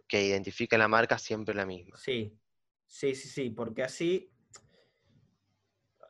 que 0.08 0.22
identifiquen 0.22 0.78
la 0.78 0.88
marca 0.88 1.18
siempre 1.18 1.54
la 1.54 1.66
misma. 1.66 1.96
Sí, 1.96 2.38
sí, 2.86 3.14
sí, 3.14 3.28
sí, 3.28 3.50
porque 3.50 3.82
así, 3.82 4.32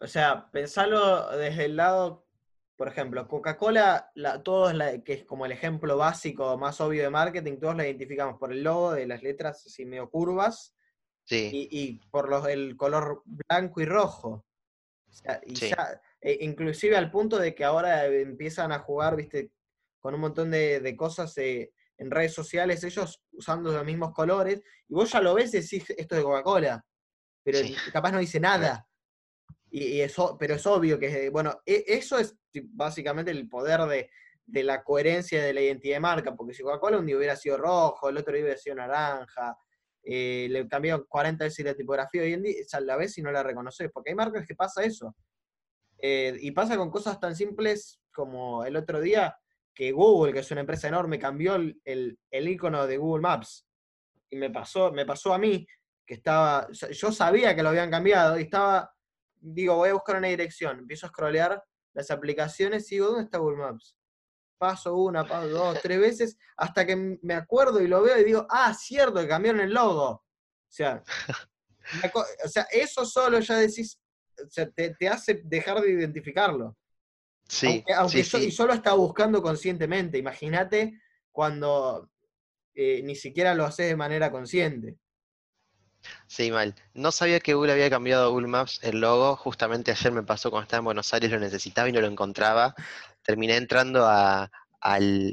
o 0.00 0.06
sea, 0.06 0.50
pensarlo 0.50 1.30
desde 1.30 1.64
el 1.66 1.76
lado, 1.76 2.26
por 2.76 2.88
ejemplo, 2.88 3.26
Coca-Cola, 3.26 4.10
la, 4.14 4.42
todos 4.42 4.74
la, 4.74 5.02
que 5.02 5.14
es 5.14 5.24
como 5.24 5.46
el 5.46 5.52
ejemplo 5.52 5.96
básico 5.96 6.58
más 6.58 6.80
obvio 6.80 7.02
de 7.02 7.10
marketing, 7.10 7.58
todos 7.58 7.76
la 7.76 7.86
identificamos 7.86 8.38
por 8.38 8.52
el 8.52 8.62
logo 8.62 8.92
de 8.92 9.06
las 9.06 9.22
letras 9.22 9.64
así 9.66 9.84
medio 9.86 10.10
curvas 10.10 10.74
Sí, 11.24 11.50
y, 11.52 11.68
y 11.80 12.00
por 12.10 12.28
los, 12.28 12.46
el 12.46 12.76
color 12.76 13.22
blanco 13.24 13.80
y 13.80 13.86
rojo. 13.86 14.44
O 15.08 15.12
sea, 15.12 15.40
y 15.44 15.56
Sí. 15.56 15.70
ya, 15.70 16.00
e- 16.20 16.38
inclusive 16.44 16.96
al 16.96 17.10
punto 17.10 17.38
de 17.38 17.54
que 17.54 17.64
ahora 17.64 18.06
empiezan 18.06 18.72
a 18.72 18.80
jugar, 18.80 19.16
viste, 19.16 19.50
con 20.00 20.14
un 20.14 20.20
montón 20.20 20.50
de, 20.50 20.80
de 20.80 20.96
cosas 20.96 21.36
eh, 21.38 21.72
en 21.98 22.10
redes 22.10 22.34
sociales, 22.34 22.84
ellos 22.84 23.22
usando 23.32 23.72
los 23.72 23.84
mismos 23.84 24.12
colores, 24.12 24.62
y 24.88 24.94
vos 24.94 25.10
ya 25.10 25.20
lo 25.20 25.34
ves 25.34 25.54
y 25.54 25.60
decís, 25.60 25.84
esto 25.96 26.14
es 26.14 26.18
de 26.20 26.22
Coca-Cola, 26.22 26.84
pero 27.42 27.58
Sí. 27.58 27.74
capaz 27.92 28.12
no 28.12 28.18
dice 28.18 28.38
nada. 28.40 28.86
Y, 29.70 29.84
y 29.84 30.00
eso, 30.00 30.36
pero 30.38 30.54
es 30.54 30.66
obvio 30.66 30.98
que, 30.98 31.28
bueno, 31.30 31.60
e- 31.64 31.84
eso 31.88 32.18
es 32.18 32.36
básicamente 32.72 33.30
el 33.30 33.48
poder 33.48 33.80
de, 33.82 34.10
de 34.44 34.62
la 34.62 34.82
coherencia 34.84 35.42
de 35.42 35.52
la 35.52 35.60
identidad 35.60 35.96
de 35.96 36.00
marca, 36.00 36.34
porque 36.36 36.54
si 36.54 36.62
Coca-Cola 36.62 36.98
un 36.98 37.06
día 37.06 37.16
hubiera 37.16 37.36
sido 37.36 37.56
rojo, 37.56 38.08
el 38.08 38.16
otro 38.18 38.32
día 38.34 38.42
hubiera 38.44 38.58
sido 38.60 38.76
naranja, 38.76 39.56
eh, 40.04 40.46
le 40.50 40.68
cambiaron 40.68 41.04
40 41.08 41.44
veces 41.44 41.64
la 41.64 41.74
tipografía, 41.74 42.22
hoy 42.22 42.34
en 42.34 42.42
día 42.42 42.54
ya 42.70 42.80
la 42.80 42.96
ves 42.96 43.18
y 43.18 43.22
no 43.22 43.32
la 43.32 43.42
reconoces, 43.42 43.90
porque 43.92 44.10
hay 44.10 44.16
marcas 44.16 44.46
que 44.46 44.54
pasa 44.54 44.84
eso. 44.84 45.16
Eh, 45.98 46.36
y 46.40 46.50
pasa 46.52 46.76
con 46.76 46.90
cosas 46.90 47.18
tan 47.20 47.34
simples 47.34 48.00
como 48.12 48.64
el 48.64 48.76
otro 48.76 49.00
día 49.00 49.36
que 49.74 49.92
Google, 49.92 50.32
que 50.32 50.40
es 50.40 50.50
una 50.50 50.60
empresa 50.62 50.88
enorme, 50.88 51.18
cambió 51.18 51.54
el, 51.56 51.80
el, 51.84 52.18
el 52.30 52.48
icono 52.48 52.86
de 52.86 52.96
Google 52.96 53.22
Maps. 53.22 53.66
Y 54.30 54.36
me 54.36 54.50
pasó, 54.50 54.90
me 54.92 55.04
pasó 55.06 55.34
a 55.34 55.38
mí, 55.38 55.66
que 56.06 56.14
estaba, 56.14 56.68
yo- 56.70 57.12
sabía 57.12 57.54
que 57.54 57.62
lo 57.62 57.68
habían 57.70 57.90
cambiado 57.90 58.38
y 58.38 58.42
estaba, 58.42 58.90
digo, 59.38 59.76
voy 59.76 59.90
a 59.90 59.94
buscar 59.94 60.16
una 60.16 60.28
dirección, 60.28 60.78
empiezo 60.78 61.06
a 61.06 61.10
scrollear 61.10 61.62
las 61.92 62.10
aplicaciones 62.10 62.90
y 62.90 62.96
digo, 62.96 63.08
¿dónde 63.08 63.24
está 63.24 63.38
Google 63.38 63.58
Maps? 63.58 63.96
Paso 64.58 64.96
una, 64.96 65.24
paso 65.26 65.48
dos, 65.48 65.78
tres 65.82 66.00
veces, 66.00 66.38
hasta 66.56 66.86
que 66.86 67.18
me 67.22 67.34
acuerdo 67.34 67.80
y 67.82 67.88
lo 67.88 68.02
veo 68.02 68.18
y 68.18 68.24
digo, 68.24 68.46
ah, 68.48 68.72
cierto, 68.72 69.20
que 69.20 69.28
cambiaron 69.28 69.60
el 69.60 69.72
logo. 69.74 70.08
O 70.08 70.24
sea, 70.68 71.02
o 72.44 72.48
sea 72.48 72.66
eso 72.70 73.04
solo 73.04 73.38
ya 73.40 73.56
decís, 73.56 74.00
o 74.44 74.50
sea, 74.50 74.70
te, 74.70 74.94
te 74.94 75.08
hace 75.08 75.42
dejar 75.44 75.80
de 75.80 75.92
identificarlo. 75.92 76.76
Sí, 77.48 77.66
aunque, 77.66 77.94
aunque 77.94 78.24
sí, 78.24 78.38
sí. 78.38 78.46
y 78.48 78.50
yo 78.50 78.66
lo 78.66 78.72
estaba 78.72 78.96
buscando 78.96 79.40
conscientemente. 79.40 80.18
Imagínate 80.18 81.00
cuando 81.30 82.10
eh, 82.74 83.02
ni 83.02 83.14
siquiera 83.14 83.54
lo 83.54 83.64
haces 83.64 83.88
de 83.88 83.96
manera 83.96 84.30
consciente. 84.30 84.96
Sí, 86.26 86.50
mal. 86.50 86.74
No 86.94 87.12
sabía 87.12 87.40
que 87.40 87.54
Google 87.54 87.72
había 87.72 87.90
cambiado 87.90 88.26
a 88.26 88.28
Google 88.28 88.48
Maps 88.48 88.80
el 88.82 89.00
logo. 89.00 89.36
Justamente 89.36 89.90
ayer 89.90 90.12
me 90.12 90.22
pasó 90.22 90.50
cuando 90.50 90.64
estaba 90.64 90.80
en 90.80 90.84
Buenos 90.86 91.12
Aires, 91.14 91.30
lo 91.30 91.38
necesitaba 91.38 91.88
y 91.88 91.92
no 91.92 92.00
lo 92.00 92.06
encontraba. 92.06 92.74
Terminé 93.22 93.56
entrando 93.56 94.04
a, 94.06 94.50
al, 94.80 95.32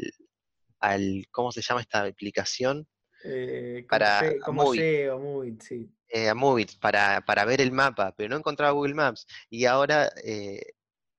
al, 0.80 1.26
¿cómo 1.32 1.51
se 1.51 1.62
llama 1.62 1.82
esta 1.82 2.04
aplicación? 2.04 2.88
Eh, 3.24 3.86
Para 3.89 4.19
se- 4.19 4.39
como 4.39 4.63
muy- 4.63 4.78
SEO, 4.78 5.19
muy, 5.19 5.57
sí. 5.61 5.89
Eh, 6.09 6.30
a 6.30 6.36
Movit, 6.36 6.78
para, 6.80 7.21
para 7.21 7.43
ver 7.45 7.59
el 7.61 7.71
mapa, 7.71 8.13
pero 8.15 8.30
no 8.30 8.38
encontraba 8.38 8.71
Google 8.74 8.93
Maps. 8.93 9.26
Y 9.49 9.65
ahora 9.65 10.11
eh, 10.24 10.61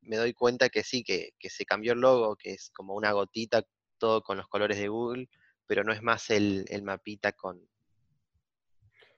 me 0.02 0.16
doy 0.16 0.32
cuenta 0.34 0.68
que 0.68 0.84
sí, 0.84 1.02
que, 1.02 1.30
que 1.38 1.50
se 1.50 1.64
cambió 1.64 1.94
el 1.94 2.00
logo, 2.00 2.36
que 2.36 2.52
es 2.52 2.70
como 2.70 2.94
una 2.94 3.10
gotita, 3.12 3.64
todo 3.98 4.22
con 4.22 4.36
los 4.36 4.46
colores 4.46 4.78
de 4.78 4.88
Google, 4.88 5.28
pero 5.66 5.82
no 5.82 5.92
es 5.92 6.02
más 6.02 6.30
el, 6.30 6.64
el 6.68 6.82
mapita 6.82 7.32
con, 7.32 7.60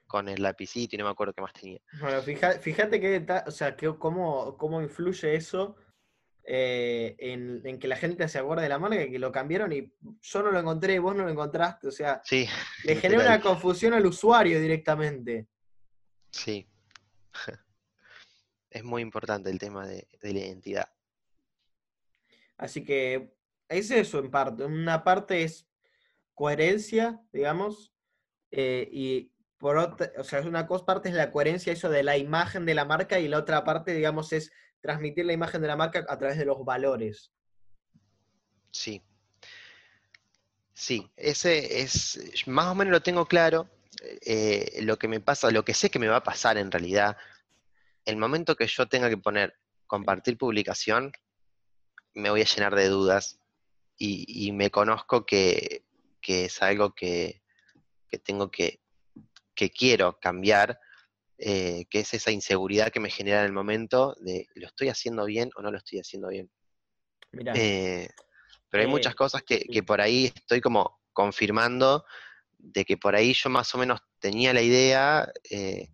con 0.07 0.29
el 0.29 0.41
lapicito 0.41 0.95
y 0.95 0.97
no 0.99 1.05
me 1.05 1.11
acuerdo 1.11 1.33
qué 1.33 1.41
más 1.41 1.53
tenía. 1.53 1.79
Bueno, 1.99 2.21
fija- 2.21 2.59
fíjate 2.59 2.99
que, 2.99 3.25
o 3.45 3.51
sea, 3.51 3.75
que 3.75 3.93
cómo, 3.97 4.57
cómo 4.57 4.81
influye 4.81 5.35
eso 5.35 5.75
eh, 6.49 7.17
en, 7.19 7.61
en 7.65 7.77
que 7.77 7.89
la 7.89 7.97
gente 7.97 8.25
se 8.29 8.39
acuerde 8.39 8.63
de 8.63 8.69
la 8.69 8.79
marca, 8.79 9.09
que 9.09 9.19
lo 9.19 9.33
cambiaron 9.33 9.73
y 9.73 9.93
yo 10.21 10.41
no 10.41 10.49
lo 10.49 10.59
encontré 10.59 10.93
y 10.93 10.99
vos 10.99 11.13
no 11.13 11.25
lo 11.25 11.29
encontraste. 11.29 11.89
O 11.89 11.91
sea, 11.91 12.21
Sí, 12.23 12.47
le 12.85 12.95
genera 13.01 13.23
una 13.23 13.41
confusión 13.41 13.93
al 13.93 14.05
usuario 14.05 14.59
directamente. 14.59 15.47
Sí. 16.31 16.67
Es 18.69 18.83
muy 18.83 19.01
importante 19.01 19.49
el 19.49 19.57
tema 19.57 19.87
de, 19.87 20.07
de 20.21 20.33
la 20.33 20.39
identidad. 20.39 20.89
Así 22.57 22.83
que 22.83 23.33
es 23.69 23.89
eso 23.89 24.19
en 24.19 24.29
parte. 24.29 24.65
Una 24.65 25.03
parte 25.03 25.41
es 25.41 25.67
coherencia, 26.35 27.19
digamos, 27.31 27.93
eh, 28.51 28.87
y 28.91 29.31
por 29.57 29.77
otra, 29.77 30.11
o 30.19 30.23
sea, 30.23 30.39
es 30.39 30.45
una 30.45 30.67
cosa, 30.67 30.85
parte 30.85 31.09
es 31.09 31.15
la 31.15 31.31
coherencia, 31.31 31.73
eso 31.73 31.89
de 31.89 32.03
la 32.03 32.17
imagen 32.17 32.65
de 32.65 32.75
la 32.75 32.85
marca, 32.85 33.19
y 33.19 33.27
la 33.27 33.39
otra 33.39 33.63
parte, 33.63 33.93
digamos, 33.93 34.31
es 34.33 34.51
transmitir 34.81 35.25
la 35.25 35.33
imagen 35.33 35.61
de 35.61 35.67
la 35.67 35.75
marca 35.75 36.05
a 36.07 36.17
través 36.17 36.37
de 36.37 36.45
los 36.45 36.63
valores. 36.63 37.31
Sí. 38.71 39.01
Sí, 40.73 41.09
ese 41.15 41.81
es, 41.81 42.19
más 42.45 42.67
o 42.67 42.75
menos 42.75 42.91
lo 42.91 43.01
tengo 43.01 43.25
claro. 43.25 43.69
eh, 44.01 44.79
lo 44.83 44.97
que 44.97 45.07
me 45.07 45.19
pasa, 45.19 45.49
lo 45.51 45.65
que 45.65 45.73
sé 45.73 45.89
que 45.89 45.99
me 45.99 46.07
va 46.07 46.17
a 46.17 46.23
pasar 46.23 46.57
en 46.57 46.71
realidad, 46.71 47.17
el 48.05 48.17
momento 48.17 48.55
que 48.55 48.67
yo 48.67 48.87
tenga 48.87 49.09
que 49.09 49.17
poner 49.17 49.57
compartir 49.87 50.37
publicación, 50.37 51.11
me 52.13 52.29
voy 52.29 52.41
a 52.41 52.45
llenar 52.45 52.75
de 52.75 52.87
dudas 52.87 53.39
y, 53.97 54.47
y 54.47 54.51
me 54.51 54.69
conozco 54.69 55.25
que, 55.25 55.85
que 56.21 56.45
es 56.45 56.61
algo 56.61 56.93
que, 56.93 57.41
que 58.09 58.19
tengo 58.19 58.51
que, 58.51 58.81
que 59.55 59.69
quiero 59.71 60.19
cambiar, 60.19 60.79
eh, 61.37 61.85
que 61.89 61.99
es 61.99 62.13
esa 62.13 62.31
inseguridad 62.31 62.91
que 62.91 62.99
me 62.99 63.09
genera 63.09 63.41
en 63.41 63.45
el 63.45 63.53
momento 63.53 64.15
de 64.19 64.47
lo 64.55 64.67
estoy 64.67 64.89
haciendo 64.89 65.25
bien 65.25 65.49
o 65.55 65.61
no 65.61 65.71
lo 65.71 65.77
estoy 65.77 65.99
haciendo 65.99 66.29
bien. 66.29 66.49
Mirá, 67.31 67.53
Eh, 67.55 68.09
pero 68.69 68.81
hay 68.81 68.87
Eh, 68.87 68.91
muchas 68.91 69.15
cosas 69.15 69.43
que, 69.43 69.83
por 69.83 70.01
ahí 70.01 70.25
estoy 70.25 70.61
como 70.61 70.99
confirmando 71.13 72.05
de 72.57 72.85
que 72.85 72.97
por 72.97 73.15
ahí 73.15 73.33
yo 73.33 73.49
más 73.49 73.73
o 73.75 73.77
menos 73.77 73.99
tenía 74.19 74.53
la 74.53 74.61
idea 74.61 75.31
eh, 75.49 75.89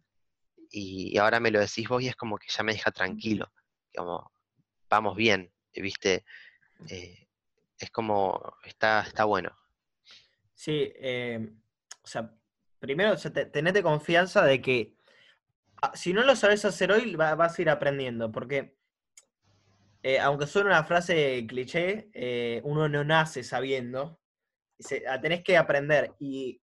y, 0.71 1.17
ahora 1.17 1.39
me 1.39 1.51
lo 1.51 1.59
decís 1.59 1.87
vos 1.87 2.01
y 2.01 2.07
es 2.07 2.15
como 2.15 2.37
que 2.37 2.47
ya 2.49 2.63
me 2.63 2.73
deja 2.73 2.91
tranquilo, 2.91 3.51
como 3.95 4.31
vamos 4.89 5.15
bien, 5.15 5.51
¿viste? 5.73 6.25
Eh, 6.87 7.27
es 7.77 7.91
como, 7.91 8.55
está, 8.63 9.01
está 9.01 9.25
bueno. 9.25 9.55
sí, 10.53 10.91
eh, 10.95 11.53
o 12.01 12.07
sea, 12.07 12.33
primero, 12.79 13.13
o 13.13 13.17
sea, 13.17 13.31
te- 13.31 13.45
tenete 13.45 13.83
confianza 13.83 14.43
de 14.43 14.61
que 14.61 14.95
si 15.93 16.13
no 16.13 16.23
lo 16.23 16.36
sabes 16.36 16.65
hacer 16.65 16.91
hoy, 16.91 17.15
va- 17.15 17.36
vas 17.36 17.57
a 17.57 17.61
ir 17.61 17.69
aprendiendo, 17.69 18.31
porque 18.31 18.77
eh, 20.01 20.19
aunque 20.19 20.47
suene 20.47 20.67
una 20.69 20.84
frase 20.84 21.45
cliché, 21.47 22.09
eh, 22.13 22.61
uno 22.65 22.89
no 22.89 23.03
nace 23.03 23.43
sabiendo, 23.43 24.19
la 25.05 25.21
tenés 25.21 25.43
que 25.43 25.55
aprender. 25.55 26.13
Y, 26.19 26.61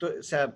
o 0.00 0.22
sea, 0.22 0.54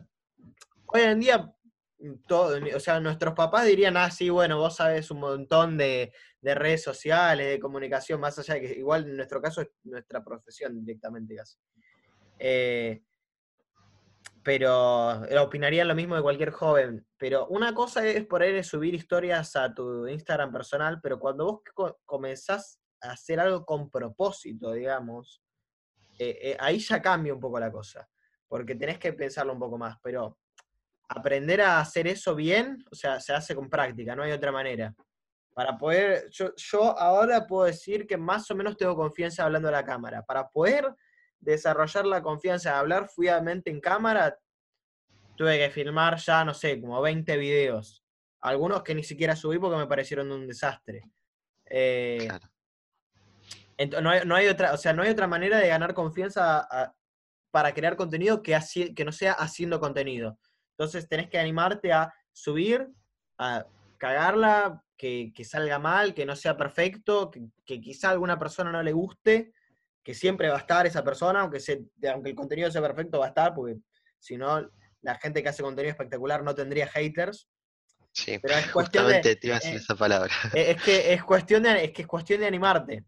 hoy 0.87 1.01
en 1.01 1.19
día, 1.19 1.53
mm, 1.99 2.13
todo, 2.29 2.59
o 2.77 2.81
sea, 2.81 3.01
nuestros 3.01 3.35
papás 3.35 3.67
dirían, 3.67 3.97
ah, 3.97 4.11
sí, 4.11 4.31
bueno, 4.31 4.59
vos 4.59 4.77
sabes 4.77 5.11
un 5.11 5.19
montón 5.19 5.77
de, 5.77 6.13
de 6.41 6.55
redes 6.55 6.85
sociales, 6.85 7.49
de 7.49 7.59
comunicación, 7.59 8.21
más 8.21 8.39
allá 8.39 8.55
de 8.55 8.61
que 8.61 8.79
igual 8.79 9.05
en 9.05 9.17
nuestro 9.17 9.43
caso 9.43 9.63
es 9.63 9.69
nuestra 9.83 10.23
profesión 10.23 10.79
directamente 10.79 11.35
casi. 11.35 11.59
Eh, 12.39 13.03
pero 14.47 15.25
eh, 15.25 15.37
opinarían 15.41 15.89
lo 15.89 15.97
mismo 15.97 16.15
de 16.15 16.23
cualquier 16.23 16.53
joven. 16.53 17.05
Pero 17.19 17.49
una 17.49 17.75
cosa 17.75 18.07
es 18.07 18.25
por 18.27 18.43
ahí 18.43 18.63
subir 18.63 18.95
historias 18.95 19.57
a 19.57 19.75
tu 19.75 20.07
Instagram 20.07 20.53
personal, 20.53 21.01
pero 21.03 21.19
cuando 21.19 21.47
vos 21.47 21.61
co- 21.75 21.99
comenzás 22.05 22.81
a 23.01 23.11
hacer 23.11 23.41
algo 23.41 23.67
con 23.67 23.91
propósito, 23.91 24.71
digamos, 24.71 25.43
eh, 26.17 26.39
eh, 26.41 26.57
ahí 26.61 26.79
ya 26.79 27.03
cambia 27.03 27.35
un 27.35 27.41
poco 27.41 27.59
la 27.59 27.73
cosa, 27.73 28.09
porque 28.47 28.77
tenés 28.77 29.01
que 29.01 29.13
pensarlo 29.15 29.53
un 29.53 29.59
poco 29.59 29.79
más, 29.79 29.97
pero 30.01 30.39
aprender 31.09 31.63
a 31.63 31.81
hacer 31.81 32.07
eso 32.07 32.37
bien, 32.37 32.85
o 32.93 32.95
sea, 32.95 33.19
se 33.19 33.33
hace 33.33 33.53
con 33.53 33.69
práctica, 33.69 34.15
no 34.15 34.23
hay 34.23 34.31
otra 34.31 34.53
manera. 34.53 34.95
Para 35.55 35.77
poder, 35.77 36.31
yo, 36.31 36.55
yo 36.55 36.97
ahora 36.97 37.49
puedo 37.49 37.65
decir 37.65 38.07
que 38.07 38.17
más 38.17 38.49
o 38.53 38.55
menos 38.55 38.77
tengo 38.77 38.95
confianza 38.95 39.43
hablando 39.45 39.71
a 39.71 39.73
la 39.73 39.85
cámara. 39.85 40.23
Para 40.23 40.49
poder 40.49 40.95
desarrollar 41.41 42.07
la 42.07 42.23
confianza 42.23 42.71
de 42.73 42.77
hablar 42.77 43.09
fluidamente 43.09 43.71
en 43.71 43.81
cámara, 43.81 44.39
tuve 45.37 45.59
que 45.59 45.71
filmar 45.71 46.17
ya, 46.19 46.45
no 46.45 46.55
sé, 46.55 46.81
como 46.81 47.01
20 47.01 47.37
videos. 47.37 48.03
Algunos 48.41 48.83
que 48.83 48.95
ni 48.95 49.03
siquiera 49.05 49.37
subí 49.37 49.59
porque 49.59 49.77
me 49.79 49.87
parecieron 49.87 50.31
un 50.33 50.47
desastre. 50.47 51.03
Eh, 51.67 52.27
Claro. 52.29 52.49
no, 54.03 54.11
hay, 54.11 54.21
no 54.25 54.35
hay 54.35 54.47
otra, 54.49 54.73
o 54.73 54.77
sea, 54.77 54.93
no 54.93 55.03
hay 55.03 55.11
otra 55.11 55.27
manera 55.27 55.59
de 55.59 55.69
ganar 55.69 55.95
confianza 55.95 56.61
a- 56.71 56.95
para 57.51 57.73
crear 57.75 57.97
contenido 57.97 58.43
que, 58.43 58.55
haci- 58.55 58.95
que 58.95 59.05
no 59.05 59.13
sea 59.13 59.33
haciendo 59.33 59.81
contenido. 59.81 60.39
Entonces 60.73 61.09
tenés 61.09 61.29
que 61.31 61.39
animarte 61.39 61.93
a 61.93 62.13
subir, 62.33 62.89
a 63.39 63.67
cagarla, 63.99 64.83
que, 64.97 65.33
que 65.35 65.45
salga 65.45 65.79
mal, 65.79 66.15
que 66.15 66.27
no 66.27 66.37
sea 66.37 66.57
perfecto, 66.57 67.31
que, 67.31 67.47
que 67.65 67.81
quizá 67.81 68.09
a 68.09 68.13
alguna 68.13 68.39
persona 68.39 68.73
no 68.73 68.83
le 68.83 68.93
guste, 68.93 69.53
que 70.07 70.15
siempre 70.15 70.49
va 70.49 70.55
a 70.55 70.61
estar 70.61 70.87
esa 70.87 71.03
persona, 71.03 71.41
aunque, 71.41 71.59
se, 71.59 71.83
aunque 72.13 72.31
el 72.31 72.37
contenido 72.37 72.71
sea 72.71 72.81
perfecto, 72.81 73.19
va 73.19 73.25
a 73.25 73.29
estar, 73.31 73.53
porque 73.53 73.75
si 74.21 74.37
no, 74.37 74.71
la 75.03 75.17
gente 75.19 75.43
que 75.43 75.49
hace 75.49 75.65
contenido 75.65 75.91
espectacular 75.91 76.45
no 76.45 76.55
tendría 76.55 76.87
haters. 76.87 77.49
Sí, 78.13 78.39
Pero 78.39 78.55
es 78.55 78.67
cuestión 78.73 79.09
de- 79.09 79.35
te 79.35 79.47
iba 79.49 79.57
a 79.57 79.59
decir 79.59 79.75
eh, 79.75 79.79
esa 79.79 79.97
palabra. 79.97 80.33
Eh, 80.55 80.77
Es 80.77 80.81
que 80.85 81.13
es 81.13 81.25
cuestión 81.25 81.65
de, 81.65 81.87
es 81.87 81.91
que 81.91 82.03
es 82.03 82.07
cuestión 82.09 82.39
de 82.41 82.47
animarte. 82.47 83.05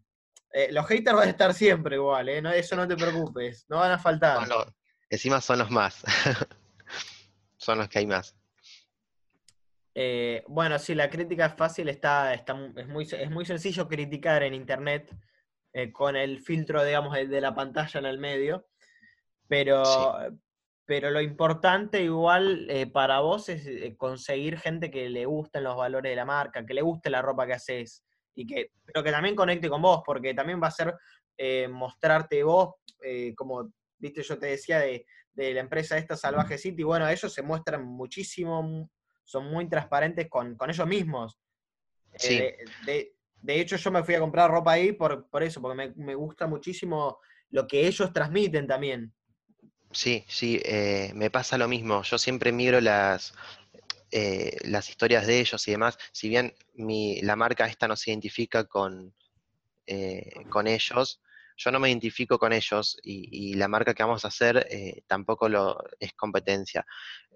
Eh, 0.53 0.73
los 0.73 0.85
haters 0.89 1.17
van 1.17 1.29
a 1.29 1.31
estar 1.31 1.55
siempre 1.55 1.95
igual, 1.95 2.29
¿eh? 2.31 2.43
No, 2.43 2.51
eso 2.51 2.75
no 2.75 2.89
te 2.89 2.97
preocupes, 2.97 3.65
no 3.69 3.77
van 3.79 3.93
a 3.93 3.99
faltar. 4.01 4.49
Los- 4.49 4.67
encima 5.09 5.41
son 5.41 5.61
los 5.61 5.71
más. 5.71 6.03
son 7.59 7.79
los 7.79 7.89
que 7.89 8.01
hay 8.01 8.09
más. 8.09 8.35
Eh, 9.95 10.43
bueno, 10.49 10.81
sí, 10.81 10.97
la 10.97 11.09
crítica 11.09 11.47
es 11.47 11.55
fácil, 11.55 11.89
está, 11.89 12.35
está, 12.35 12.59
es, 12.77 12.89
muy, 12.89 13.05
es 13.09 13.31
muy 13.31 13.45
sencillo 13.45 13.87
criticar 13.87 14.43
en 14.43 14.55
internet 14.55 15.15
eh, 15.73 15.93
con 15.93 16.16
el 16.16 16.41
filtro, 16.41 16.85
digamos, 16.85 17.14
de 17.14 17.41
la 17.41 17.55
pantalla 17.55 18.01
en 18.01 18.07
el 18.07 18.19
medio, 18.19 18.66
pero, 19.47 19.83
pero 20.85 21.11
lo 21.11 21.21
importante 21.21 22.03
igual 22.03 22.66
eh, 22.71 22.87
para 22.87 23.21
vos 23.21 23.49
es 23.49 23.97
conseguir 23.97 24.59
gente 24.59 24.91
que 24.91 25.09
le 25.09 25.27
gusten 25.27 25.64
los 25.64 25.77
valores 25.77 26.11
de 26.11 26.16
la 26.16 26.25
marca, 26.25 26.66
que 26.66 26.75
le 26.75 26.83
guste 26.83 27.11
la 27.11 27.23
ropa 27.23 27.47
que 27.47 27.55
haces, 27.55 28.05
y 28.35 28.47
que, 28.47 28.73
pero 28.85 29.03
que 29.03 29.11
también 29.11 29.35
conecte 29.35 29.69
con 29.69 29.83
vos, 29.83 30.03
porque 30.05 30.35
también 30.35 30.61
va 30.62 30.69
a 30.69 30.71
ser 30.71 30.95
mostrarte 31.71 32.43
vos, 32.43 32.75
como, 33.37 33.71
viste, 33.97 34.23
yo 34.25 34.39
te 34.39 34.47
decía 34.47 34.81
de, 34.81 35.07
de 35.33 35.55
la 35.55 35.61
empresa 35.61 35.97
esta 35.97 36.16
Salvaje 36.16 36.59
City, 36.59 36.83
bueno, 36.83 37.09
ellos 37.09 37.33
se 37.33 37.43
muestran 37.43 37.85
muchísimo 37.85 38.91
son 39.29 39.51
muy 39.51 39.69
transparentes 39.69 40.27
con, 40.29 40.57
ellos 40.69 40.87
mismos. 40.87 41.39
Eh, 42.25 42.57
de, 42.87 43.14
hecho, 43.47 43.76
yo 43.76 43.91
me 43.91 44.03
fui 44.03 44.14
a 44.14 44.20
comprar 44.20 44.51
ropa 44.51 44.72
ahí 44.72 44.93
por, 44.93 45.28
por 45.28 45.43
eso, 45.43 45.61
porque 45.61 45.93
me, 45.97 46.14
gusta 46.14 46.47
muchísimo 46.47 47.18
lo 47.51 47.66
que 47.66 47.86
ellos 47.86 48.12
transmiten 48.12 48.66
también. 48.66 49.12
Sí, 49.91 50.24
sí, 50.28 50.61
eh, 50.64 51.12
me 51.14 51.30
pasa 51.30 51.57
lo 51.57 51.68
mismo. 51.68 52.03
Yo 52.03 52.18
siempre 52.18 52.53
miro 52.53 52.80
las, 52.80 53.32
eh, 54.11 54.57
las 54.64 54.91
historias 54.91 55.26
de 55.26 55.41
ellos 55.41 55.66
y 55.66 55.70
demás. 55.70 55.99
Si 56.12 56.28
bien 56.28 56.55
mi, 56.74 57.20
la 57.22 57.36
marca 57.36 57.66
esta 57.66 57.89
no 57.89 57.97
se 57.97 58.11
identifica 58.11 58.64
con, 58.64 59.14
con 60.51 60.66
ellos, 60.66 61.22
yo 61.59 61.72
no 61.72 61.80
me 61.80 61.91
identifico 61.91 62.39
con 62.39 62.53
ellos 62.53 62.97
y, 63.03 63.55
la 63.55 63.68
marca 63.68 63.93
que 63.93 64.05
vamos 64.05 64.24
a 64.24 64.28
hacer 64.28 64.66
eh, 64.70 65.03
tampoco 65.07 65.49
lo, 65.49 65.76
es 65.99 66.14
competencia. 66.14 66.86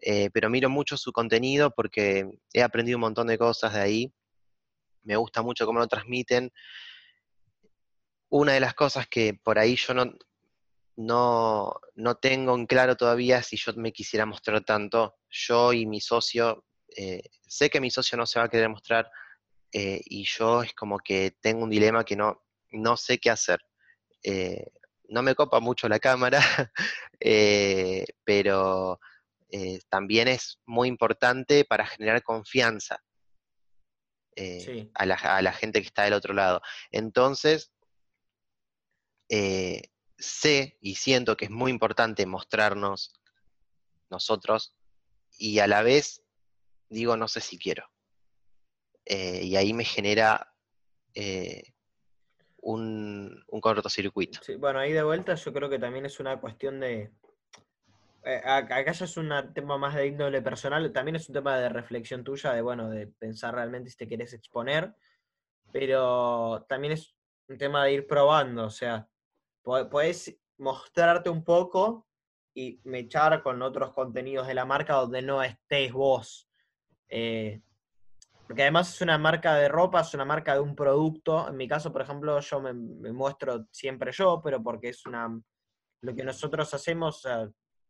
Eh, 0.01 0.31
pero 0.33 0.49
miro 0.49 0.71
mucho 0.71 0.97
su 0.97 1.13
contenido 1.13 1.73
porque 1.75 2.31
he 2.53 2.63
aprendido 2.63 2.99
un 2.99 3.03
montón 3.03 3.27
de 3.27 3.37
cosas 3.37 3.75
de 3.75 3.81
ahí. 3.81 4.13
Me 5.05 5.17
gusta 5.17 5.43
mucho 5.43 5.67
cómo 5.67 5.79
lo 5.79 5.87
transmiten. 5.87 6.53
Una 8.31 8.53
de 8.53 8.61
las 8.61 8.75
cosas 8.75 9.07
que 9.09 9.35
por 9.35 9.59
ahí 9.59 9.77
yo 9.77 9.95
no, 9.95 10.13
no, 10.97 11.75
no 11.95 12.15
tengo 12.17 12.55
en 12.55 12.67
claro 12.67 12.97
todavía 12.97 13.43
si 13.43 13.57
yo 13.57 13.73
me 13.75 13.93
quisiera 13.93 14.27
mostrar 14.27 14.65
tanto. 14.65 15.17
Yo 15.29 15.73
y 15.73 15.87
mi 15.87 16.01
socio, 16.01 16.65
eh, 16.97 17.23
sé 17.47 17.71
que 17.71 17.81
mi 17.81 17.91
socio 17.91 18.17
no 18.17 18.27
se 18.27 18.39
va 18.39 18.47
a 18.47 18.49
querer 18.49 18.69
mostrar 18.69 19.11
y 19.75 20.25
yo 20.25 20.63
es 20.63 20.75
como 20.75 20.99
que 20.99 21.39
tengo 21.41 21.65
un 21.65 21.71
dilema 21.71 22.05
que 22.05 22.15
no, 22.15 22.43
no 22.73 22.95
sé 22.99 23.17
qué 23.17 23.31
hacer 23.31 23.59
eh, 24.23 24.67
no 25.09 25.23
me 25.23 25.35
copa 25.35 25.61
mucho 25.61 25.89
la 25.89 25.99
cámara, 25.99 26.41
eh, 27.21 28.05
pero 28.25 29.01
eh, 29.51 29.81
también 29.89 30.29
es 30.29 30.59
muy 30.67 30.89
importante 30.89 31.65
para 31.65 31.87
generar 31.87 32.23
confianza 32.23 33.03
a, 34.95 35.07
la, 35.07 35.53
gente 35.53 35.81
que 35.81 35.87
está 35.87 36.05
del 36.05 36.15
otro 36.15 36.35
lado. 36.35 36.63
Entonces, 36.91 37.73
sé 39.29 40.79
y 40.81 40.95
siento 40.95 41.37
que 41.37 41.47
es 41.47 41.51
muy 41.51 41.71
importante 41.71 42.27
mostrarnos 42.27 43.13
nosotros 44.11 44.77
y 45.39 45.59
a 45.59 45.67
la 45.67 45.83
vez 45.83 46.23
digo, 46.89 47.17
no 47.17 47.29
sé 47.29 47.41
si 47.41 47.59
quiero. 47.59 47.89
y 49.07 49.57
ahí 49.57 49.73
me 49.73 49.85
genera 49.85 50.55
un, 52.63 53.45
cortocircuito. 53.61 54.41
Sí, 54.43 54.55
bueno, 54.55 54.79
ahí 54.79 54.93
de 54.93 55.03
vuelta 55.03 55.35
yo 55.35 55.53
creo 55.53 55.69
que 55.69 55.79
también 55.79 56.07
es 56.07 56.19
una 56.21 56.41
cuestión 56.41 56.81
de... 56.81 57.11
Eh, 58.25 58.41
ya 58.45 58.93
es 58.93 59.17
un 59.17 59.33
tema 59.53 59.79
más 59.79 59.95
de 59.95 60.07
índole 60.07 60.43
personal, 60.43 60.93
también 60.93 61.17
es 61.17 61.29
un 61.29 61.35
tema 61.35 61.57
de 61.57 61.69
reflexión 61.69 62.23
tuya, 62.23 62.53
de 62.53 62.63
bueno, 62.63 62.89
de 62.89 63.09
pensar 63.09 63.55
realmente 63.55 63.91
si 63.91 63.97
te 63.97 64.09
querés 64.09 64.33
exponer, 64.33 64.95
pero 65.73 66.65
también 66.69 66.93
es 66.93 67.17
un 67.49 67.59
tema 67.59 67.85
de 67.85 67.95
ir 67.95 68.07
probando, 68.07 68.67
o 68.67 68.71
sea, 68.71 69.09
puedes 69.63 70.39
mostrarte 70.59 71.31
un 71.31 71.43
poco 71.43 72.07
y 72.55 72.81
mechar 72.85 73.43
con 73.43 73.61
otros 73.63 73.93
contenidos 73.93 74.47
de 74.47 74.55
la 74.55 74.65
marca 74.65 74.95
donde 74.95 75.23
no 75.23 75.43
estés 75.43 75.93
vos. 75.93 76.49
Eh, 77.09 77.61
porque 78.47 78.63
además 78.63 78.95
es 78.95 79.01
una 79.01 79.19
marca 79.19 79.55
de 79.55 79.69
ropa, 79.69 80.01
es 80.01 80.13
una 80.15 80.25
marca 80.25 80.55
de 80.55 80.61
un 80.61 80.77
producto. 80.77 81.49
En 81.49 81.57
mi 81.57 81.67
caso, 81.67 81.93
por 81.93 82.03
ejemplo, 82.03 82.39
yo 82.41 82.61
me, 82.61 82.75
muestro 82.75 83.67
siempre 83.71 84.13
yo, 84.13 84.41
pero 84.45 84.63
porque 84.63 84.91
es 84.91 85.07
una 85.07 85.41
lo 86.03 86.15
que 86.15 86.25
nosotros 86.25 86.75
hacemos 86.75 87.25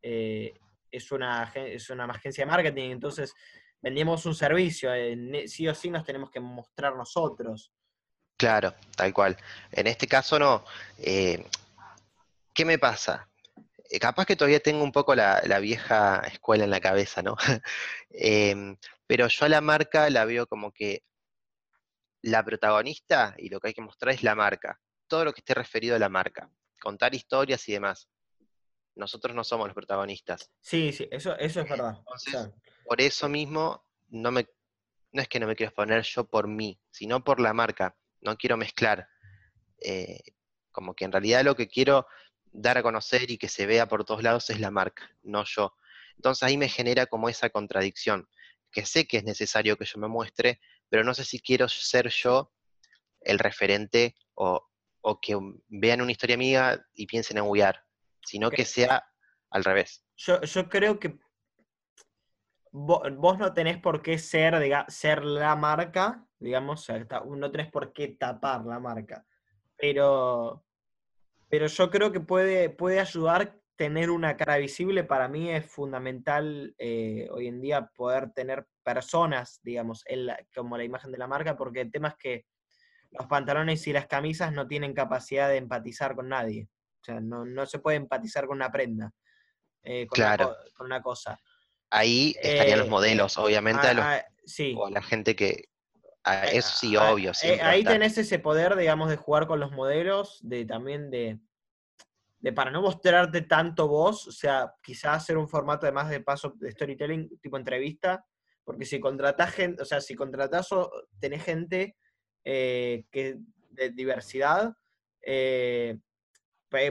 eh, 0.03 0.55
es, 0.91 1.13
una, 1.13 1.51
es 1.55 1.89
una 1.91 2.05
agencia 2.05 2.45
de 2.45 2.51
marketing, 2.51 2.91
entonces 2.91 3.35
vendemos 3.81 4.27
un 4.27 4.35
servicio, 4.35 4.93
eh, 4.95 5.47
sí 5.47 5.67
o 5.69 5.75
sí 5.75 5.91
nos 5.91 6.05
tenemos 6.05 6.31
que 6.31 6.41
mostrar 6.41 6.97
nosotros. 6.97 7.73
Claro, 8.37 8.75
tal 8.97 9.13
cual. 9.13 9.37
En 9.71 9.87
este 9.87 10.07
caso 10.07 10.39
no. 10.39 10.65
Eh, 10.99 11.45
¿Qué 12.53 12.65
me 12.65 12.79
pasa? 12.79 13.29
capaz 14.01 14.25
que 14.25 14.37
todavía 14.37 14.61
tengo 14.61 14.83
un 14.83 14.91
poco 14.91 15.15
la, 15.15 15.43
la 15.45 15.59
vieja 15.59 16.21
escuela 16.21 16.65
en 16.65 16.71
la 16.71 16.81
cabeza, 16.81 17.23
¿no? 17.23 17.37
Em, 18.11 18.77
pero 19.07 19.29
yo 19.29 19.45
a 19.47 19.49
la 19.49 19.61
marca 19.61 20.09
la 20.11 20.25
veo 20.25 20.47
como 20.47 20.73
que 20.73 21.03
la 22.23 22.45
protagonista 22.45 23.35
y 23.39 23.49
lo 23.49 23.61
que 23.61 23.69
hay 23.69 23.75
que 23.75 23.83
mostrar 23.83 24.15
es 24.15 24.23
la 24.23 24.35
marca, 24.35 24.81
todo 25.07 25.25
lo 25.25 25.33
que 25.33 25.41
esté 25.41 25.55
referido 25.55 25.97
a 25.97 25.99
la 25.99 26.09
marca, 26.09 26.51
contar 26.81 27.15
historias 27.15 27.69
y 27.69 27.73
demás. 27.73 28.09
Nosotros 28.95 29.35
no 29.35 29.45
somos 29.45 29.67
los 29.67 29.75
protagonistas. 29.75 30.51
Sí, 30.61 30.93
sí, 30.93 31.09
eso, 31.11 31.37
eso 31.39 31.61
es 31.61 31.69
verdad. 31.69 32.03
por 32.85 33.01
eso 33.01 33.29
mismo, 33.29 33.85
no, 34.09 34.31
me, 34.31 34.47
no 35.13 35.23
es 35.23 35.29
que 35.29 35.41
no 35.41 35.47
me 35.47 35.57
quiero 35.57 35.69
exponer 35.69 36.03
yo 36.03 36.25
por 36.25 36.47
mí, 36.49 36.81
sino 36.91 37.25
por 37.25 37.41
la 37.41 37.53
marca. 37.53 37.97
No 38.21 38.37
quiero 38.37 38.57
mezclar. 38.57 39.09
Eh, 39.81 40.21
como 40.71 40.95
que 40.95 41.05
en 41.05 41.13
realidad 41.13 41.45
lo 41.45 41.57
que 41.57 41.69
quiero 41.69 42.07
dar 42.53 42.79
a 42.79 42.83
conocer 42.83 43.31
y 43.31 43.39
que 43.39 43.49
se 43.49 43.67
vea 43.67 43.89
por 43.89 44.05
todos 44.05 44.23
lados 44.23 44.49
es 44.51 44.61
la 44.61 44.71
marca, 44.71 45.11
no 45.23 45.45
yo. 45.45 45.75
Entonces 46.17 46.43
ahí 46.43 46.57
me 46.57 46.69
genera 46.69 47.07
como 47.07 47.29
esa 47.29 47.51
contradicción 47.51 48.29
que 48.73 48.87
sé 48.87 49.07
que 49.07 49.19
es 49.19 49.25
necesario 49.25 49.77
que 49.77 49.85
yo 49.85 49.99
me 49.99 50.09
muestre, 50.09 50.61
pero 50.89 51.05
no 51.05 51.15
sé 51.15 51.25
si 51.25 51.41
quiero 51.41 51.69
ser 51.69 52.09
yo 52.09 52.53
el 53.21 53.39
referente 53.39 54.17
o, 54.35 54.69
que 55.21 55.37
vean 55.69 56.01
una 56.01 56.13
historia 56.13 56.37
mía 56.37 56.85
y 56.95 57.07
piensen 57.07 57.39
en 57.39 57.45
huyar, 57.45 57.85
sino 58.25 58.51
que 58.51 58.65
sea 58.65 59.05
al 59.51 59.65
revés. 59.65 60.05
Yo, 60.17 60.69
creo 60.69 60.99
que 60.99 61.19
vos, 62.71 63.39
no 63.39 63.53
tenés 63.53 63.79
por 63.79 64.03
qué 64.03 64.19
ser, 64.19 64.55
ser 64.89 65.25
la 65.25 65.57
marca, 65.57 66.27
digamos, 66.39 66.87
no 67.27 67.51
tenés 67.51 67.71
por 67.71 67.93
qué 67.93 68.09
tapar 68.09 68.65
la 68.65 68.79
marca, 68.79 69.27
pero, 69.77 70.65
pero 71.49 71.67
yo 71.67 71.91
creo 71.91 72.13
que 72.13 72.21
puede, 72.21 72.71
puede 72.71 73.01
ayudar 73.01 73.63
tener 73.77 74.11
una 74.11 74.37
cara 74.37 74.59
visible 74.59 75.03
para 75.03 75.27
mí 75.27 75.51
es 75.51 75.67
fundamental 75.67 76.75
eh, 76.79 77.29
hoy 77.33 77.49
en 77.49 77.61
día 77.61 77.91
poder 77.97 78.31
tener 78.33 78.67
personas, 78.85 79.61
digamos, 79.65 80.05
como 80.55 80.77
la 80.77 80.85
imagen 80.85 81.11
de 81.11 81.19
la 81.19 81.27
marca, 81.27 81.57
porque 81.57 81.81
el 81.81 81.91
tema 81.91 82.09
es 82.09 82.15
que 82.17 82.47
los 83.11 83.27
pantalones 83.27 83.85
y 83.87 83.93
las 83.93 84.07
camisas 84.07 84.53
no 84.53 84.67
tienen 84.67 84.95
capacidad 84.95 85.49
de 85.49 85.57
empatizar 85.57 86.15
con 86.15 86.29
nadie. 86.29 86.69
O 87.03 87.05
sea, 87.05 87.21
no, 87.21 87.67
se 87.67 87.81
puede 87.81 87.97
empatizar 87.97 88.47
con 88.47 88.57
una 88.57 88.71
prenda, 88.71 89.13
eh, 89.83 90.07
con, 90.07 90.17
claro. 90.17 90.49
una, 90.49 90.75
con, 90.75 90.87
una, 90.87 91.03
cosa. 91.03 91.39
Ahí 91.91 92.35
estarían 92.41 92.79
los 92.79 92.87
eh, 92.87 92.91
modelos, 92.91 93.37
obviamente, 93.39 93.87
a 93.89 94.25
sí. 94.45 94.75
o 94.77 94.87
a 94.87 94.91
la 94.91 95.03
gente 95.03 95.37
que... 95.37 95.69
eso 96.53 96.77
sí, 96.77 96.97
obvio. 96.97 97.33
ahí 97.63 97.85
tenés 97.85 98.17
ese 98.17 98.39
poder, 98.39 98.77
digamos, 98.77 99.11
de 99.11 99.17
jugar 99.17 99.47
con 99.47 99.61
los 99.61 99.73
modelos, 99.73 100.39
de 100.43 100.65
también 100.65 101.11
de 101.11 101.39
de 102.43 102.53
para 102.53 102.73
no 102.73 102.83
mostrarte 102.83 103.43
tanto 103.43 103.87
vos, 103.87 104.27
o 104.27 104.33
sea, 104.33 104.75
quizás 104.83 105.23
hacer 105.23 105.39
un 105.39 105.49
formato 105.49 105.87
de 105.87 105.93
más 105.93 106.11
de 106.11 106.21
paso 106.21 106.55
de 106.57 106.73
storytelling, 106.73 107.39
tipo 107.39 107.57
entrevista, 107.57 108.27
porque 108.65 108.85
si 108.85 108.99
contratás 108.99 109.53
gente, 109.53 109.81
o 109.81 109.85
sea, 109.85 110.01
si 110.01 110.17
contratás 110.17 110.73
o 110.73 110.91
tenés 111.21 111.45
gente 111.45 111.97
eh, 112.45 113.05
que 113.13 113.39
de 113.71 113.91
diversidad, 113.91 114.75
eh, 115.25 115.99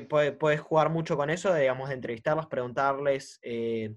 puedes, 0.10 0.62
jugar 0.62 0.90
mucho 0.90 1.18
con 1.18 1.30
eso, 1.30 1.54
digamos, 1.54 1.90
de 1.90 1.96
entrevistarlos, 1.96 2.48
preguntarles 2.48 3.40
eh, 3.42 3.96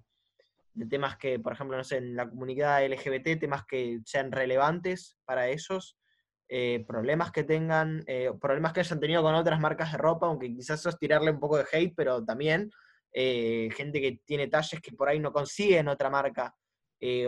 de 0.75 0.87
temas 0.87 1.17
que, 1.17 1.39
por 1.39 1.53
ejemplo, 1.53 1.77
no 1.77 1.85
sé, 1.85 1.99
en 1.99 2.17
la 2.17 2.29
comunidad 2.29 2.85
LGBT, 2.85 3.39
temas 3.39 3.65
que 3.65 4.01
sean 4.05 4.33
relevantes 4.33 5.17
para 5.25 5.49
ellos, 5.49 5.97
eh, 6.49 6.85
problemas 6.87 7.33
que 7.33 7.45
tengan, 7.45 8.05
eh, 8.07 8.31
problemas 8.41 8.73
que 8.73 8.81
hayan 8.81 9.01
tenido 9.01 9.23
con 9.23 9.35
otras 9.35 9.59
marcas 9.61 9.93
de 9.93 9.99
ropa, 9.99 10.27
aunque 10.27 10.53
quizás 10.53 10.81
eso 10.81 10.91
es 10.91 10.99
tirarle 10.99 11.31
un 11.31 11.41
poco 11.41 11.57
de 11.57 11.65
hate, 11.73 11.95
pero 11.97 12.25
también 12.25 12.71
eh, 13.13 13.71
gente 13.75 14.01
que 14.01 14.21
tiene 14.25 14.49
talles 14.49 14.81
que 14.81 14.93
por 14.93 15.09
ahí 15.09 15.21
no 15.21 15.33
consigue 15.33 15.79
en 15.79 15.89
otra 15.89 16.11
marca, 16.11 16.55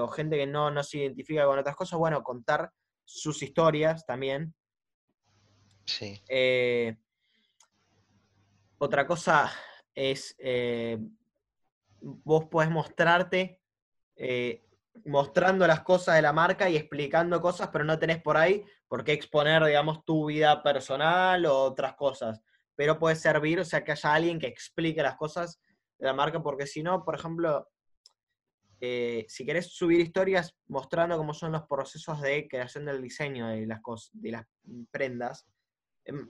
o 0.01 0.09
gente 0.09 0.39
que 0.39 0.47
no, 0.47 0.71
no 0.71 0.83
se 0.83 0.99
identifica 0.99 1.45
con 1.45 1.59
otras 1.59 1.77
cosas, 1.77 1.99
bueno, 1.99 2.23
contar 2.23 2.71
sus 3.05 3.43
historias 3.43 4.07
también. 4.07 4.55
Sí. 5.85 6.23
Otra 8.79 9.07
cosa 9.07 9.53
es, 9.95 10.37
vos 12.01 12.45
podés 12.47 12.71
mostrarte 12.71 13.61
mostrando 15.05 15.67
las 15.67 15.83
cosas 15.83 16.17
de 16.17 16.23
la 16.23 16.33
marca 16.33 16.69
y 16.69 16.77
explicando 16.77 17.41
cosas, 17.41 17.69
pero 17.73 17.85
no 17.85 17.99
tenés 17.99 18.21
por 18.23 18.37
ahí 18.37 18.65
por 18.89 19.05
qué 19.05 19.13
exponer, 19.13 19.65
digamos, 19.65 20.05
tu 20.05 20.27
vida 20.27 20.63
personal 20.63 21.45
o 21.47 21.59
otras 21.63 21.95
cosas. 21.95 22.41
Pero 22.75 22.99
puede 22.99 23.17
servir, 23.17 23.61
o 23.61 23.65
sea, 23.65 23.85
que 23.85 23.93
haya 23.93 24.15
alguien 24.15 24.39
que 24.39 24.47
explique 24.47 25.03
las 25.03 25.17
cosas 25.17 25.61
de 25.99 26.07
la 26.07 26.13
marca, 26.13 26.43
porque 26.43 26.67
si 26.67 26.83
no, 26.83 27.05
por 27.05 27.15
ejemplo, 27.15 27.69
eh, 28.81 29.25
si 29.29 29.47
querés 29.47 29.73
subir 29.73 30.01
historias 30.01 30.55
mostrando 30.69 31.17
cómo 31.17 31.33
son 31.33 31.53
los 31.53 31.67
procesos 31.67 32.21
de 32.21 32.47
creación 32.49 32.85
del 32.85 33.03
diseño 33.03 33.49
de 33.49 33.67
las, 33.67 33.81
cosas, 33.81 34.11
de 34.13 34.33
las 34.33 34.47
prendas, 34.91 35.47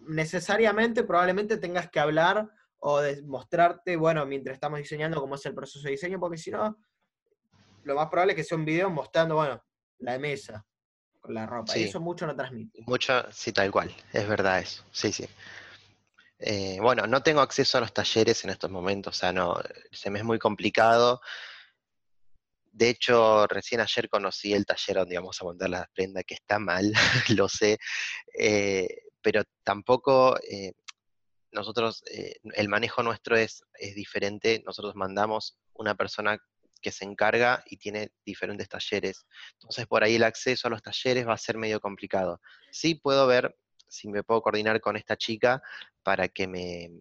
necesariamente 0.08 1.04
probablemente 1.04 1.58
tengas 1.58 1.90
que 1.90 2.00
hablar 2.00 2.48
o 2.78 3.00
mostrarte, 3.24 3.96
bueno, 3.96 4.24
mientras 4.26 4.54
estamos 4.54 4.78
diseñando 4.78 5.20
cómo 5.20 5.34
es 5.34 5.46
el 5.46 5.54
proceso 5.54 5.82
de 5.84 5.92
diseño, 5.92 6.20
porque 6.20 6.38
si 6.38 6.50
no, 6.50 6.78
lo 7.84 7.94
más 7.94 8.08
probable 8.08 8.32
es 8.32 8.36
que 8.36 8.44
sea 8.44 8.58
un 8.58 8.64
video 8.64 8.90
mostrando, 8.90 9.36
bueno, 9.36 9.62
la 9.98 10.18
mesa 10.18 10.64
con 11.20 11.34
la 11.34 11.46
ropa. 11.46 11.76
Y 11.76 11.84
eso 11.84 12.00
mucho 12.00 12.26
no 12.26 12.36
transmite. 12.36 12.84
Mucho, 12.86 13.24
sí, 13.32 13.52
tal 13.52 13.70
cual, 13.70 13.94
es 14.12 14.28
verdad 14.28 14.60
eso, 14.60 14.84
sí, 14.92 15.12
sí. 15.12 15.26
Eh, 16.38 16.78
bueno, 16.80 17.06
no 17.06 17.22
tengo 17.22 17.40
acceso 17.40 17.78
a 17.78 17.80
los 17.80 17.94
talleres 17.94 18.44
en 18.44 18.50
estos 18.50 18.70
momentos, 18.70 19.16
o 19.16 19.18
sea, 19.18 19.32
no, 19.32 19.58
se 19.90 20.10
me 20.10 20.18
es 20.18 20.24
muy 20.24 20.38
complicado. 20.38 21.20
De 22.72 22.90
hecho, 22.90 23.46
recién 23.46 23.80
ayer 23.80 24.08
conocí 24.10 24.52
el 24.52 24.66
taller 24.66 24.98
donde 24.98 25.14
íbamos 25.14 25.40
a 25.40 25.44
montar 25.44 25.70
la 25.70 25.90
prenda, 25.94 26.22
que 26.22 26.34
está 26.34 26.58
mal, 26.58 26.92
lo 27.36 27.48
sé, 27.48 27.78
eh, 28.38 29.05
pero 29.26 29.42
tampoco 29.64 30.38
eh, 30.48 30.72
nosotros, 31.50 32.04
el 32.54 32.68
manejo 32.68 33.02
nuestro 33.02 33.36
es, 33.36 33.64
es 33.74 33.96
diferente. 33.96 34.62
Nosotros 34.64 34.94
mandamos 34.94 35.58
una 35.74 35.96
persona 35.96 36.38
que 36.80 36.92
se 36.92 37.04
encarga 37.04 37.64
y 37.66 37.76
tiene 37.76 38.12
diferentes 38.24 38.68
talleres. 38.68 39.26
Entonces, 39.54 39.88
por 39.88 40.04
ahí 40.04 40.14
el 40.14 40.22
acceso 40.22 40.68
a 40.68 40.70
los 40.70 40.80
talleres 40.80 41.26
va 41.26 41.32
a 41.32 41.38
ser 41.38 41.58
medio 41.58 41.80
complicado. 41.80 42.40
Sí 42.70 42.94
puedo 42.94 43.26
ver 43.26 43.58
si 43.88 44.06
me 44.06 44.22
puedo 44.22 44.42
coordinar 44.42 44.80
con 44.80 44.96
esta 44.96 45.16
chica 45.16 45.60
para 46.04 46.28
que 46.28 46.46
me, 46.46 46.92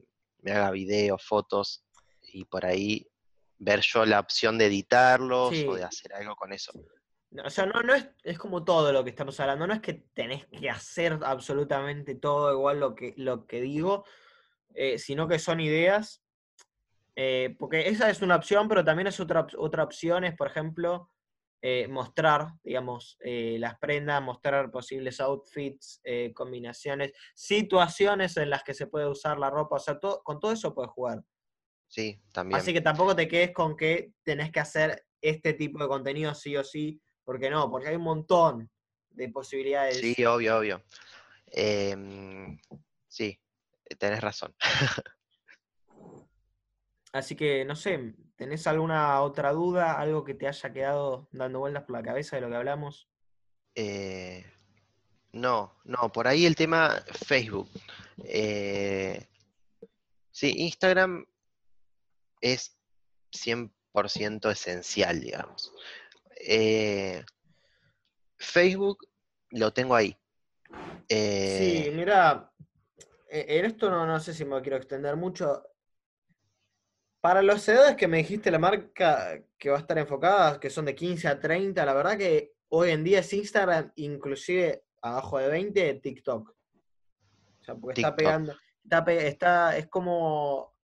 haga 0.52 0.72
videos, 0.72 1.24
fotos 1.24 1.84
y 2.24 2.46
por 2.46 2.66
ahí 2.66 3.08
ver 3.60 3.82
yo 3.82 4.04
la 4.04 4.20
opción 4.20 4.58
de 4.58 4.66
editarlos 4.66 5.54
o 5.68 5.76
de 5.76 5.84
hacer 5.84 6.12
algo 6.16 6.36
con 6.36 6.54
eso. 6.54 6.72
O 7.44 7.50
sea, 7.50 7.66
no, 7.66 7.82
no 7.82 7.94
es, 7.94 8.08
es, 8.24 8.38
como 8.38 8.64
todo 8.64 8.92
lo 8.92 9.04
que 9.04 9.10
estamos 9.10 9.40
hablando, 9.40 9.68
no 9.68 9.74
es 9.74 9.82
que 9.82 10.06
tenés 10.14 10.46
que 10.48 10.70
hacer 10.70 11.20
absolutamente 11.24 12.16
todo 12.16 12.52
igual 12.54 12.80
lo 12.80 12.96
que, 12.96 13.14
lo 13.18 13.46
que 13.46 13.62
digo, 13.62 14.06
eh, 14.74 15.00
sino 15.00 15.28
que 15.28 15.40
son 15.40 15.60
ideas, 15.60 16.24
eh, 17.16 17.56
porque 17.58 17.88
esa 17.88 18.10
es 18.10 18.22
una 18.22 18.36
opción, 18.36 18.68
pero 18.68 18.84
también 18.84 19.08
es 19.08 19.20
otra, 19.20 19.48
otra 19.58 19.84
opción, 19.84 20.24
es 20.24 20.36
por 20.36 20.48
ejemplo, 20.48 21.10
eh, 21.62 21.88
mostrar, 21.88 22.50
digamos, 22.64 23.18
las 23.22 23.80
prendas, 23.80 24.22
mostrar 24.22 24.70
posibles 24.70 25.20
outfits, 25.20 26.02
combinaciones, 26.36 27.12
situaciones 27.34 28.38
en 28.38 28.52
las 28.52 28.64
que 28.64 28.76
se 28.76 28.86
puede 28.86 29.08
usar 29.08 29.40
la 29.40 29.50
ropa, 29.50 29.78
o 29.78 29.80
sea, 29.80 29.98
con 30.24 30.40
todo 30.40 30.52
eso 30.52 30.76
puedes 30.76 30.92
jugar. 30.92 31.24
Sí, 31.88 32.22
también. 32.34 32.60
Así 32.60 32.74
que 32.74 32.82
tampoco 32.82 33.16
te 33.16 33.28
quedes 33.28 33.52
con 33.52 33.76
que 33.76 34.12
tenés 34.24 34.52
que 34.52 34.60
hacer 34.60 35.06
este 35.22 35.54
tipo 35.54 35.80
de 35.80 35.88
contenido 35.88 36.36
sí 36.36 36.56
o 36.56 36.64
sí, 36.64 37.02
porque 37.26 37.50
no, 37.50 37.70
porque 37.70 37.90
hay 37.90 37.96
un 37.96 38.04
montón 38.04 38.70
de 39.10 39.30
posibilidades. 39.30 39.98
Sí, 39.98 40.24
obvio, 40.26 40.58
obvio. 40.58 40.84
Em, 41.48 42.58
sí, 43.08 43.38
tenés 43.98 44.22
razón. 44.22 44.56
Así 47.12 47.36
que, 47.36 47.66
no 47.66 47.76
sé, 47.76 48.14
¿tenés 48.36 48.68
alguna 48.68 49.22
otra 49.22 49.52
duda, 49.54 50.00
algo 50.00 50.24
que 50.24 50.34
te 50.34 50.48
haya 50.48 50.74
quedado 50.74 51.30
dando 51.32 51.60
vueltas 51.60 51.84
por 51.84 51.96
la 51.96 52.04
cabeza 52.04 52.36
de 52.36 52.42
lo 52.42 52.50
que 52.50 52.56
hablamos? 52.56 53.10
Eh, 53.74 54.46
no, 55.32 55.80
no, 55.86 56.12
por 56.12 56.28
ahí 56.28 56.46
el 56.46 56.56
tema 56.56 57.04
Facebook. 57.26 57.70
Eh, 58.24 59.28
sí, 60.32 60.54
Instagram 60.58 61.26
es 62.42 62.78
100% 63.32 64.52
esencial, 64.52 65.22
digamos. 65.22 65.74
Eh, 66.36 67.24
Facebook 68.38 69.08
lo 69.52 69.72
tengo 69.72 69.96
ahí. 69.96 70.18
sí, 71.10 71.92
mira, 71.94 72.52
en 73.30 73.66
esto 73.66 73.90
no, 73.90 74.06
no 74.06 74.20
sé 74.20 74.34
si 74.34 74.46
me 74.46 74.62
quiero 74.62 74.78
extender 74.78 75.16
mucho. 75.16 75.64
Para 77.22 77.42
los 77.42 77.68
edades 77.68 77.96
que 77.96 78.08
me 78.08 78.18
dijiste 78.18 78.52
la 78.52 78.60
marca 78.60 79.42
que 79.58 79.70
va 79.70 79.78
a 79.78 79.80
estar 79.80 79.98
enfocada, 79.98 80.60
que 80.60 80.70
son 80.70 80.86
de 80.86 80.94
15 80.94 81.28
a 81.28 81.40
30, 81.40 81.84
la 81.84 81.94
verdad 81.94 82.18
que 82.18 82.54
hoy 82.70 82.92
en 82.92 83.04
día 83.04 83.20
es 83.20 83.34
Instagram, 83.34 83.92
inclusive 83.96 84.84
abajo 85.02 85.40
de 85.40 85.50
20, 85.50 85.96
TikTok. 85.96 86.50
O 86.50 87.64
sea, 87.64 87.76
porque 87.76 88.02
está 88.02 88.16
pegando, 88.16 88.56
está, 89.08 89.76
es 89.76 89.88
como 89.88 90.76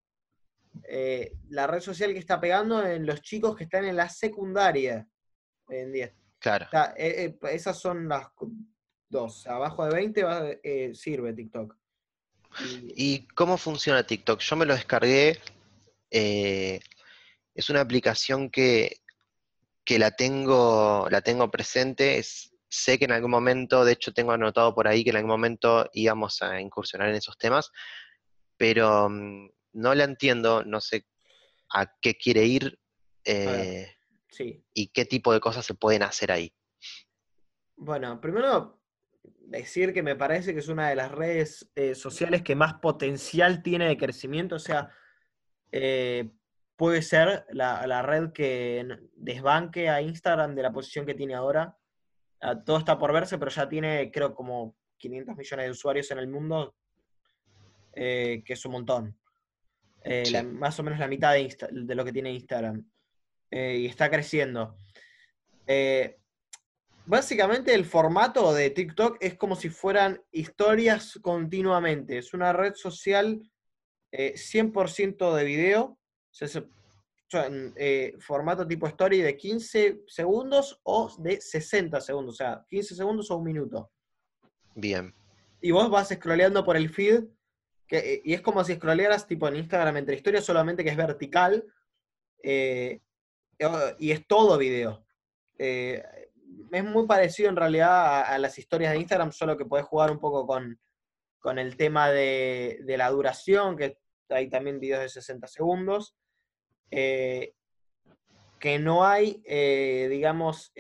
eh, 0.84 1.38
la 1.50 1.68
red 1.68 1.82
social 1.82 2.14
que 2.14 2.20
está 2.20 2.40
pegando 2.40 2.84
en 2.86 3.06
los 3.06 3.22
chicos 3.22 3.56
que 3.56 3.66
están 3.66 3.86
en 3.86 3.96
la 3.96 4.10
secundaria 4.10 5.08
hoy 5.72 5.80
en 5.80 5.92
día. 5.94 6.14
Claro. 6.40 6.68
Eh, 6.96 7.26
eh, 7.26 7.40
esas 7.52 7.80
son 7.80 8.08
las 8.08 8.28
dos. 9.10 9.48
Abajo 9.48 9.86
de 9.86 9.94
20 9.94 10.94
sirve 10.94 11.34
TikTok. 11.34 11.76
¿Y 12.96 13.28
cómo 13.28 13.58
funciona 13.58 14.06
TikTok? 14.06 14.40
Yo 14.40 14.56
me 14.56 14.66
lo 14.66 14.74
descargué 14.74 15.40
eh, 16.12 16.82
es 17.56 17.70
una 17.70 17.82
aplicación 17.82 18.50
que, 18.50 19.02
la, 19.88 20.12
tengo, 20.12 21.08
la 21.10 21.22
tengo 21.22 21.50
presente. 21.50 22.22
sé 22.70 23.00
que 23.00 23.06
en 23.06 23.14
algún 23.14 23.32
momento, 23.32 23.84
de 23.84 23.94
hecho 23.94 24.14
tengo 24.14 24.34
anotado 24.34 24.76
por 24.76 24.88
ahí 24.88 25.04
que 25.04 25.10
en 25.10 25.18
algún 25.18 25.32
momento 25.32 25.90
íbamos 25.94 26.42
a 26.42 26.60
incursionar 26.60 27.10
en 27.10 27.16
esos 27.16 27.38
temas, 27.38 27.72
pero 28.58 29.10
mm, 29.10 29.50
no 29.74 29.96
la 29.96 30.04
entiendo, 30.04 30.64
no 30.64 30.82
sé 30.82 31.06
a 31.74 31.90
qué 32.02 32.16
quiere 32.16 32.44
ir 32.46 32.78
eh, 33.24 33.96
y 34.74 34.88
qué 34.88 35.06
tipo 35.06 35.34
de 35.34 35.40
cosas 35.40 35.66
se 35.66 35.74
pueden 35.74 36.04
hacer 36.04 36.32
ahí. 36.32 36.54
Bueno, 37.76 38.20
primero 38.22 38.80
decir 39.24 39.94
que 39.94 40.04
me 40.04 40.16
parece 40.16 40.54
que 40.54 40.60
es 40.60 40.68
una 40.68 40.90
de 40.90 40.96
las 40.96 41.12
redes 41.12 41.70
eh, 41.76 41.96
sociales 41.96 42.42
que 42.42 42.56
más 42.56 42.76
potencial 42.76 43.62
tiene 43.62 43.88
de 43.88 43.98
crecimiento, 43.98 44.56
o 44.56 44.60
sea, 44.60 44.90
eh, 45.72 46.30
puede 46.76 47.02
ser 47.02 47.46
la, 47.52 48.02
red 48.02 48.32
que 48.32 48.86
desbanque 49.16 49.90
a 49.90 50.02
Instagram 50.02 50.56
de 50.56 50.64
la 50.64 50.72
posición 50.72 51.06
que 51.06 51.14
tiene 51.14 51.36
ahora. 51.36 51.78
Ah, 52.40 52.64
todo 52.64 52.78
está 52.78 52.98
por 52.98 53.14
verse, 53.14 53.38
pero 53.38 53.52
ya 53.52 53.70
tiene, 53.70 54.10
creo, 54.12 54.34
como 54.34 54.76
500 54.98 55.36
millones 55.36 55.66
de 55.66 55.72
usuarios 55.72 56.10
en 56.12 56.18
el 56.18 56.28
mundo, 56.28 56.76
eh, 57.94 58.42
que 58.46 58.54
es 58.54 58.66
un 58.66 58.72
montón. 58.72 59.18
Más 60.54 60.80
o 60.80 60.84
menos 60.84 60.98
la 60.98 61.08
mitad 61.08 61.34
de, 61.34 61.56
de 61.72 61.96
lo 61.96 62.04
que 62.04 62.14
tiene 62.14 62.34
Instagram. 62.34 62.84
Y 63.52 63.86
está 63.86 64.10
creciendo. 64.10 64.78
básicamente 67.06 67.74
el 67.74 67.86
formato 67.86 68.54
de 68.54 68.70
TikTok 68.70 69.18
es 69.20 69.36
como 69.36 69.56
si 69.56 69.70
fueran 69.70 70.22
historias 70.32 71.20
continuamente. 71.22 72.18
Es 72.18 72.34
una 72.34 72.54
red 72.54 72.74
social 72.76 73.42
100% 74.12 75.34
eh, 75.34 75.38
de 75.38 75.44
video, 75.46 75.98
eh, 77.78 78.18
formato 78.20 78.68
tipo 78.68 78.88
story 78.88 79.22
de 79.22 79.38
15 79.38 80.02
segundos 80.08 80.80
o 80.84 81.14
de 81.20 81.40
60 81.40 82.02
segundos, 82.02 82.34
o 82.36 82.38
sea, 82.38 82.66
15 82.68 82.96
segundos 82.96 83.32
o 83.32 83.38
un 83.38 83.46
minuto. 83.46 83.92
Bien. 84.76 85.14
Y 85.62 85.72
vos 85.72 85.90
vas 85.90 86.10
scrolleando 86.10 86.66
por 86.66 86.76
el 86.76 86.90
feed, 86.90 87.24
que, 87.88 87.98
eh, 87.98 88.22
y 88.26 88.34
es 88.34 88.42
como 88.42 88.64
si 88.64 88.76
scrollearas 88.76 89.28
tipo 89.28 89.48
en 89.48 89.56
Instagram 89.58 89.98
entre 89.98 90.16
historias, 90.16 90.44
solamente 90.44 90.84
que 90.84 90.90
es 90.90 90.98
vertical, 90.98 91.66
y 94.00 94.12
es 94.12 94.28
todo 94.28 94.58
video. 94.58 95.06
es 95.58 96.84
muy 96.84 97.06
parecido 97.08 97.50
en 97.50 97.56
realidad 97.56 98.24
a, 98.24 98.38
las 98.38 98.58
historias 98.58 98.94
de 98.94 99.00
Instagram, 99.00 99.32
solo 99.32 99.58
que 99.58 99.66
puedes 99.66 99.86
jugar 99.86 100.12
un 100.12 100.20
poco 100.20 100.48
con, 100.48 100.80
con 101.40 101.60
el 101.60 101.78
tema 101.78 102.10
de, 102.10 102.80
de, 102.84 102.98
la 102.98 103.10
duración, 103.10 103.78
que 103.78 103.98
hay 104.30 104.50
también 104.50 104.80
videos 104.80 105.02
de 105.02 105.10
60 105.10 105.48
segundos, 105.48 106.16
eh, 106.92 107.54
que 108.60 108.78
no 108.78 109.06
hay, 109.06 109.42
eh, 109.46 110.08
digamos, 110.10 110.72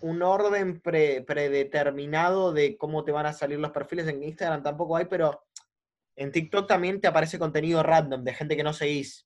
un 0.00 0.22
orden 0.22 0.80
predeterminado 0.80 2.52
de 2.52 2.76
cómo 2.76 3.04
te 3.04 3.12
van 3.12 3.26
a 3.26 3.32
salir 3.32 3.58
los 3.58 3.70
perfiles 3.70 4.08
en 4.08 4.22
Instagram, 4.22 4.62
tampoco 4.62 4.96
hay, 4.96 5.04
pero 5.04 5.44
en 6.16 6.32
TikTok 6.32 6.66
también 6.66 7.00
te 7.00 7.06
aparece 7.06 7.38
contenido 7.38 7.82
random 7.82 8.24
de 8.24 8.34
gente 8.34 8.56
que 8.56 8.64
no 8.64 8.72
seguís. 8.72 9.25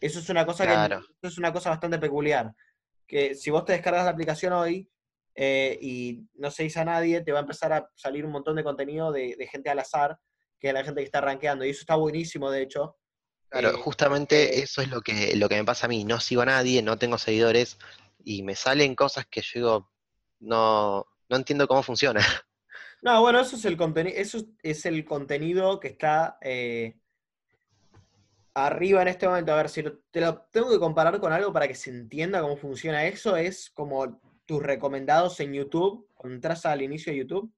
Eso 0.00 0.18
es 0.18 0.28
una 0.28 0.46
cosa 0.46 0.66
que 0.66 1.26
es 1.26 1.38
una 1.38 1.52
cosa 1.52 1.70
bastante 1.70 1.98
peculiar. 1.98 2.52
Que 3.06 3.34
si 3.34 3.50
vos 3.50 3.64
te 3.64 3.72
descargas 3.72 4.04
la 4.04 4.10
aplicación 4.10 4.52
hoy 4.52 4.88
eh, 5.34 5.78
y 5.80 6.22
no 6.34 6.50
seguís 6.50 6.76
a 6.76 6.84
nadie, 6.84 7.20
te 7.20 7.32
va 7.32 7.38
a 7.38 7.42
empezar 7.42 7.72
a 7.72 7.90
salir 7.94 8.24
un 8.24 8.32
montón 8.32 8.56
de 8.56 8.64
contenido 8.64 9.12
de, 9.12 9.36
de 9.36 9.46
gente 9.46 9.70
al 9.70 9.78
azar 9.78 10.18
que 10.60 10.68
es 10.68 10.74
la 10.74 10.84
gente 10.84 11.00
que 11.00 11.06
está 11.06 11.20
rankeando. 11.20 11.64
Y 11.64 11.70
eso 11.70 11.80
está 11.80 11.96
buenísimo, 11.96 12.50
de 12.50 12.62
hecho. 12.62 12.96
Claro, 13.48 13.70
eh, 13.70 13.72
justamente 13.72 14.62
eso 14.62 14.82
es 14.82 14.88
lo 14.88 15.00
que, 15.00 15.34
lo 15.36 15.48
que 15.48 15.56
me 15.56 15.64
pasa 15.64 15.86
a 15.86 15.88
mí. 15.88 16.04
No 16.04 16.20
sigo 16.20 16.42
a 16.42 16.46
nadie, 16.46 16.82
no 16.82 16.98
tengo 16.98 17.18
seguidores, 17.18 17.78
y 18.22 18.42
me 18.42 18.54
salen 18.54 18.94
cosas 18.94 19.26
que 19.26 19.40
yo 19.40 19.50
digo, 19.54 19.92
no, 20.40 21.06
no 21.28 21.36
entiendo 21.36 21.66
cómo 21.66 21.82
funciona. 21.82 22.20
No, 23.02 23.22
bueno, 23.22 23.40
eso 23.40 23.56
es 23.56 23.64
el 23.64 23.78
contenido, 23.78 24.14
eso 24.18 24.42
es 24.62 24.84
el 24.84 25.06
contenido 25.06 25.80
que 25.80 25.88
está 25.88 26.36
eh, 26.42 26.98
arriba 28.54 29.02
en 29.02 29.08
este 29.08 29.26
momento. 29.28 29.52
A 29.52 29.56
ver, 29.56 29.68
si 29.68 29.82
te 30.10 30.20
lo 30.20 30.42
tengo 30.50 30.70
que 30.70 30.78
comparar 30.78 31.18
con 31.20 31.32
algo 31.32 31.52
para 31.52 31.68
que 31.68 31.74
se 31.74 31.90
entienda 31.90 32.40
cómo 32.40 32.56
funciona 32.56 33.06
eso, 33.06 33.36
es 33.36 33.70
como 33.70 34.20
tus 34.46 34.62
recomendados 34.62 35.38
en 35.40 35.52
YouTube, 35.52 36.08
cuando 36.14 36.34
entras 36.36 36.66
al 36.66 36.82
inicio 36.82 37.12
de 37.12 37.18
YouTube. 37.18 37.52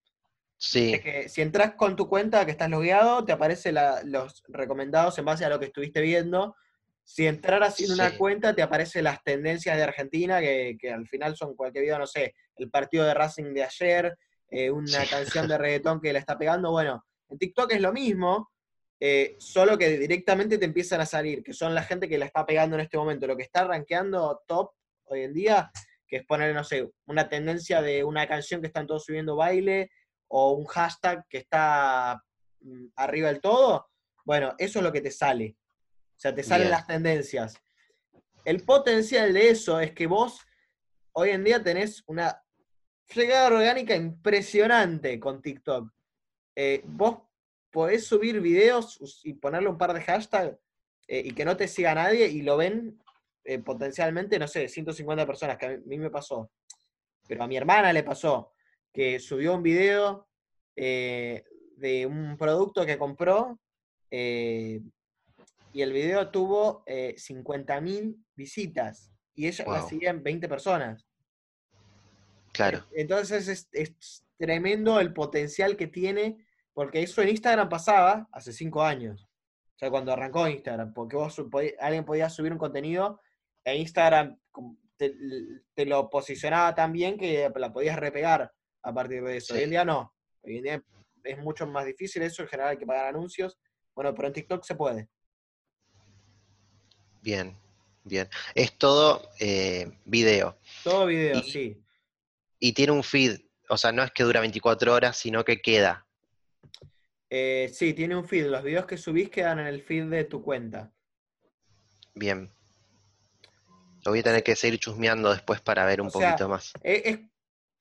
Sí, 0.56 1.00
que 1.00 1.28
si 1.28 1.42
entras 1.42 1.74
con 1.74 1.96
tu 1.96 2.08
cuenta 2.08 2.44
que 2.44 2.52
estás 2.52 2.70
logueado, 2.70 3.24
te 3.24 3.32
aparecen 3.32 3.74
los 4.04 4.44
recomendados 4.48 5.18
en 5.18 5.24
base 5.24 5.44
a 5.44 5.48
lo 5.48 5.58
que 5.58 5.64
estuviste 5.66 6.00
viendo. 6.00 6.54
Si 7.02 7.26
entraras 7.26 7.74
sin 7.76 7.90
una 7.90 8.16
cuenta, 8.16 8.54
te 8.54 8.62
aparecen 8.62 9.02
las 9.04 9.24
tendencias 9.24 9.76
de 9.76 9.82
Argentina, 9.82 10.38
que, 10.38 10.76
que 10.78 10.92
al 10.92 11.08
final 11.08 11.34
son 11.34 11.56
cualquier 11.56 11.82
video, 11.82 11.98
no 11.98 12.06
sé, 12.06 12.36
el 12.56 12.70
partido 12.70 13.04
de 13.04 13.14
Racing 13.14 13.52
de 13.54 13.64
ayer, 13.64 14.16
eh, 14.50 14.70
una 14.70 15.02
Sí. 15.02 15.10
canción 15.10 15.48
de 15.48 15.58
reggaetón 15.58 16.00
que 16.00 16.12
le 16.12 16.20
está 16.20 16.38
pegando. 16.38 16.70
Bueno, 16.70 17.04
en 17.28 17.38
TikTok 17.38 17.72
es 17.72 17.80
lo 17.80 17.92
mismo, 17.92 18.51
eh, 19.04 19.34
solo 19.40 19.76
que 19.76 19.98
directamente 19.98 20.58
te 20.58 20.64
empiezan 20.64 21.00
a 21.00 21.06
salir, 21.06 21.42
que 21.42 21.52
son 21.52 21.74
la 21.74 21.82
gente 21.82 22.08
que 22.08 22.18
la 22.18 22.26
está 22.26 22.46
pegando 22.46 22.76
en 22.76 22.82
este 22.82 22.96
momento. 22.96 23.26
Lo 23.26 23.36
que 23.36 23.42
está 23.42 23.64
rankeando 23.64 24.44
top 24.46 24.70
hoy 25.06 25.22
en 25.22 25.34
día, 25.34 25.72
que 26.06 26.18
es 26.18 26.24
poner, 26.24 26.54
no 26.54 26.62
sé, 26.62 26.88
una 27.06 27.28
tendencia 27.28 27.82
de 27.82 28.04
una 28.04 28.28
canción 28.28 28.60
que 28.60 28.68
están 28.68 28.86
todos 28.86 29.04
subiendo 29.04 29.34
baile, 29.34 29.90
o 30.28 30.52
un 30.52 30.66
hashtag 30.66 31.26
que 31.28 31.38
está 31.38 32.22
mm, 32.60 32.90
arriba 32.94 33.26
del 33.26 33.40
todo, 33.40 33.88
bueno, 34.24 34.54
eso 34.56 34.78
es 34.78 34.84
lo 34.84 34.92
que 34.92 35.00
te 35.00 35.10
sale. 35.10 35.56
O 36.16 36.20
sea, 36.20 36.32
te 36.32 36.44
salen 36.44 36.68
Bien. 36.68 36.70
las 36.70 36.86
tendencias. 36.86 37.56
El 38.44 38.62
potencial 38.62 39.32
de 39.32 39.50
eso 39.50 39.80
es 39.80 39.90
que 39.94 40.06
vos 40.06 40.46
hoy 41.10 41.30
en 41.30 41.42
día 41.42 41.60
tenés 41.60 42.04
una 42.06 42.40
llegada 43.12 43.48
orgánica 43.48 43.96
impresionante 43.96 45.18
con 45.18 45.42
TikTok. 45.42 45.92
Eh, 46.54 46.82
vos 46.84 47.31
podés 47.72 48.06
subir 48.06 48.40
videos 48.40 49.20
y 49.24 49.34
ponerle 49.34 49.68
un 49.68 49.78
par 49.78 49.92
de 49.94 50.02
hashtags 50.02 50.56
eh, 51.08 51.22
y 51.24 51.32
que 51.32 51.44
no 51.44 51.56
te 51.56 51.66
siga 51.66 51.94
nadie 51.94 52.28
y 52.28 52.42
lo 52.42 52.56
ven 52.56 52.98
eh, 53.44 53.58
potencialmente, 53.58 54.38
no 54.38 54.46
sé, 54.46 54.68
150 54.68 55.26
personas, 55.26 55.56
que 55.58 55.66
a 55.66 55.76
mí 55.78 55.98
me 55.98 56.10
pasó. 56.10 56.50
Pero 57.26 57.42
a 57.42 57.46
mi 57.48 57.56
hermana 57.56 57.92
le 57.92 58.02
pasó 58.04 58.52
que 58.92 59.18
subió 59.18 59.54
un 59.54 59.62
video 59.62 60.28
eh, 60.76 61.44
de 61.76 62.06
un 62.06 62.36
producto 62.36 62.84
que 62.86 62.98
compró 62.98 63.58
y 65.72 65.80
el 65.80 65.92
video 65.92 66.30
tuvo 66.30 66.82
eh, 66.86 67.14
50.000 67.16 68.14
visitas 68.36 69.10
y 69.34 69.46
ella 69.48 69.64
la 69.66 69.80
Wow. 69.80 69.88
seguían 69.88 70.22
20 70.22 70.48
personas. 70.48 71.06
claro. 72.52 72.84
Entonces 72.94 73.48
es, 73.48 73.68
es 73.72 74.24
tremendo 74.36 75.00
el 75.00 75.14
potencial 75.14 75.76
que 75.76 75.86
tiene, 75.86 76.46
porque 76.74 77.02
eso 77.02 77.22
en 77.22 77.28
Instagram 77.30 77.68
pasaba 77.68 78.28
hace 78.32 78.52
5 78.52 78.82
años. 78.82 79.28
O 79.74 79.78
sea, 79.78 79.90
cuando 79.90 80.12
arrancó 80.12 80.48
Instagram, 80.48 80.92
porque 80.92 81.16
vos 81.16 81.40
alguien 81.80 82.04
podía 82.04 82.30
subir 82.30 82.52
un 82.52 82.58
contenido 82.58 83.20
e 83.64 83.76
Instagram 83.76 84.38
te, 84.96 85.14
te 85.74 85.86
lo 85.86 86.08
posicionaba 86.08 86.74
tan 86.74 86.92
bien 86.92 87.18
que 87.18 87.50
la 87.56 87.72
podías 87.72 87.98
repegar 87.98 88.52
a 88.82 88.92
partir 88.94 89.22
de 89.22 89.36
eso. 89.36 89.54
Hoy 89.54 89.62
en 89.62 89.70
día 89.70 89.84
no. 89.84 90.14
Hoy 90.42 90.58
en 90.58 90.62
día 90.62 90.84
es 91.24 91.38
mucho 91.38 91.66
más 91.66 91.86
difícil 91.86 92.22
eso, 92.22 92.42
en 92.42 92.48
general 92.48 92.70
hay 92.72 92.78
que 92.78 92.86
pagar 92.86 93.06
anuncios. 93.06 93.58
Bueno, 93.94 94.14
pero 94.14 94.28
en 94.28 94.34
TikTok 94.34 94.64
se 94.64 94.74
puede. 94.74 95.08
Bien, 97.20 97.56
bien. 98.04 98.28
Es 98.54 98.76
todo 98.78 99.28
eh, 99.38 99.98
video. 100.04 100.58
Todo 100.82 101.06
video, 101.06 101.38
Y- 101.38 101.42
sí. 101.50 101.78
Y 102.58 102.72
tiene 102.72 102.92
un 102.92 103.02
feed. 103.02 103.40
O 103.68 103.76
sea, 103.76 103.92
no 103.92 104.02
es 104.02 104.10
que 104.12 104.22
dura 104.22 104.40
24 104.40 104.92
horas, 104.92 105.16
sino 105.16 105.44
que 105.44 105.60
queda. 105.60 106.06
Eh, 107.34 107.70
sí, 107.72 107.94
tiene 107.94 108.14
un 108.14 108.26
feed. 108.26 108.44
Los 108.48 108.62
videos 108.62 108.84
que 108.84 108.98
subís 108.98 109.30
quedan 109.30 109.58
en 109.58 109.66
el 109.66 109.80
feed 109.80 110.04
de 110.10 110.24
tu 110.24 110.42
cuenta. 110.42 110.92
Bien. 112.14 112.50
Lo 114.04 114.10
voy 114.10 114.18
a 114.20 114.22
tener 114.22 114.42
que 114.42 114.54
seguir 114.54 114.78
chusmeando 114.78 115.32
después 115.32 115.62
para 115.62 115.86
ver 115.86 116.02
un 116.02 116.08
O 116.08 116.10
sea, 116.10 116.32
poquito 116.32 116.48
más. 116.50 116.74
Es, 116.82 117.02
es- 117.06 117.20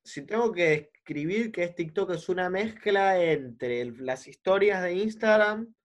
si 0.05 0.21
tengo 0.21 0.53
que 0.53 0.89
describir 0.93 1.51
que 1.51 1.63
es 1.65 1.75
TikTok 1.75 2.11
es 2.11 2.29
una 2.29 2.49
mezcla 2.49 3.21
entre 3.21 3.81
el- 3.81 4.05
las 4.05 4.25
historias 4.25 4.81
de 4.83 4.93
Instagram 4.93 5.75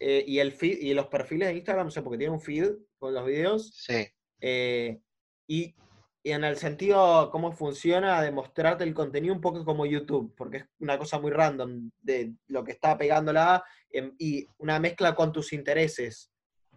eh, 0.00 0.24
y 0.26 0.38
el 0.38 0.52
feed, 0.52 0.78
y 0.80 0.94
los 0.94 1.08
perfiles 1.08 1.48
de 1.48 1.54
Instagram, 1.56 1.88
o 1.88 1.90
sea, 1.90 2.02
porque 2.02 2.18
tiene 2.18 2.32
un 2.32 2.40
feed 2.40 2.70
con 2.98 3.12
los 3.12 3.26
videos, 3.26 3.70
Sí, 3.76 4.06
eh, 4.40 4.98
y, 5.46 5.76
y 6.24 6.30
en 6.32 6.44
el 6.44 6.56
sentido 6.56 7.30
cómo 7.30 7.50
funciona 7.52 8.22
de 8.22 8.30
mostrarte 8.30 8.84
el 8.84 8.94
contenido 8.94 9.34
un 9.34 9.40
poco 9.40 9.64
como 9.64 9.86
YouTube, 9.86 10.34
porque 10.36 10.58
es 10.58 10.64
una 10.78 10.96
cosa 10.98 11.18
muy 11.18 11.30
random 11.32 11.90
de 12.00 12.32
lo 12.48 12.62
que 12.62 12.72
está 12.72 12.96
pegándola 12.96 13.64
em, 13.90 14.14
y 14.18 14.46
una 14.58 14.78
mezcla 14.78 15.14
con 15.14 15.32
tus 15.32 15.52
intereses. 15.52 16.30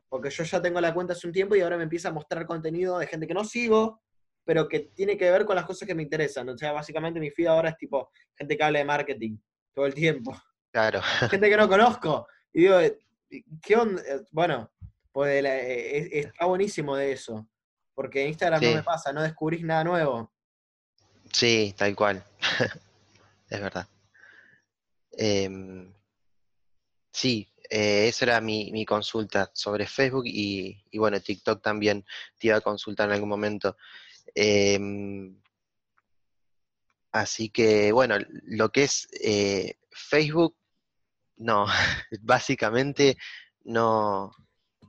Porque 0.09 0.29
yo 0.29 0.43
ya 0.43 0.61
tengo 0.61 0.81
la 0.81 0.93
cuenta 0.93 1.13
hace 1.13 1.27
un 1.27 1.33
tiempo 1.33 1.55
y 1.55 1.61
ahora 1.61 1.77
me 1.77 1.83
empieza 1.83 2.09
a 2.09 2.13
mostrar 2.13 2.45
contenido 2.45 2.97
de 2.97 3.07
gente 3.07 3.27
que 3.27 3.33
no 3.33 3.43
sigo, 3.43 4.01
pero 4.43 4.67
que 4.67 4.79
tiene 4.95 5.17
que 5.17 5.29
ver 5.29 5.45
con 5.45 5.55
las 5.55 5.65
cosas 5.65 5.87
que 5.87 5.95
me 5.95 6.03
interesan. 6.03 6.47
O 6.49 6.57
sea, 6.57 6.71
básicamente 6.71 7.19
mi 7.19 7.29
feed 7.31 7.47
ahora 7.47 7.69
es 7.69 7.77
tipo 7.77 8.09
gente 8.35 8.55
que 8.57 8.63
habla 8.63 8.79
de 8.79 8.85
marketing 8.85 9.37
todo 9.73 9.85
el 9.85 9.93
tiempo. 9.93 10.35
claro. 10.71 11.01
Gente 11.29 11.49
que 11.49 11.57
no 11.57 11.67
conozco. 11.67 12.27
Y 12.53 12.61
digo, 12.61 12.79
eh, 12.79 12.97
¿qué 13.61 13.75
onda? 13.75 14.01
Eh, 14.07 14.21
Bueno, 14.31 14.71
pues 15.11 15.43
eh, 15.43 15.97
es- 15.97 16.25
está 16.27 16.45
buenísimo 16.45 16.95
de 16.95 17.11
eso. 17.11 17.47
Porque 17.95 18.21
en 18.23 18.29
Instagram 18.29 18.61
no 18.61 18.67
Sí. 18.69 18.75
me 18.75 18.83
pasa, 18.83 19.13
no 19.13 19.23
descubrís 19.23 19.63
nada 19.63 19.83
nuevo. 19.83 20.31
Sí, 21.31 21.73
tal 21.77 21.95
cual. 21.95 22.23
Es 23.49 23.61
verdad. 23.61 23.87
Em, 25.11 25.93
sí, 27.11 27.47
eh, 27.69 28.07
esa 28.07 28.25
era 28.25 28.41
mi, 28.41 28.71
mi 28.71 28.85
consulta 28.85 29.49
sobre 29.53 29.85
Facebook 29.87 30.25
y, 30.25 30.83
y 30.91 30.97
bueno, 30.97 31.19
TikTok 31.19 31.61
también 31.61 32.03
te 32.39 32.47
iba 32.47 32.57
a 32.57 32.61
consultar 32.61 33.07
en 33.07 33.13
algún 33.13 33.29
momento. 33.29 33.77
Em, 34.33 35.39
así 37.11 37.49
que 37.49 37.91
bueno, 37.91 38.17
lo 38.43 38.69
que 38.71 38.83
es 38.83 39.07
eh, 39.21 39.77
Facebook, 39.91 40.57
no, 41.37 41.65
básicamente 42.21 43.15
no, 43.63 44.31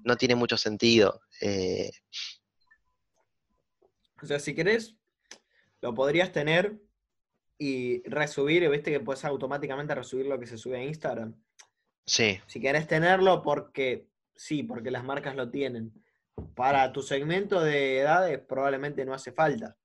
no 0.03 0.17
tiene 0.17 0.35
mucho 0.35 0.57
sentido. 0.57 1.21
O 4.27 4.29
sea, 4.29 4.41
si 4.41 4.57
querés, 4.57 4.97
lo 5.81 5.95
podrías 5.95 6.33
tener 6.33 6.81
y 7.59 8.03
resubir, 8.09 8.65
y 8.65 8.69
viste 8.69 8.91
que 8.91 8.99
puedes 8.99 9.25
automáticamente 9.25 9.95
resubir 9.95 10.27
lo 10.27 10.39
que 10.41 10.49
se 10.49 10.59
sube 10.59 10.79
a 10.79 10.83
Instagram. 10.85 11.33
sí, 12.05 12.41
Si 12.49 12.61
querés 12.61 12.89
tenerlo, 12.89 13.41
porque 13.41 14.09
sí, 14.35 14.65
porque 14.65 14.91
las 14.91 15.05
marcas 15.05 15.37
lo 15.37 15.49
tienen. 15.49 15.93
Para 16.57 16.93
tu 16.93 17.03
segmento 17.03 17.61
de 17.61 18.01
edades 18.01 18.41
probablemente 18.41 19.05
no 19.05 19.15
hace 19.15 19.31
falta. 19.31 19.77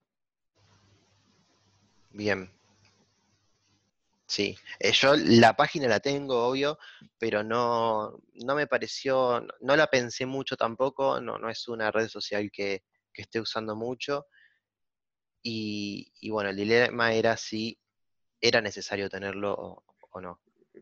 Bien. 2.10 2.52
Sí, 4.26 4.58
Eh, 4.80 4.92
yo 4.92 5.16
la 5.16 5.56
página 5.56 5.88
la 5.88 6.00
tengo, 6.00 6.48
obvio, 6.48 6.80
pero 7.20 7.44
no, 7.44 8.18
no 8.34 8.56
me 8.56 8.66
pareció, 8.66 9.39
no, 9.39 9.54
no 9.60 9.76
la 9.76 9.86
pensé 9.88 10.26
mucho 10.26 10.58
tampoco, 10.58 11.22
no, 11.22 11.38
no 11.38 11.48
es 11.48 11.68
una 11.68 11.92
red 11.92 12.08
social 12.08 12.50
que, 12.50 12.84
que 13.14 13.22
esté 13.24 13.39
usando 13.39 13.76
mucho. 13.76 14.28
Y, 15.43 16.12
y 16.20 16.30
bueno, 16.30 16.49
el 16.51 16.55
dilema 16.55 17.14
era 17.14 17.36
si 17.38 17.80
era 18.39 18.62
necesario 18.62 19.09
tenerlo 19.09 19.53
o, 19.53 19.84
o 20.12 20.22
no. 20.22 20.39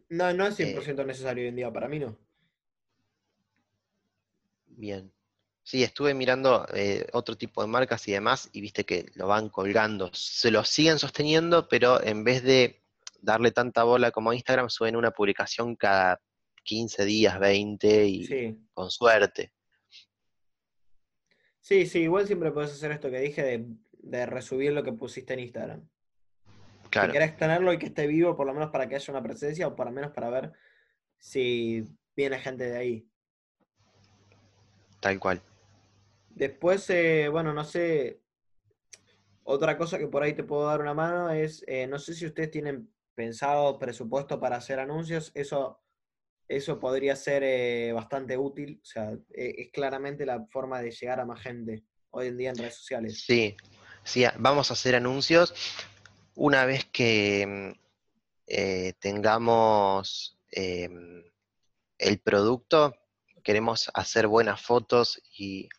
No, 0.10 0.34
no 0.34 0.48
es 0.48 0.60
Eh. 0.60 0.76
100% 0.76 1.06
necesario 1.06 1.44
hoy 1.44 1.50
en 1.50 1.56
día, 1.56 1.72
para 1.72 1.88
mí 1.88 2.00
no. 2.00 2.18
Bien. 4.68 5.12
Sí, 5.64 5.84
estuve 5.84 6.14
mirando 6.14 6.66
eh, 6.74 7.06
otro 7.14 7.38
tipo 7.38 7.62
de 7.62 7.68
marcas 7.68 8.08
y 8.08 8.12
demás, 8.14 8.50
y 8.54 8.62
viste 8.62 8.86
que 8.86 9.12
lo 9.16 9.28
van 9.28 9.50
colgando. 9.50 10.10
Se 10.14 10.50
lo 10.52 10.64
siguen 10.64 10.98
sosteniendo, 10.98 11.68
pero 11.68 12.02
en 12.04 12.24
vez 12.24 12.44
de 12.44 12.82
darle 13.22 13.52
tanta 13.52 13.84
bola 13.84 14.12
como 14.12 14.34
Instagram, 14.34 14.70
suben 14.70 14.96
una 14.96 15.12
publicación 15.12 15.76
cada 15.76 16.20
15 16.64 17.06
días, 17.06 17.40
20, 17.40 18.06
y 18.06 18.26
Sí. 18.26 18.58
con 18.74 18.90
suerte. 18.90 19.54
Sí, 21.70 21.86
sí, 21.86 22.00
igual 22.00 22.26
siempre 22.26 22.52
puedes 22.52 22.72
hacer 22.72 22.92
esto 22.92 23.12
que 23.12 23.20
dije 23.20 23.44
de, 23.44 23.64
de 24.00 24.26
resubir 24.26 24.74
lo 24.74 24.82
que 24.82 24.92
pusiste 24.92 25.36
en 25.36 25.42
Instagram. 25.42 25.88
Si 26.82 26.90
Claro, 26.90 27.14
querés 27.14 27.38
tenerlo 27.38 27.72
y 27.72 27.78
que 27.78 27.86
esté 27.86 28.08
vivo, 28.08 28.36
por 28.36 28.48
lo 28.48 28.56
menos 28.56 28.72
para 28.72 28.90
que 28.90 28.96
haya 28.96 29.14
una 29.14 29.22
presencia, 29.22 29.68
o 29.68 29.76
por 29.76 29.86
lo 29.86 29.92
menos 29.92 30.10
para 30.10 30.32
ver 30.32 30.52
si 31.20 31.88
viene 32.16 32.40
gente 32.40 32.64
de 32.64 32.76
ahí. 32.76 33.08
tal 35.00 35.20
cual. 35.20 35.44
Después, 36.32 36.90
eh, 36.90 37.30
bueno, 37.30 37.54
no 37.54 37.64
sé, 37.64 38.24
otra 39.44 39.78
cosa 39.78 40.00
que 40.00 40.08
por 40.08 40.24
ahí 40.24 40.34
te 40.34 40.44
puedo 40.44 40.66
dar 40.66 40.82
una 40.82 40.96
mano 40.96 41.30
es, 41.30 41.64
eh, 41.68 41.86
no 41.86 42.00
sé 42.00 42.16
si 42.16 42.26
ustedes 42.26 42.50
tienen 42.50 42.92
pensado 43.14 43.78
presupuesto 43.78 44.40
para 44.40 44.56
hacer 44.56 44.80
anuncios, 44.80 45.32
eso, 45.36 45.80
eso 46.50 46.80
podría 46.80 47.16
ser 47.16 47.44
eh, 47.44 47.94
bastante 47.94 48.36
útil, 48.36 48.80
o 48.82 48.86
sea, 48.86 49.12
eh, 49.12 49.54
es 49.58 49.72
claramente 49.72 50.26
la 50.26 50.44
forma 50.48 50.82
de 50.82 50.90
llegar 50.90 51.20
a 51.20 51.26
más 51.26 51.40
gente. 51.42 51.84
hoy 52.10 52.28
en 52.28 52.38
día 52.38 52.50
en 52.50 52.58
redes 52.58 52.74
sociales. 52.74 53.24
Sí, 53.24 53.56
sí, 54.04 54.26
vamos 54.40 54.72
a 54.72 54.74
hacer 54.74 54.96
anuncios 54.96 55.54
una 56.34 56.66
vez 56.66 56.86
que 56.86 57.46
mm, 57.46 57.80
eh, 58.48 58.94
tengamos 59.00 60.40
em, 60.50 61.24
el 62.00 62.20
producto, 62.20 62.96
queremos 63.44 63.92
hacer 63.94 64.26
buenas 64.26 64.60
fotos 64.60 65.22
y, 65.38 65.70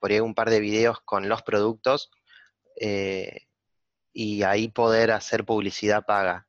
por 0.00 0.10
ahí 0.10 0.18
un 0.18 0.34
par 0.34 0.50
de 0.50 0.58
videos 0.58 1.00
con 1.04 1.28
los 1.28 1.42
productos 1.42 2.10
eh, 2.80 3.46
y 4.12 4.42
ahí 4.42 4.68
poder 4.68 5.12
hacer 5.12 5.44
publicidad 5.44 6.04
paga. 6.04 6.48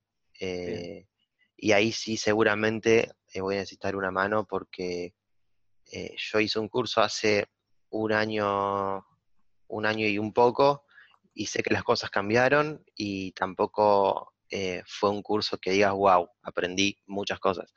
Y 1.62 1.74
ahí 1.74 1.92
sí 1.92 2.18
seguramente 2.18 3.12
voy 3.36 3.56
a 3.56 3.60
necesitar 3.60 3.96
una 3.96 4.12
mano 4.12 4.46
porque 4.46 5.14
yo 5.92 6.40
hice 6.40 6.60
un 6.60 6.68
curso 6.68 7.02
hace 7.02 7.48
un 7.90 8.12
año, 8.14 9.06
un 9.68 9.86
año 9.86 10.08
y 10.08 10.20
un 10.20 10.34
poco 10.34 10.86
y 11.34 11.46
sé 11.46 11.64
que 11.64 11.74
las 11.74 11.84
cosas 11.84 12.10
cambiaron 12.10 12.84
y 12.96 13.32
tampoco 13.32 14.34
eh, 14.50 14.84
fue 14.86 15.10
un 15.10 15.22
curso 15.22 15.58
que 15.58 15.72
digas, 15.72 15.94
wow, 15.94 16.28
aprendí 16.42 16.98
muchas 17.06 17.40
cosas. 17.40 17.74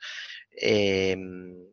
Em, 0.51 1.71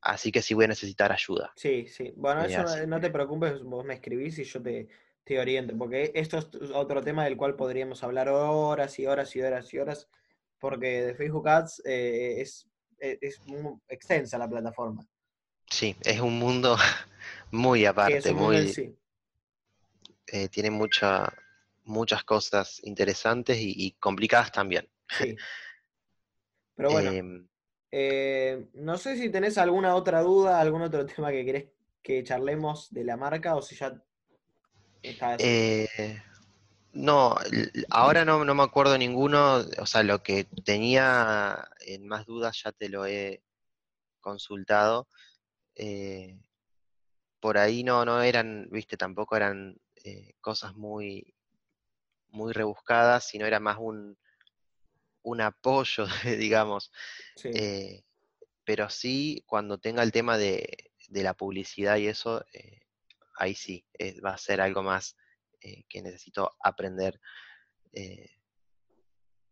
así 0.00 0.32
que 0.32 0.42
sí 0.42 0.54
voy 0.54 0.64
a 0.64 0.68
necesitar 0.68 1.12
ayuda. 1.12 1.52
Sí, 1.56 1.86
sí. 1.86 2.12
Bueno, 2.16 2.44
eso 2.44 2.86
no, 2.86 3.00
te 3.00 3.10
preocupes, 3.10 3.62
vos 3.62 3.84
me 3.84 3.94
escribís 3.94 4.38
y 4.38 4.44
yo 4.44 4.62
te, 4.62 4.88
te 5.24 5.38
oriento, 5.38 5.76
porque 5.76 6.10
esto 6.14 6.38
es 6.38 6.48
otro 6.72 7.02
tema 7.02 7.24
del 7.24 7.36
cual 7.36 7.54
podríamos 7.54 8.02
hablar 8.02 8.28
horas 8.28 8.98
y 8.98 9.06
horas 9.06 9.36
y 9.36 9.42
horas 9.42 9.72
y 9.72 9.78
horas, 9.78 10.08
porque 10.58 11.02
de 11.02 11.14
Facebook 11.14 11.48
Ads 11.48 11.82
eh, 11.84 12.40
es, 12.40 12.66
e, 12.98 13.18
es, 13.20 13.40
muy 13.46 13.78
extensa 13.88 14.38
la 14.38 14.48
plataforma. 14.48 15.06
Sí, 15.70 15.96
es 16.02 16.20
un 16.20 16.38
mundo 16.38 16.76
muy 17.50 17.84
aparte, 17.84 18.32
muy... 18.32 18.94
Eh, 20.28 20.48
tiene 20.48 20.70
mucha, 20.70 21.32
muchas 21.84 22.24
cosas 22.24 22.80
interesantes 22.82 23.58
y, 23.60 23.92
complicadas 24.00 24.50
también. 24.52 24.88
Sí. 25.08 25.36
Pero 26.76 26.90
bueno, 26.90 27.10
em, 27.10 27.48
eh, 27.90 28.66
no 28.74 28.98
sé 28.98 29.16
si 29.16 29.30
tenés 29.30 29.56
alguna 29.56 29.94
otra 29.94 30.20
duda, 30.20 30.60
algún 30.60 30.82
otro 30.82 31.06
tema 31.16 31.30
que 31.30 31.44
querés 31.44 31.66
que 32.02 32.22
charlemos 32.22 32.92
de 32.92 33.04
la 33.04 33.16
marca 33.16 33.56
o 33.56 33.62
si 33.62 33.74
ya 33.74 34.00
está 35.02 35.36
eh, 35.40 36.22
no, 36.96 37.36
ahora 37.90 38.24
no, 38.24 38.44
no, 38.44 38.54
me 38.54 38.62
acuerdo 38.62 38.96
ninguno, 38.98 39.64
o 39.78 39.86
sea, 39.86 40.02
lo 40.02 40.22
que 40.22 40.44
tenía 40.64 41.68
en 41.80 42.06
más 42.06 42.26
dudas 42.26 42.62
ya 42.64 42.72
te 42.72 42.88
lo 42.88 43.06
he 43.06 43.42
consultado. 44.20 45.08
por 47.40 47.58
ahí 47.58 47.84
no, 47.84 48.04
no 48.04 48.22
eran, 48.22 48.68
viste, 48.70 48.96
tampoco 48.96 49.36
eran 49.36 49.78
eh, 50.04 50.34
cosas 50.40 50.76
muy, 50.76 51.34
muy 52.28 52.52
rebuscadas, 52.52 53.26
sino 53.26 53.44
era 53.44 53.58
más 53.58 53.76
un, 53.80 54.16
un 55.22 55.40
apoyo, 55.40 56.06
digamos. 56.38 56.92
Eh, 57.44 58.04
pero 58.64 58.88
sí, 58.88 59.42
cuando 59.46 59.78
tenga 59.78 60.04
el 60.04 60.12
tema 60.12 60.38
de, 60.38 60.92
la 61.08 61.34
publicidad 61.34 61.96
y 61.96 62.06
eso, 62.06 62.44
eh, 62.52 62.82
ahí 63.36 63.54
sí, 63.54 63.84
va 64.24 64.30
a 64.30 64.38
ser 64.38 64.60
algo 64.60 64.82
más 64.82 65.16
que 65.60 66.02
necesito 66.02 66.52
aprender. 66.62 67.20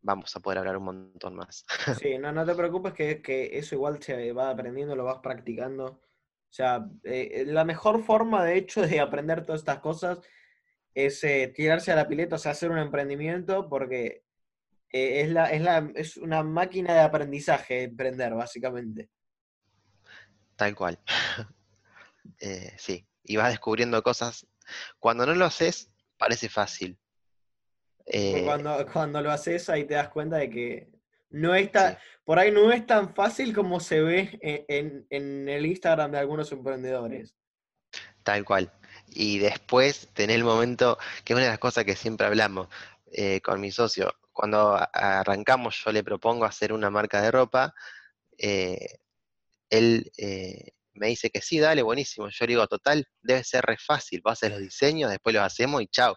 vamos 0.02 0.34
a 0.36 0.40
poder 0.40 0.58
hablar 0.58 0.76
un 0.76 0.84
montón 0.84 1.34
más. 1.34 1.64
Sí, 2.02 2.18
no, 2.18 2.32
no 2.32 2.44
te 2.44 2.54
preocupes 2.54 2.92
que, 2.92 3.22
que 3.22 3.58
eso 3.58 3.74
igual 3.74 4.02
se 4.02 4.32
va 4.32 4.50
aprendiendo, 4.50 4.94
lo 4.94 5.04
vas 5.04 5.18
practicando. 5.22 5.84
O 5.86 6.56
sea, 6.56 6.86
la 7.02 7.64
mejor 7.64 8.04
forma, 8.04 8.44
de 8.44 8.56
hecho, 8.56 8.82
de 8.86 9.00
aprender 9.00 9.44
todas 9.44 9.62
estas 9.62 9.80
cosas 9.80 10.20
es 10.94 11.22
eh, 11.24 11.52
tirarse 11.54 11.92
a 11.92 11.96
la 11.96 12.08
pileta, 12.08 12.36
o 12.36 12.38
sea, 12.38 12.52
hacer 12.52 12.70
un 12.70 12.78
emprendimiento, 12.78 13.68
porque 13.68 14.24
eh, 14.92 15.22
es, 15.22 15.30
la, 15.30 15.50
es, 15.50 15.60
la, 15.60 15.90
es 15.96 16.16
una 16.16 16.42
máquina 16.42 16.94
de 16.94 17.00
aprendizaje 17.00 17.82
emprender, 17.82 18.34
básicamente. 18.34 19.10
Tal 20.56 20.74
cual. 20.74 20.98
Eh, 22.40 22.72
sí, 22.78 23.06
y 23.22 23.36
vas 23.36 23.50
descubriendo 23.50 24.02
cosas. 24.02 24.46
Cuando 24.98 25.26
no 25.26 25.34
lo 25.34 25.44
haces, 25.44 25.92
parece 26.16 26.48
fácil. 26.48 26.98
Cuando, 28.44 28.86
cuando 28.92 29.20
lo 29.20 29.30
haces, 29.30 29.68
ahí 29.68 29.84
te 29.84 29.94
das 29.94 30.08
cuenta 30.08 30.36
de 30.36 30.50
que 30.50 30.88
no 31.30 31.54
es 31.54 31.70
por 32.24 32.38
ahí 32.38 32.52
no 32.52 32.70
es 32.72 32.86
tan 32.86 33.14
fácil 33.14 33.54
como 33.54 33.80
se 33.80 34.00
ve 34.00 34.38
en, 34.42 35.06
en 35.10 35.48
el 35.48 35.66
Instagram 35.66 36.12
de 36.12 36.18
algunos 36.18 36.52
emprendedores. 36.52 37.34
Tal 38.22 38.44
cual 38.44 38.72
y 39.14 39.38
después 39.38 40.08
tener 40.12 40.36
el 40.36 40.44
momento, 40.44 40.98
que 41.24 41.32
es 41.32 41.36
una 41.36 41.44
de 41.44 41.50
las 41.50 41.58
cosas 41.58 41.84
que 41.84 41.96
siempre 41.96 42.26
hablamos 42.26 42.68
eh, 43.12 43.40
con 43.40 43.60
mi 43.60 43.70
socio, 43.70 44.12
cuando 44.32 44.76
arrancamos 44.92 45.82
yo 45.84 45.92
le 45.92 46.02
propongo 46.02 46.44
hacer 46.44 46.72
una 46.72 46.90
marca 46.90 47.22
de 47.22 47.30
ropa, 47.30 47.74
eh, 48.36 48.98
él 49.70 50.10
eh, 50.18 50.72
me 50.94 51.08
dice 51.08 51.30
que 51.30 51.40
sí, 51.40 51.58
dale, 51.58 51.82
buenísimo. 51.82 52.28
Yo 52.28 52.46
le 52.46 52.52
digo, 52.52 52.66
total, 52.66 53.06
debe 53.22 53.44
ser 53.44 53.64
re 53.64 53.76
fácil, 53.78 54.20
vos 54.22 54.32
haces 54.32 54.50
los 54.50 54.60
diseños, 54.60 55.10
después 55.10 55.34
los 55.34 55.44
hacemos 55.44 55.82
y 55.82 55.88
chao. 55.88 56.16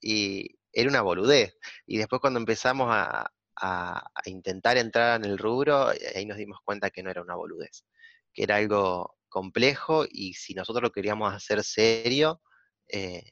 Y 0.00 0.58
era 0.72 0.88
una 0.88 1.02
boludez. 1.02 1.56
Y 1.86 1.98
después 1.98 2.20
cuando 2.20 2.38
empezamos 2.38 2.88
a, 2.90 3.30
a, 3.60 4.04
intentar 4.26 4.76
entrar 4.76 5.20
en 5.22 5.30
el 5.30 5.38
rubro, 5.38 5.88
ahí 6.14 6.26
nos 6.26 6.38
dimos 6.38 6.58
cuenta 6.64 6.90
que 6.90 7.02
no 7.02 7.10
era 7.10 7.22
una 7.22 7.34
boludez, 7.34 7.84
que 8.32 8.44
era 8.44 8.56
algo 8.56 9.16
complejo 9.28 10.04
y 10.08 10.34
si 10.34 10.54
nosotros 10.54 10.82
lo 10.82 10.92
queríamos 10.92 11.34
hacer 11.34 11.62
serio, 11.64 12.40
eh, 12.88 13.30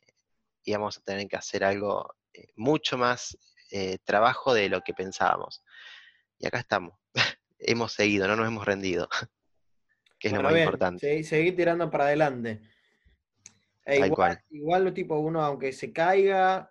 íbamos 0.64 0.98
a 0.98 1.00
tener 1.02 1.28
que 1.28 1.36
hacer 1.36 1.64
algo 1.64 2.14
eh, 2.32 2.48
mucho 2.56 2.98
más 2.98 3.36
eh, 3.70 3.98
trabajo 4.04 4.54
de 4.54 4.68
lo 4.68 4.82
que 4.82 4.94
pensábamos. 4.94 5.62
Y 6.38 6.46
acá 6.46 6.58
estamos. 6.58 6.94
hemos 7.58 7.92
seguido, 7.92 8.28
no 8.28 8.36
nos 8.36 8.46
hemos 8.46 8.66
rendido. 8.66 9.08
que 10.31 10.37
es 10.37 10.43
lo 10.43 10.49
más 10.49 10.59
importante. 10.59 11.24
seguir 11.24 11.57
tirando 11.57 11.91
para 11.91 12.07
adelante. 12.07 12.61
E 13.85 14.07
igual, 14.07 14.43
igual, 14.51 14.95
tipo 14.95 15.18
uno, 15.18 15.43
aunque 15.43 15.72
se 15.72 15.93
caiga, 15.93 16.68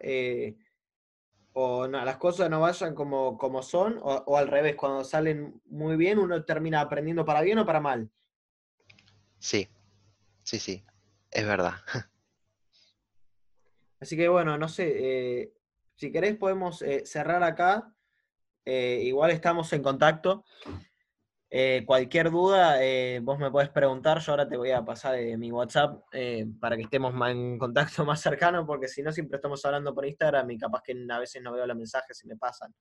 o 1.53 1.87
no, 1.87 2.03
las 2.03 2.17
cosas 2.17 2.49
no 2.49 2.59
vayan 2.59 2.93
como, 2.93 3.37
como 3.37 3.63
son, 3.63 3.97
o, 4.01 4.23
o, 4.27 4.37
al 4.37 4.49
revés, 4.49 4.75
cuando 4.75 5.05
salen 5.05 5.61
muy 5.65 5.95
bien, 5.95 6.19
uno 6.19 6.43
termina 6.43 6.81
aprendiendo 6.81 7.23
para 7.23 7.41
bien 7.41 7.59
o 7.59 7.65
para 7.65 7.79
mal. 7.79 8.09
Sí, 9.39 9.69
sí, 10.43 10.59
sí, 10.59 10.83
es 11.31 11.45
verdad. 11.45 11.75
Así 13.99 14.17
que 14.17 14.27
bueno, 14.27 14.57
no 14.57 14.67
sé, 14.67 14.91
eh, 14.97 15.53
si 15.95 16.11
querés 16.11 16.35
podemos 16.35 16.81
eh, 16.81 17.03
cerrar 17.05 17.41
acá. 17.43 17.91
Eh, 18.65 19.01
igual 19.03 19.31
estamos 19.31 19.71
en 19.73 19.81
contacto. 19.81 20.43
Cualquier 21.85 22.31
duda, 22.31 22.77
vos 23.21 23.39
me 23.39 23.51
podés 23.51 23.69
preguntar. 23.69 24.19
Yo 24.19 24.33
ahora 24.33 24.47
te 24.47 24.57
voy 24.57 24.71
a 24.71 24.83
pasar 24.83 25.17
mi 25.37 25.51
WhatsApp 25.51 26.03
para 26.59 26.75
que 26.75 26.83
estemos 26.83 27.13
más 27.13 27.31
en 27.31 27.57
contacto 27.57 28.05
más 28.05 28.21
cercano, 28.21 28.65
porque 28.65 28.87
si 28.87 29.01
no, 29.01 29.11
siempre 29.11 29.37
estamos 29.37 29.63
hablando 29.65 29.93
por 29.93 30.05
Instagram 30.05 30.51
y 30.51 30.57
capaz 30.57 30.81
que 30.83 30.95
a 31.09 31.19
veces 31.19 31.41
no 31.41 31.53
veo 31.53 31.65
los 31.65 31.77
mensajes 31.77 32.23
y 32.23 32.27
me 32.27 32.37
pasan. 32.37 32.73